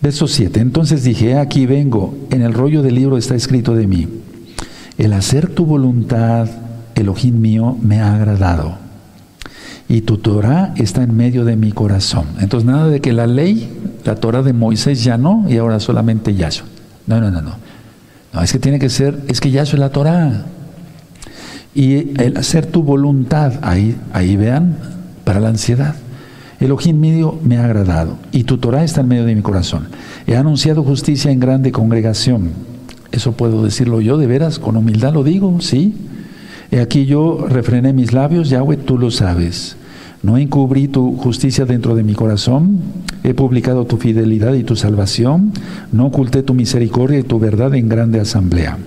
Verso 0.00 0.28
7. 0.28 0.60
Entonces 0.60 1.02
dije, 1.02 1.38
aquí 1.38 1.66
vengo, 1.66 2.14
en 2.30 2.42
el 2.42 2.52
rollo 2.52 2.82
del 2.82 2.94
libro 2.94 3.16
está 3.16 3.34
escrito 3.34 3.74
de 3.74 3.86
mí, 3.86 4.06
el 4.98 5.12
hacer 5.14 5.48
tu 5.48 5.64
voluntad, 5.64 6.48
Elohim 6.94 7.40
mío, 7.40 7.76
me 7.80 8.00
ha 8.00 8.14
agradado. 8.14 8.76
Y 9.88 10.02
tu 10.02 10.18
Torah 10.18 10.74
está 10.76 11.02
en 11.02 11.16
medio 11.16 11.44
de 11.44 11.56
mi 11.56 11.72
corazón. 11.72 12.26
Entonces 12.40 12.66
nada 12.66 12.88
de 12.88 13.00
que 13.00 13.12
la 13.12 13.26
ley, 13.26 13.70
la 14.04 14.14
Torah 14.16 14.42
de 14.42 14.52
Moisés 14.52 15.02
ya 15.02 15.16
no, 15.16 15.46
y 15.48 15.56
ahora 15.56 15.80
solamente 15.80 16.34
Yahshua. 16.34 16.66
No, 17.06 17.20
no, 17.20 17.30
no, 17.30 17.42
no. 17.42 17.56
No, 18.32 18.42
es 18.42 18.52
que 18.52 18.58
tiene 18.58 18.78
que 18.78 18.90
ser, 18.90 19.22
es 19.28 19.40
que 19.40 19.50
Yahshua 19.50 19.74
es 19.74 19.80
la 19.80 19.90
Torah. 19.90 20.44
Y 21.74 22.20
el 22.22 22.36
hacer 22.36 22.66
tu 22.66 22.82
voluntad, 22.82 23.54
ahí, 23.62 23.96
ahí 24.12 24.36
vean, 24.36 24.76
para 25.24 25.40
la 25.40 25.48
ansiedad. 25.48 25.96
El 26.60 26.70
ojín 26.70 27.00
medio 27.00 27.38
me 27.42 27.58
ha 27.58 27.64
agradado 27.64 28.16
y 28.30 28.44
tu 28.44 28.58
Torah 28.58 28.84
está 28.84 29.00
en 29.00 29.08
medio 29.08 29.24
de 29.24 29.34
mi 29.34 29.42
corazón. 29.42 29.88
He 30.26 30.36
anunciado 30.36 30.84
justicia 30.84 31.30
en 31.30 31.40
grande 31.40 31.72
congregación. 31.72 32.50
Eso 33.12 33.32
puedo 33.32 33.62
decirlo 33.64 34.00
yo 34.00 34.16
de 34.18 34.26
veras, 34.26 34.58
con 34.58 34.76
humildad 34.76 35.12
lo 35.12 35.24
digo, 35.24 35.60
sí. 35.60 35.94
He 36.70 36.80
aquí 36.80 37.06
yo 37.06 37.46
refrené 37.48 37.92
mis 37.92 38.12
labios, 38.12 38.50
Yahweh, 38.50 38.78
tú 38.78 38.98
lo 38.98 39.10
sabes. 39.10 39.76
No 40.22 40.38
encubrí 40.38 40.88
tu 40.88 41.16
justicia 41.16 41.66
dentro 41.66 41.94
de 41.94 42.02
mi 42.02 42.14
corazón, 42.14 42.80
he 43.24 43.34
publicado 43.34 43.84
tu 43.84 43.98
fidelidad 43.98 44.54
y 44.54 44.64
tu 44.64 44.74
salvación, 44.74 45.52
no 45.92 46.06
oculté 46.06 46.42
tu 46.42 46.54
misericordia 46.54 47.18
y 47.18 47.24
tu 47.24 47.38
verdad 47.38 47.74
en 47.74 47.88
grande 47.88 48.20
asamblea. 48.20 48.78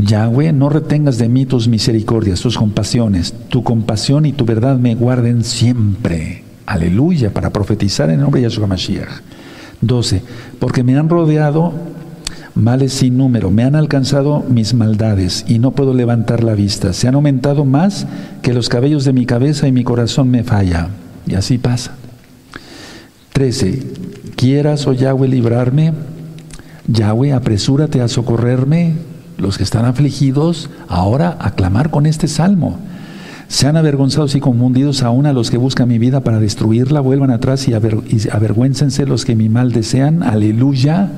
Yahweh, 0.00 0.52
no 0.52 0.68
retengas 0.68 1.18
de 1.18 1.28
mí 1.28 1.44
tus 1.44 1.66
misericordias, 1.66 2.40
tus 2.40 2.56
compasiones. 2.56 3.34
Tu 3.48 3.64
compasión 3.64 4.26
y 4.26 4.32
tu 4.32 4.44
verdad 4.44 4.78
me 4.78 4.94
guarden 4.94 5.44
siempre. 5.44 6.44
Aleluya, 6.66 7.32
para 7.32 7.50
profetizar 7.50 8.08
en 8.08 8.16
el 8.16 8.20
nombre 8.22 8.40
de 8.40 8.48
Yahshua 8.48 8.66
Mashiach. 8.66 9.08
12. 9.80 10.22
Porque 10.58 10.84
me 10.84 10.96
han 10.96 11.08
rodeado 11.08 11.72
males 12.54 12.92
sin 12.92 13.16
número, 13.16 13.50
me 13.50 13.62
han 13.64 13.76
alcanzado 13.76 14.44
mis 14.48 14.74
maldades 14.74 15.44
y 15.48 15.58
no 15.58 15.72
puedo 15.72 15.94
levantar 15.94 16.44
la 16.44 16.54
vista. 16.54 16.92
Se 16.92 17.08
han 17.08 17.14
aumentado 17.14 17.64
más 17.64 18.06
que 18.42 18.54
los 18.54 18.68
cabellos 18.68 19.04
de 19.04 19.12
mi 19.12 19.26
cabeza 19.26 19.66
y 19.66 19.72
mi 19.72 19.84
corazón 19.84 20.30
me 20.30 20.44
falla. 20.44 20.90
Y 21.26 21.34
así 21.34 21.58
pasa. 21.58 21.92
13. 23.32 23.82
Quieras, 24.36 24.86
oh 24.86 24.92
Yahweh, 24.92 25.28
librarme. 25.28 25.92
Yahweh, 26.86 27.32
apresúrate 27.32 28.00
a 28.00 28.08
socorrerme 28.08 29.07
los 29.38 29.56
que 29.56 29.64
están 29.64 29.84
afligidos, 29.84 30.68
ahora 30.88 31.36
a 31.40 31.52
clamar 31.52 31.90
con 31.90 32.06
este 32.06 32.28
salmo. 32.28 32.76
Sean 33.46 33.76
avergonzados 33.76 34.34
y 34.34 34.40
confundidos 34.40 35.02
aún 35.02 35.24
a 35.24 35.32
los 35.32 35.50
que 35.50 35.56
buscan 35.56 35.88
mi 35.88 35.98
vida 35.98 36.20
para 36.20 36.38
destruirla, 36.38 37.00
vuelvan 37.00 37.30
atrás 37.30 37.66
y, 37.66 37.72
avergüéncense 37.72 39.06
los 39.06 39.24
que 39.24 39.36
mi 39.36 39.48
mal 39.48 39.72
desean. 39.72 40.22
Aleluya. 40.22 41.10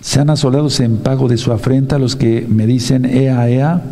Sean 0.00 0.30
asolados 0.30 0.80
en 0.80 0.96
pago 0.96 1.28
de 1.28 1.36
su 1.36 1.52
afrenta 1.52 1.98
los 1.98 2.16
que 2.16 2.46
me 2.48 2.66
dicen, 2.66 3.04
ea, 3.04 3.48
ea. 3.48 3.82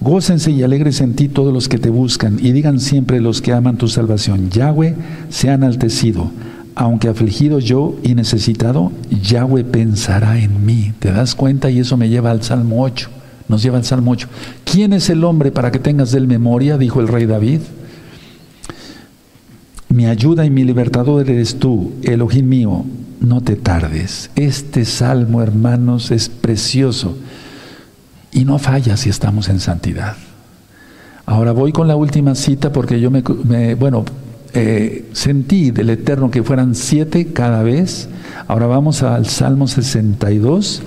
Gócense 0.00 0.50
y 0.50 0.62
alegres 0.62 1.00
en 1.00 1.14
ti 1.14 1.28
todos 1.28 1.52
los 1.52 1.68
que 1.68 1.78
te 1.78 1.88
buscan, 1.88 2.38
y 2.38 2.52
digan 2.52 2.78
siempre 2.78 3.20
los 3.20 3.40
que 3.40 3.52
aman 3.52 3.76
tu 3.76 3.88
salvación, 3.88 4.50
Yahweh, 4.50 4.94
sean 5.30 5.64
altecido 5.64 6.30
aunque 6.74 7.08
afligido 7.08 7.60
yo 7.60 7.96
y 8.02 8.14
necesitado, 8.14 8.90
Yahweh 9.22 9.64
pensará 9.64 10.38
en 10.40 10.66
mí. 10.66 10.92
¿Te 10.98 11.12
das 11.12 11.34
cuenta? 11.34 11.70
Y 11.70 11.78
eso 11.78 11.96
me 11.96 12.08
lleva 12.08 12.30
al 12.30 12.42
Salmo 12.42 12.82
8. 12.82 13.08
Nos 13.48 13.62
lleva 13.62 13.78
al 13.78 13.84
Salmo 13.84 14.10
8. 14.10 14.28
¿Quién 14.64 14.92
es 14.92 15.08
el 15.10 15.22
hombre 15.22 15.52
para 15.52 15.70
que 15.70 15.78
tengas 15.78 16.10
de 16.10 16.18
él 16.18 16.26
memoria? 16.26 16.76
Dijo 16.76 17.00
el 17.00 17.08
rey 17.08 17.26
David. 17.26 17.60
Mi 19.88 20.06
ayuda 20.06 20.44
y 20.44 20.50
mi 20.50 20.64
libertador 20.64 21.30
eres 21.30 21.60
tú, 21.60 21.92
Elohim 22.02 22.48
mío. 22.48 22.84
No 23.20 23.40
te 23.40 23.54
tardes. 23.54 24.30
Este 24.34 24.84
salmo, 24.84 25.42
hermanos, 25.42 26.10
es 26.10 26.28
precioso. 26.28 27.16
Y 28.32 28.44
no 28.44 28.58
falla 28.58 28.96
si 28.96 29.10
estamos 29.10 29.48
en 29.48 29.60
santidad. 29.60 30.16
Ahora 31.26 31.52
voy 31.52 31.70
con 31.70 31.86
la 31.86 31.94
última 31.94 32.34
cita 32.34 32.72
porque 32.72 33.00
yo 33.00 33.10
me, 33.10 33.22
me 33.44 33.76
bueno, 33.76 34.04
eh, 34.54 35.04
sentí 35.12 35.70
del 35.70 35.90
Eterno 35.90 36.30
que 36.30 36.42
fueran 36.42 36.74
siete 36.74 37.32
cada 37.32 37.62
vez. 37.62 38.08
Ahora 38.46 38.66
vamos 38.66 39.02
al 39.02 39.26
Salmo 39.26 39.66
62. 39.66 40.82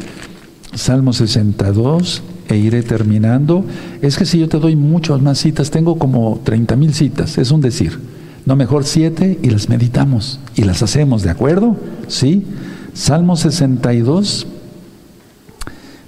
Salmo 0.73 1.13
62 1.13 2.23
e 2.49 2.57
iré 2.57 2.83
terminando. 2.83 3.65
Es 4.01 4.17
que 4.17 4.25
si 4.25 4.39
yo 4.39 4.47
te 4.47 4.59
doy 4.59 4.75
muchas 4.75 5.21
más 5.21 5.39
citas, 5.39 5.71
tengo 5.71 5.97
como 5.97 6.39
30 6.43 6.75
mil 6.75 6.93
citas, 6.93 7.37
es 7.37 7.51
un 7.51 7.61
decir. 7.61 7.99
No, 8.45 8.55
mejor 8.55 8.85
siete 8.85 9.37
y 9.41 9.49
las 9.49 9.67
meditamos 9.67 10.39
y 10.55 10.63
las 10.63 10.81
hacemos, 10.81 11.21
¿de 11.23 11.31
acuerdo? 11.31 11.75
¿Sí? 12.07 12.45
Salmo 12.93 13.35
62, 13.35 14.47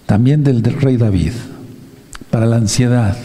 también 0.05 0.43
del, 0.43 0.63
rey 0.63 0.95
David, 0.95 1.33
para 2.31 2.45
la 2.45 2.55
ansiedad. 2.55 3.17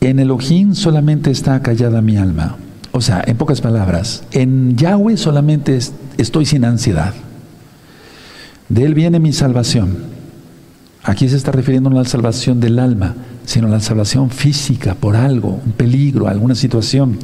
En 0.00 0.18
Elohim 0.18 0.74
solamente 0.74 1.30
está 1.30 1.60
callada 1.60 2.00
mi 2.00 2.16
alma. 2.16 2.56
O 2.98 3.00
sea, 3.00 3.22
en 3.24 3.36
pocas 3.36 3.60
palabras, 3.60 4.24
en 4.32 4.76
Yahweh 4.76 5.16
solamente 5.16 5.78
estoy 6.16 6.46
sin 6.46 6.64
ansiedad. 6.64 7.14
De 8.68 8.84
Él 8.84 8.94
viene 8.94 9.20
mi 9.20 9.32
salvación. 9.32 9.98
Aquí 11.04 11.28
se 11.28 11.36
está 11.36 11.52
refiriendo 11.52 11.90
no 11.90 12.00
a 12.00 12.02
la 12.02 12.08
salvación 12.08 12.58
del 12.58 12.80
alma, 12.80 13.14
sino 13.44 13.68
a 13.68 13.70
la 13.70 13.78
salvación 13.78 14.30
física 14.30 14.96
por 14.96 15.14
algo, 15.14 15.60
un 15.64 15.70
peligro, 15.76 16.26
alguna 16.26 16.56
situación. 16.56 17.20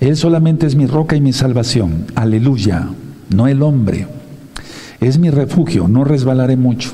Él 0.00 0.16
solamente 0.16 0.66
es 0.66 0.74
mi 0.74 0.86
roca 0.86 1.14
y 1.14 1.20
mi 1.20 1.32
salvación. 1.32 2.06
Aleluya. 2.16 2.88
No 3.30 3.46
el 3.46 3.62
hombre. 3.62 4.08
Es 5.00 5.16
mi 5.16 5.30
refugio, 5.30 5.86
no 5.86 6.02
resbalaré 6.02 6.56
mucho. 6.56 6.90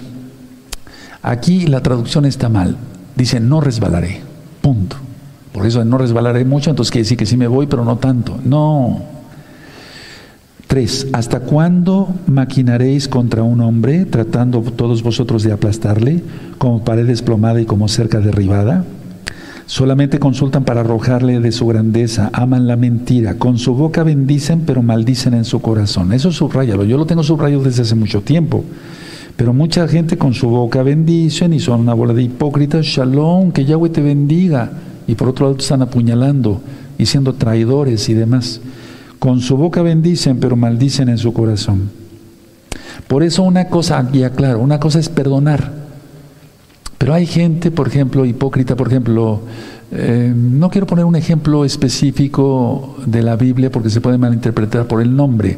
Aquí 1.23 1.67
la 1.67 1.83
traducción 1.83 2.27
está 2.27 2.51
mal. 2.51 2.77
Dice, 3.17 3.41
no 3.41 3.63
resbalaré. 3.63 4.21
Punto. 4.61 5.08
Por 5.59 5.67
eso 5.67 5.85
no 5.85 5.99
resbalaré 5.99 6.45
mucho, 6.45 6.71
entonces 6.71 6.93
quiere 6.93 7.03
decir 7.03 7.19
que 7.19 7.27
sí 7.27 7.37
me 7.37 7.49
voy, 7.49 7.67
pero 7.67 7.85
no 7.85 7.97
tanto. 7.97 8.39
No. 8.45 9.03
Tres, 10.69 11.09
¿hasta 11.13 11.41
cuándo 11.41 12.15
maquinaréis 12.29 13.09
contra 13.09 13.43
un 13.43 13.61
hombre, 13.61 14.05
tratando 14.05 14.61
todos 14.61 15.03
vosotros 15.03 15.43
de 15.43 15.51
aplastarle, 15.51 16.23
como 16.59 16.85
pared 16.85 17.09
desplomada 17.09 17.61
y 17.61 17.65
como 17.65 17.89
cerca 17.89 18.21
derribada? 18.21 18.85
Solamente 19.67 20.21
consultan 20.21 20.63
para 20.63 20.83
arrojarle 20.83 21.41
de 21.41 21.51
su 21.51 21.67
grandeza, 21.67 22.31
aman 22.33 22.69
la 22.69 22.77
mentira, 22.77 23.35
con 23.35 23.59
su 23.59 23.75
boca 23.75 24.05
bendicen, 24.05 24.63
pero 24.65 24.81
maldicen 24.81 25.35
en 25.35 25.45
su 25.45 25.61
corazón. 25.61 26.13
Eso 26.13 26.31
subrayalo, 26.31 26.85
yo 26.85 26.99
lo 26.99 27.07
tengo 27.07 27.25
subrayado 27.25 27.65
desde 27.65 27.83
hace 27.83 27.97
mucho 27.97 28.21
tiempo. 28.21 28.63
Pero 29.35 29.53
mucha 29.53 29.89
gente 29.89 30.17
con 30.17 30.35
su 30.35 30.49
boca 30.51 30.85
bendicen 30.85 31.53
y 31.53 31.59
son 31.59 31.81
una 31.81 31.95
bola 31.95 32.15
de 32.15 32.23
hipócritas. 32.23 32.87
Shalom, 32.87 33.51
que 33.51 33.65
Yahweh 33.65 33.91
te 33.91 34.03
bendiga. 34.03 34.71
Y 35.09 35.17
por 35.17 35.29
otro 35.29 35.47
lado 35.47 35.59
están 35.59 35.83
apuñalando 35.83 36.61
y 36.97 37.07
siendo 37.07 37.35
traidores 37.35 38.09
y 38.09 38.15
demás. 38.15 38.61
Con 39.19 39.41
su 39.41 39.57
boca 39.57 39.83
bendicen, 39.83 40.39
pero 40.39 40.55
maldicen 40.55 41.09
en 41.09 41.19
su 41.19 41.33
corazón. 41.33 41.91
Por 43.09 43.25
eso 43.25 43.43
una 43.43 43.67
cosa, 43.69 44.09
ya 44.13 44.31
claro, 44.31 44.61
una 44.61 44.79
cosa 44.79 45.01
es 45.01 45.09
perdonar. 45.09 45.73
Pero 46.99 47.15
hay 47.15 47.27
gente, 47.27 47.73
por 47.73 47.89
ejemplo, 47.89 48.25
hipócrita, 48.25 48.77
por 48.77 48.87
ejemplo, 48.87 49.41
eh, 49.91 50.33
no 50.33 50.71
quiero 50.71 50.87
poner 50.87 51.05
un 51.05 51.17
ejemplo 51.17 51.65
específico 51.65 52.97
de 53.07 53.23
la 53.23 53.35
Biblia 53.35 53.73
porque 53.73 53.91
se 53.91 54.01
puede 54.01 54.19
malinterpretar 54.19 54.87
por 54.87 55.03
el 55.03 55.17
nombre, 55.17 55.57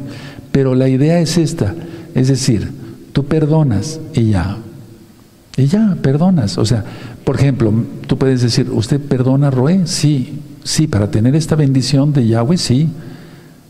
pero 0.51 0.73
la 0.73 0.87
idea 0.87 1.19
es 1.19 1.37
esta, 1.37 1.75
es 2.15 2.29
decir, 2.29 2.71
Tú 3.13 3.25
perdonas 3.25 3.99
y 4.13 4.31
ya. 4.31 4.57
Y 5.61 5.67
ya, 5.67 5.95
perdonas. 6.01 6.57
O 6.57 6.65
sea, 6.65 6.83
por 7.23 7.35
ejemplo, 7.35 7.71
tú 8.07 8.17
puedes 8.17 8.41
decir, 8.41 8.67
¿usted 8.71 8.99
perdona 8.99 9.49
a 9.49 9.51
Roé? 9.51 9.85
Sí, 9.85 10.39
sí, 10.63 10.87
para 10.87 11.11
tener 11.11 11.35
esta 11.35 11.55
bendición 11.55 12.13
de 12.13 12.25
Yahweh, 12.25 12.57
sí. 12.57 12.89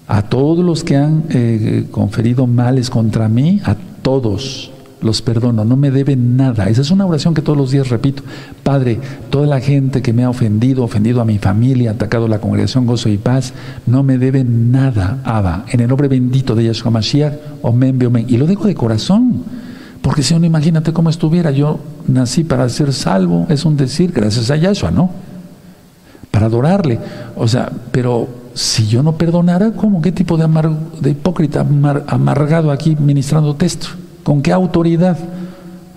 A 0.08 0.22
todos 0.22 0.64
los 0.64 0.86
que 0.86 0.96
han 0.96 1.26
eh, 1.30 1.88
conferido 1.92 2.48
males 2.48 2.90
contra 2.90 3.28
mí, 3.28 3.60
a 3.66 3.76
todos 4.02 4.72
los 5.02 5.22
perdono, 5.22 5.66
no 5.66 5.76
me 5.76 5.92
deben 5.92 6.38
nada. 6.38 6.70
Esa 6.70 6.80
es 6.80 6.92
una 6.92 7.06
oración 7.06 7.34
que 7.34 7.42
todos 7.42 7.58
los 7.58 7.72
días 7.72 7.90
repito. 7.90 8.24
Padre, 8.64 9.00
toda 9.30 9.46
la 9.46 9.60
gente 9.60 10.02
que 10.02 10.14
me 10.14 10.24
ha 10.24 10.30
ofendido, 10.30 10.86
ofendido 10.86 11.20
a 11.20 11.26
mi 11.26 11.40
familia, 11.40 11.92
atacado 11.92 12.28
a 12.28 12.30
la 12.30 12.40
congregación 12.40 12.86
Gozo 12.86 13.10
y 13.10 13.18
Paz, 13.18 13.52
no 13.86 14.02
me 14.02 14.18
deben 14.18 14.72
nada, 14.72 15.20
Abba. 15.26 15.66
En 15.70 15.82
el 15.82 15.90
nombre 15.90 16.08
bendito 16.08 16.56
de 16.56 16.66
Yahshua 16.66 16.92
Mashiach, 16.92 17.34
omen, 17.64 18.02
omen. 18.06 18.26
Y 18.30 18.38
lo 18.38 18.46
dejo 18.48 18.68
de 18.68 18.76
corazón, 18.76 19.44
porque 20.02 20.24
si 20.24 20.34
uno 20.34 20.46
imagínate 20.46 20.94
cómo 20.94 21.10
estuviera, 21.10 21.52
yo 21.52 21.80
nací 22.08 22.44
para 22.44 22.68
ser 22.70 22.92
salvo, 22.92 23.46
es 23.50 23.66
un 23.66 23.78
decir, 23.78 24.12
gracias 24.12 24.50
a 24.50 24.56
Yahshua, 24.56 24.90
¿no? 24.90 25.12
Para 26.32 26.48
adorarle. 26.48 27.00
O 27.36 27.48
sea, 27.48 27.72
pero 27.92 28.28
si 28.54 28.88
yo 28.88 29.04
no 29.04 29.14
perdonara, 29.14 29.72
¿cómo? 29.74 30.02
¿Qué 30.02 30.12
tipo 30.12 30.38
de, 30.38 30.48
de 31.02 31.10
hipócrita 31.12 31.66
amargado 32.08 32.72
aquí 32.72 32.96
ministrando 33.00 33.56
texto? 33.56 33.88
¿Con 34.24 34.42
qué 34.42 34.52
autoridad? 34.52 35.18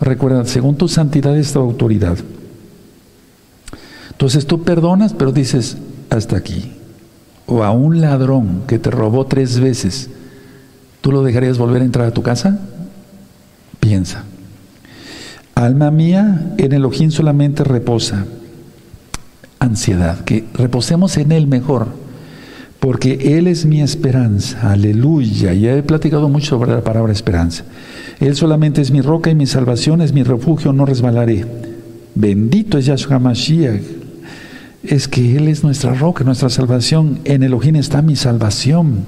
Recuerda, 0.01 0.45
según 0.45 0.77
tu 0.77 0.87
santidad 0.87 1.37
es 1.37 1.53
tu 1.53 1.61
autoridad. 1.61 2.19
Entonces 4.11 4.47
tú 4.47 4.63
perdonas, 4.63 5.15
pero 5.15 5.33
dices, 5.33 5.79
hasta 6.11 6.37
aquí. 6.37 6.73
O 7.47 7.63
a 7.63 7.71
un 7.71 8.01
ladrón 8.01 8.63
que 8.67 8.79
te 8.79 8.91
robó 8.91 9.27
tres 9.27 9.61
veces, 9.61 10.11
¿tú 11.01 11.11
lo 11.11 11.23
dejarías 11.23 11.57
volver 11.57 11.83
a 11.83 11.85
entrar 11.87 12.07
a 12.07 12.11
tu 12.13 12.23
casa? 12.23 12.59
Piensa. 13.85 14.24
Alma 15.55 15.91
mía, 15.91 16.55
en 16.57 16.72
el 16.72 16.87
ojín 16.87 17.11
solamente 17.11 17.64
reposa. 17.64 18.24
Ansiedad, 19.59 20.24
que 20.24 20.47
reposemos 20.55 21.18
en 21.18 21.32
Él 21.32 21.47
mejor, 21.47 21.89
porque 22.80 23.37
Él 23.37 23.47
es 23.47 23.66
mi 23.66 23.82
esperanza. 23.82 24.72
Aleluya. 24.72 25.53
Ya 25.53 25.76
he 25.76 25.82
platicado 25.82 26.30
mucho 26.30 26.47
sobre 26.47 26.72
la 26.72 26.80
palabra 26.80 27.12
esperanza. 27.12 27.64
Él 28.20 28.35
solamente 28.37 28.80
es 28.80 28.91
mi 28.91 29.03
roca 29.03 29.28
y 29.28 29.35
mi 29.35 29.47
salvación, 29.47 30.01
es 30.01 30.14
mi 30.14 30.22
refugio, 30.22 30.72
no 30.72 30.87
resbalaré. 30.87 31.45
Bendito 32.14 32.78
es 32.78 32.87
Yahshua 32.87 33.18
Mashiach. 33.18 33.82
Es 34.82 35.09
que 35.09 35.37
Él 35.37 35.47
es 35.47 35.62
nuestra 35.62 35.93
roca, 35.93 36.24
nuestra 36.24 36.49
salvación. 36.49 37.18
En 37.24 37.43
Elohim 37.43 37.76
está 37.76 38.01
mi 38.01 38.16
salvación, 38.16 39.05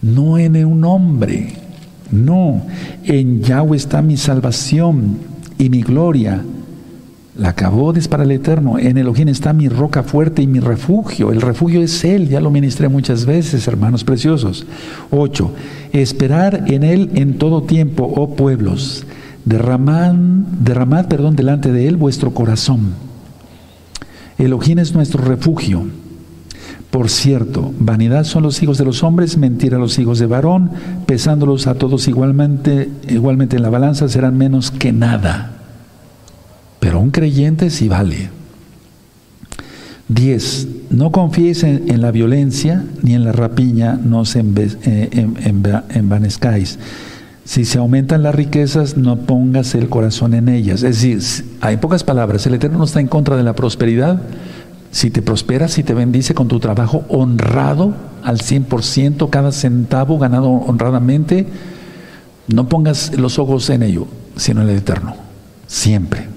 no 0.00 0.38
en 0.38 0.64
un 0.64 0.82
hombre. 0.86 1.65
No, 2.10 2.62
en 3.04 3.42
Yahweh 3.42 3.76
está 3.76 4.02
mi 4.02 4.16
salvación 4.16 5.18
y 5.58 5.70
mi 5.70 5.82
gloria. 5.82 6.42
La 7.38 7.54
es 7.96 8.08
para 8.08 8.22
el 8.22 8.30
eterno. 8.30 8.78
En 8.78 8.96
Elohim 8.96 9.28
está 9.28 9.52
mi 9.52 9.68
roca 9.68 10.02
fuerte 10.02 10.40
y 10.40 10.46
mi 10.46 10.58
refugio. 10.58 11.32
El 11.32 11.42
refugio 11.42 11.82
es 11.82 12.02
Él. 12.02 12.28
Ya 12.28 12.40
lo 12.40 12.50
ministré 12.50 12.88
muchas 12.88 13.26
veces, 13.26 13.68
hermanos 13.68 14.04
preciosos. 14.04 14.66
8. 15.10 15.52
Esperar 15.92 16.64
en 16.66 16.82
Él 16.82 17.10
en 17.14 17.36
todo 17.36 17.64
tiempo, 17.64 18.10
oh 18.16 18.34
pueblos. 18.34 19.04
Derramad, 19.44 20.14
derramad 20.14 21.08
perdón, 21.08 21.36
delante 21.36 21.72
de 21.72 21.86
Él 21.88 21.96
vuestro 21.96 22.32
corazón. 22.32 22.94
Elohim 24.38 24.78
es 24.78 24.94
nuestro 24.94 25.22
refugio. 25.22 25.86
Por 26.96 27.10
cierto, 27.10 27.74
vanidad 27.78 28.24
son 28.24 28.42
los 28.42 28.62
hijos 28.62 28.78
de 28.78 28.86
los 28.86 29.02
hombres, 29.02 29.36
mentira 29.36 29.76
los 29.76 29.98
hijos 29.98 30.18
de 30.18 30.24
varón, 30.24 30.70
pesándolos 31.04 31.66
a 31.66 31.74
todos 31.74 32.08
igualmente, 32.08 32.88
igualmente 33.06 33.56
en 33.56 33.62
la 33.64 33.68
balanza 33.68 34.08
serán 34.08 34.38
menos 34.38 34.70
que 34.70 34.94
nada. 34.94 35.58
Pero 36.80 36.98
un 36.98 37.10
creyente 37.10 37.68
sí 37.68 37.86
vale. 37.90 38.30
10. 40.08 40.68
No 40.88 41.12
confíes 41.12 41.64
en, 41.64 42.00
la 42.00 42.12
violencia 42.12 42.82
ni 43.02 43.12
en 43.12 43.24
la 43.24 43.32
rapiña, 43.32 44.00
no 44.02 44.24
se 44.24 44.42
eh, 44.56 45.28
envanezcáis. 45.90 46.78
Si 47.44 47.66
se 47.66 47.76
aumentan 47.76 48.22
las 48.22 48.34
riquezas, 48.34 48.96
no 48.96 49.18
pongas 49.18 49.74
el 49.74 49.90
corazón 49.90 50.32
en 50.32 50.48
ellas. 50.48 50.82
Es 50.82 51.02
decir, 51.02 51.20
hay 51.60 51.76
pocas 51.76 52.04
palabras, 52.04 52.46
el 52.46 52.54
Eterno 52.54 52.78
no 52.78 52.84
está 52.84 53.00
en 53.00 53.08
contra 53.08 53.36
de 53.36 53.42
la 53.42 53.52
prosperidad. 53.52 54.22
Si 54.96 55.10
te 55.10 55.20
prosperas, 55.20 55.72
si 55.72 55.82
te 55.82 55.92
bendice 55.92 56.32
con 56.32 56.48
tu 56.48 56.58
trabajo 56.58 57.04
honrado 57.10 57.92
al 58.22 58.38
100%, 58.38 59.28
cada 59.28 59.52
centavo 59.52 60.18
ganado 60.18 60.48
honradamente, 60.48 61.46
no 62.48 62.70
pongas 62.70 63.14
los 63.14 63.38
ojos 63.38 63.68
en 63.68 63.82
ello, 63.82 64.06
sino 64.36 64.62
en 64.62 64.70
el 64.70 64.78
Eterno. 64.78 65.14
Siempre. 65.66 66.28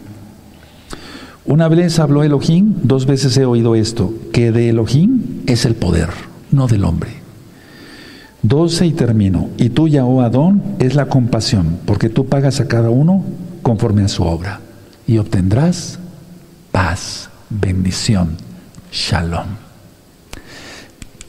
Una 1.46 1.70
vez 1.70 2.00
habló 2.00 2.22
Elohim, 2.22 2.74
dos 2.84 3.06
veces 3.06 3.38
he 3.38 3.46
oído 3.46 3.76
esto, 3.76 4.14
que 4.34 4.52
de 4.52 4.68
Elohim 4.68 5.22
es 5.46 5.64
el 5.64 5.76
poder, 5.76 6.10
no 6.52 6.68
del 6.68 6.84
hombre. 6.84 7.12
Doce 8.42 8.86
y 8.88 8.92
termino. 8.92 9.48
Y 9.58 9.70
tuya, 9.70 10.04
oh 10.04 10.20
Adón, 10.20 10.62
es 10.80 10.96
la 10.96 11.06
compasión, 11.06 11.78
porque 11.86 12.10
tú 12.10 12.26
pagas 12.26 12.60
a 12.60 12.68
cada 12.68 12.90
uno 12.90 13.24
conforme 13.62 14.04
a 14.04 14.10
su 14.10 14.24
obra. 14.24 14.60
Y 15.08 15.18
obtendrás 15.18 15.98
paz, 16.74 17.30
bendición, 17.50 18.49
shalom. 18.92 19.48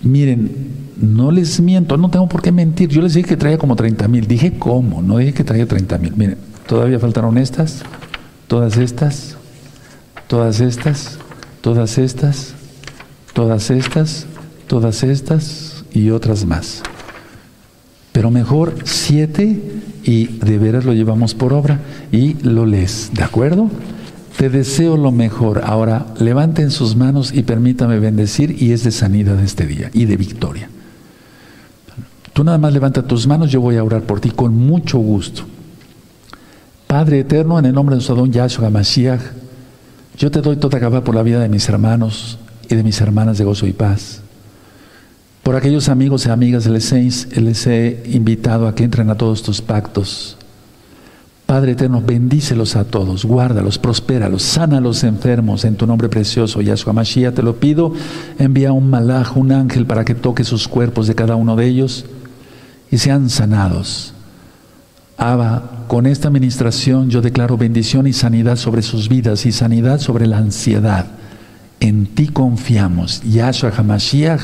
Miren, 0.02 0.50
no 0.96 1.30
les 1.30 1.61
miento, 1.61 1.96
no 1.96 2.11
tengo 2.11 2.28
por 2.28 2.42
qué 2.42 2.52
mentir. 2.52 2.88
Yo 2.88 3.02
les 3.02 3.14
dije 3.14 3.28
que 3.28 3.36
traía 3.36 3.58
como 3.58 3.76
30 3.76 4.08
mil. 4.08 4.26
Dije 4.26 4.54
cómo, 4.58 5.02
no 5.02 5.18
dije 5.18 5.34
que 5.34 5.44
traía 5.44 5.66
30 5.66 5.98
mil. 5.98 6.14
Miren, 6.16 6.38
todavía 6.66 6.98
faltaron 6.98 7.36
estas, 7.36 7.82
todas 8.46 8.76
estas, 8.76 9.36
todas 10.26 10.61
estas, 10.61 11.18
todas 11.61 11.98
estas, 11.98 12.54
todas 13.34 13.70
estas, 13.70 14.26
todas 14.66 15.02
estas 15.02 15.84
y 15.92 16.11
otras 16.11 16.46
más. 16.46 16.82
Pero 18.12 18.30
mejor 18.30 18.74
siete 18.84 19.61
y 20.02 20.26
de 20.26 20.58
veras 20.58 20.84
lo 20.84 20.94
llevamos 20.94 21.34
por 21.34 21.52
obra 21.52 21.80
y 22.11 22.34
lo 22.42 22.66
lees, 22.66 23.11
¿de 23.12 23.22
acuerdo? 23.22 23.68
Te 24.37 24.49
deseo 24.49 24.97
lo 24.97 25.12
mejor. 25.12 25.62
Ahora 25.64 26.07
levanten 26.18 26.70
sus 26.70 26.97
manos 26.97 27.33
y 27.33 27.43
permítame 27.43 27.99
bendecir 27.99 28.62
y 28.62 28.72
es 28.72 28.85
de 28.85 28.91
sanidad 28.91 29.39
este 29.41 29.66
día 29.66 29.91
y 29.93 30.07
de 30.07 30.16
victoria. 30.16 30.70
Tú 32.33 32.45
nada 32.45 32.59
más 32.59 32.72
levanta 32.72 33.03
tus 33.03 33.26
manos, 33.26 33.51
yo 33.51 33.61
voy 33.61 33.76
a 33.76 33.85
orar 33.85 34.03
por 34.03 34.20
ti 34.20 34.31
con 34.31 34.55
mucho 34.55 34.99
gusto. 34.99 35.43
Padre 36.87 37.20
eterno, 37.20 37.59
en 37.59 37.66
el 37.66 37.74
nombre 37.74 37.97
de 37.97 38.03
don 38.03 38.33
Yahshua 38.33 38.70
Mashiach, 38.70 39.20
yo 40.16 40.31
te 40.31 40.41
doy 40.41 40.57
toda 40.57 40.78
gaba 40.78 41.05
por 41.05 41.14
la 41.14 41.22
vida 41.22 41.41
de 41.41 41.49
mis 41.49 41.68
hermanos 41.68 42.39
y 42.68 42.74
de 42.74 42.83
mis 42.83 43.01
hermanas 43.01 43.39
de 43.39 43.45
gozo 43.45 43.66
y 43.66 43.72
paz. 43.72 44.22
Por 45.43 45.57
aquellos 45.57 45.89
amigos 45.89 46.26
y 46.26 46.31
amigas 46.31 46.66
les 46.66 46.93
he, 46.93 47.41
les 47.41 47.66
he 47.66 48.03
invitado 48.07 48.68
a 48.68 48.74
que 48.74 48.85
entren 48.85 49.11
a 49.11 49.16
todos 49.16 49.43
tus 49.43 49.61
pactos. 49.62 50.37
Padre 51.51 51.72
eterno, 51.72 52.01
bendícelos 52.01 52.76
a 52.76 52.84
todos, 52.84 53.24
guárdalos, 53.24 53.76
prospéralos, 53.76 54.40
sana 54.40 54.78
a 54.78 54.80
los 54.80 55.03
enfermos 55.03 55.64
en 55.64 55.74
tu 55.74 55.84
nombre 55.84 56.09
precioso, 56.09 56.61
Yahshua 56.61 56.92
Mashiach, 56.92 57.34
te 57.34 57.42
lo 57.42 57.57
pido. 57.57 57.92
Envía 58.38 58.70
un 58.70 58.88
malaj, 58.88 59.36
un 59.36 59.51
ángel, 59.51 59.84
para 59.84 60.05
que 60.05 60.14
toque 60.14 60.44
sus 60.44 60.68
cuerpos 60.68 61.09
de 61.09 61.16
cada 61.16 61.34
uno 61.34 61.57
de 61.57 61.66
ellos 61.66 62.05
y 62.88 62.98
sean 62.98 63.28
sanados. 63.30 64.14
Abba, 65.16 65.86
con 65.88 66.07
esta 66.07 66.28
administración 66.28 67.11
yo 67.11 67.20
declaro 67.20 67.59
bendición 67.59 68.07
y 68.07 68.12
sanidad 68.12 68.55
sobre 68.55 68.82
sus 68.82 69.09
vidas 69.09 69.44
y 69.44 69.51
sanidad 69.51 69.98
sobre 69.98 70.28
la 70.28 70.38
ansiedad. 70.38 71.07
En 71.80 72.07
ti 72.07 72.28
confiamos. 72.28 73.22
Yahshua 73.24 73.72
HaMashiach, 73.76 74.42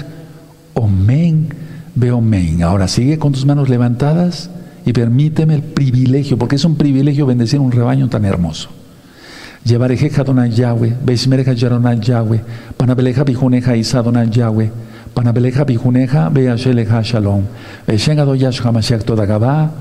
Omen, 0.75 1.55
Beomen. 1.95 2.65
Ahora 2.65 2.89
sigue 2.89 3.17
con 3.17 3.31
tus 3.31 3.47
manos 3.47 3.69
levantadas 3.69 4.51
y 4.87 4.93
permíteme 4.93 5.57
el 5.57 5.63
privilegio, 5.63 6.39
porque 6.39 6.55
es 6.55 6.65
un 6.65 6.77
privilegio 6.77 7.27
bendecir 7.27 7.59
un 7.59 7.73
rebaño 7.73 8.09
tan 8.09 8.25
hermoso. 8.25 8.69
Llevaré 9.65 9.99
Adonai 10.17 10.53
Yahweh, 10.53 10.95
Beismereja 11.05 11.53
Yaronai 11.53 11.99
Yahweh, 12.01 12.41
Panabeleja 12.77 13.25
Bijuneja 13.25 13.77
Isa 13.77 13.99
Adonai 13.99 14.31
Yahweh, 14.31 14.71
Panabeleja 15.13 15.65
Bijuneja 15.65 16.29
Beasheleja 16.29 17.03
Shalom, 17.03 17.43
Beshengado 17.85 18.37
Yahshua 18.37 18.71
Mashiach 18.71 19.03
Todagabá, 19.03 19.73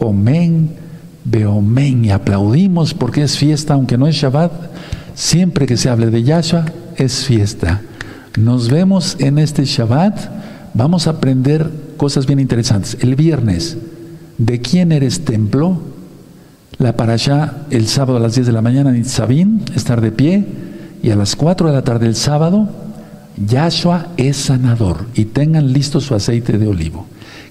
Omen, 0.00 0.70
Beomen. 1.24 2.06
Y 2.06 2.10
aplaudimos 2.10 2.94
porque 2.94 3.22
es 3.22 3.38
fiesta, 3.38 3.74
aunque 3.74 3.96
no 3.96 4.08
es 4.08 4.16
Shabbat, 4.16 4.50
siempre 5.14 5.66
que 5.66 5.76
se 5.76 5.88
hable 5.88 6.10
de 6.10 6.24
Yahshua, 6.24 6.64
es 6.96 7.24
fiesta. 7.26 7.80
Nos 8.36 8.68
vemos 8.68 9.16
en 9.20 9.38
este 9.38 9.64
Shabbat, 9.64 10.18
vamos 10.74 11.06
a 11.06 11.10
aprender 11.10 11.70
cosas 11.96 12.26
bien 12.26 12.40
interesantes. 12.40 12.98
El 13.00 13.14
viernes, 13.14 13.76
¿de 14.38 14.60
quién 14.60 14.92
eres 14.92 15.24
templo? 15.24 15.78
La 16.78 16.96
para 16.96 17.14
allá 17.14 17.66
el 17.70 17.88
sábado 17.88 18.18
a 18.18 18.20
las 18.20 18.34
10 18.36 18.46
de 18.46 18.52
la 18.52 18.62
mañana 18.62 18.94
Sabín, 19.04 19.62
estar 19.74 20.00
de 20.00 20.12
pie, 20.12 20.46
y 21.02 21.10
a 21.10 21.16
las 21.16 21.36
4 21.36 21.68
de 21.68 21.74
la 21.74 21.82
tarde 21.82 22.06
el 22.06 22.14
sábado, 22.14 22.68
Yahshua 23.36 24.08
es 24.16 24.36
sanador, 24.36 25.06
y 25.14 25.26
tengan 25.26 25.72
listo 25.72 26.00
su 26.00 26.14
aceite 26.14 26.56
de 26.56 26.68
olivo. 26.68 27.06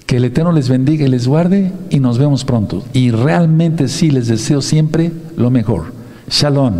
Que 0.06 0.16
el 0.16 0.24
Eterno 0.24 0.52
les 0.52 0.70
bendiga 0.70 1.04
y 1.04 1.10
les 1.10 1.28
guarde 1.28 1.70
y 1.90 2.00
nos 2.00 2.16
vemos 2.16 2.46
pronto. 2.46 2.82
Y 2.94 3.10
realmente 3.10 3.88
sí 3.88 4.10
les 4.10 4.28
deseo 4.28 4.62
siempre 4.62 5.12
lo 5.36 5.50
mejor. 5.50 5.92
Shalom. 6.30 6.74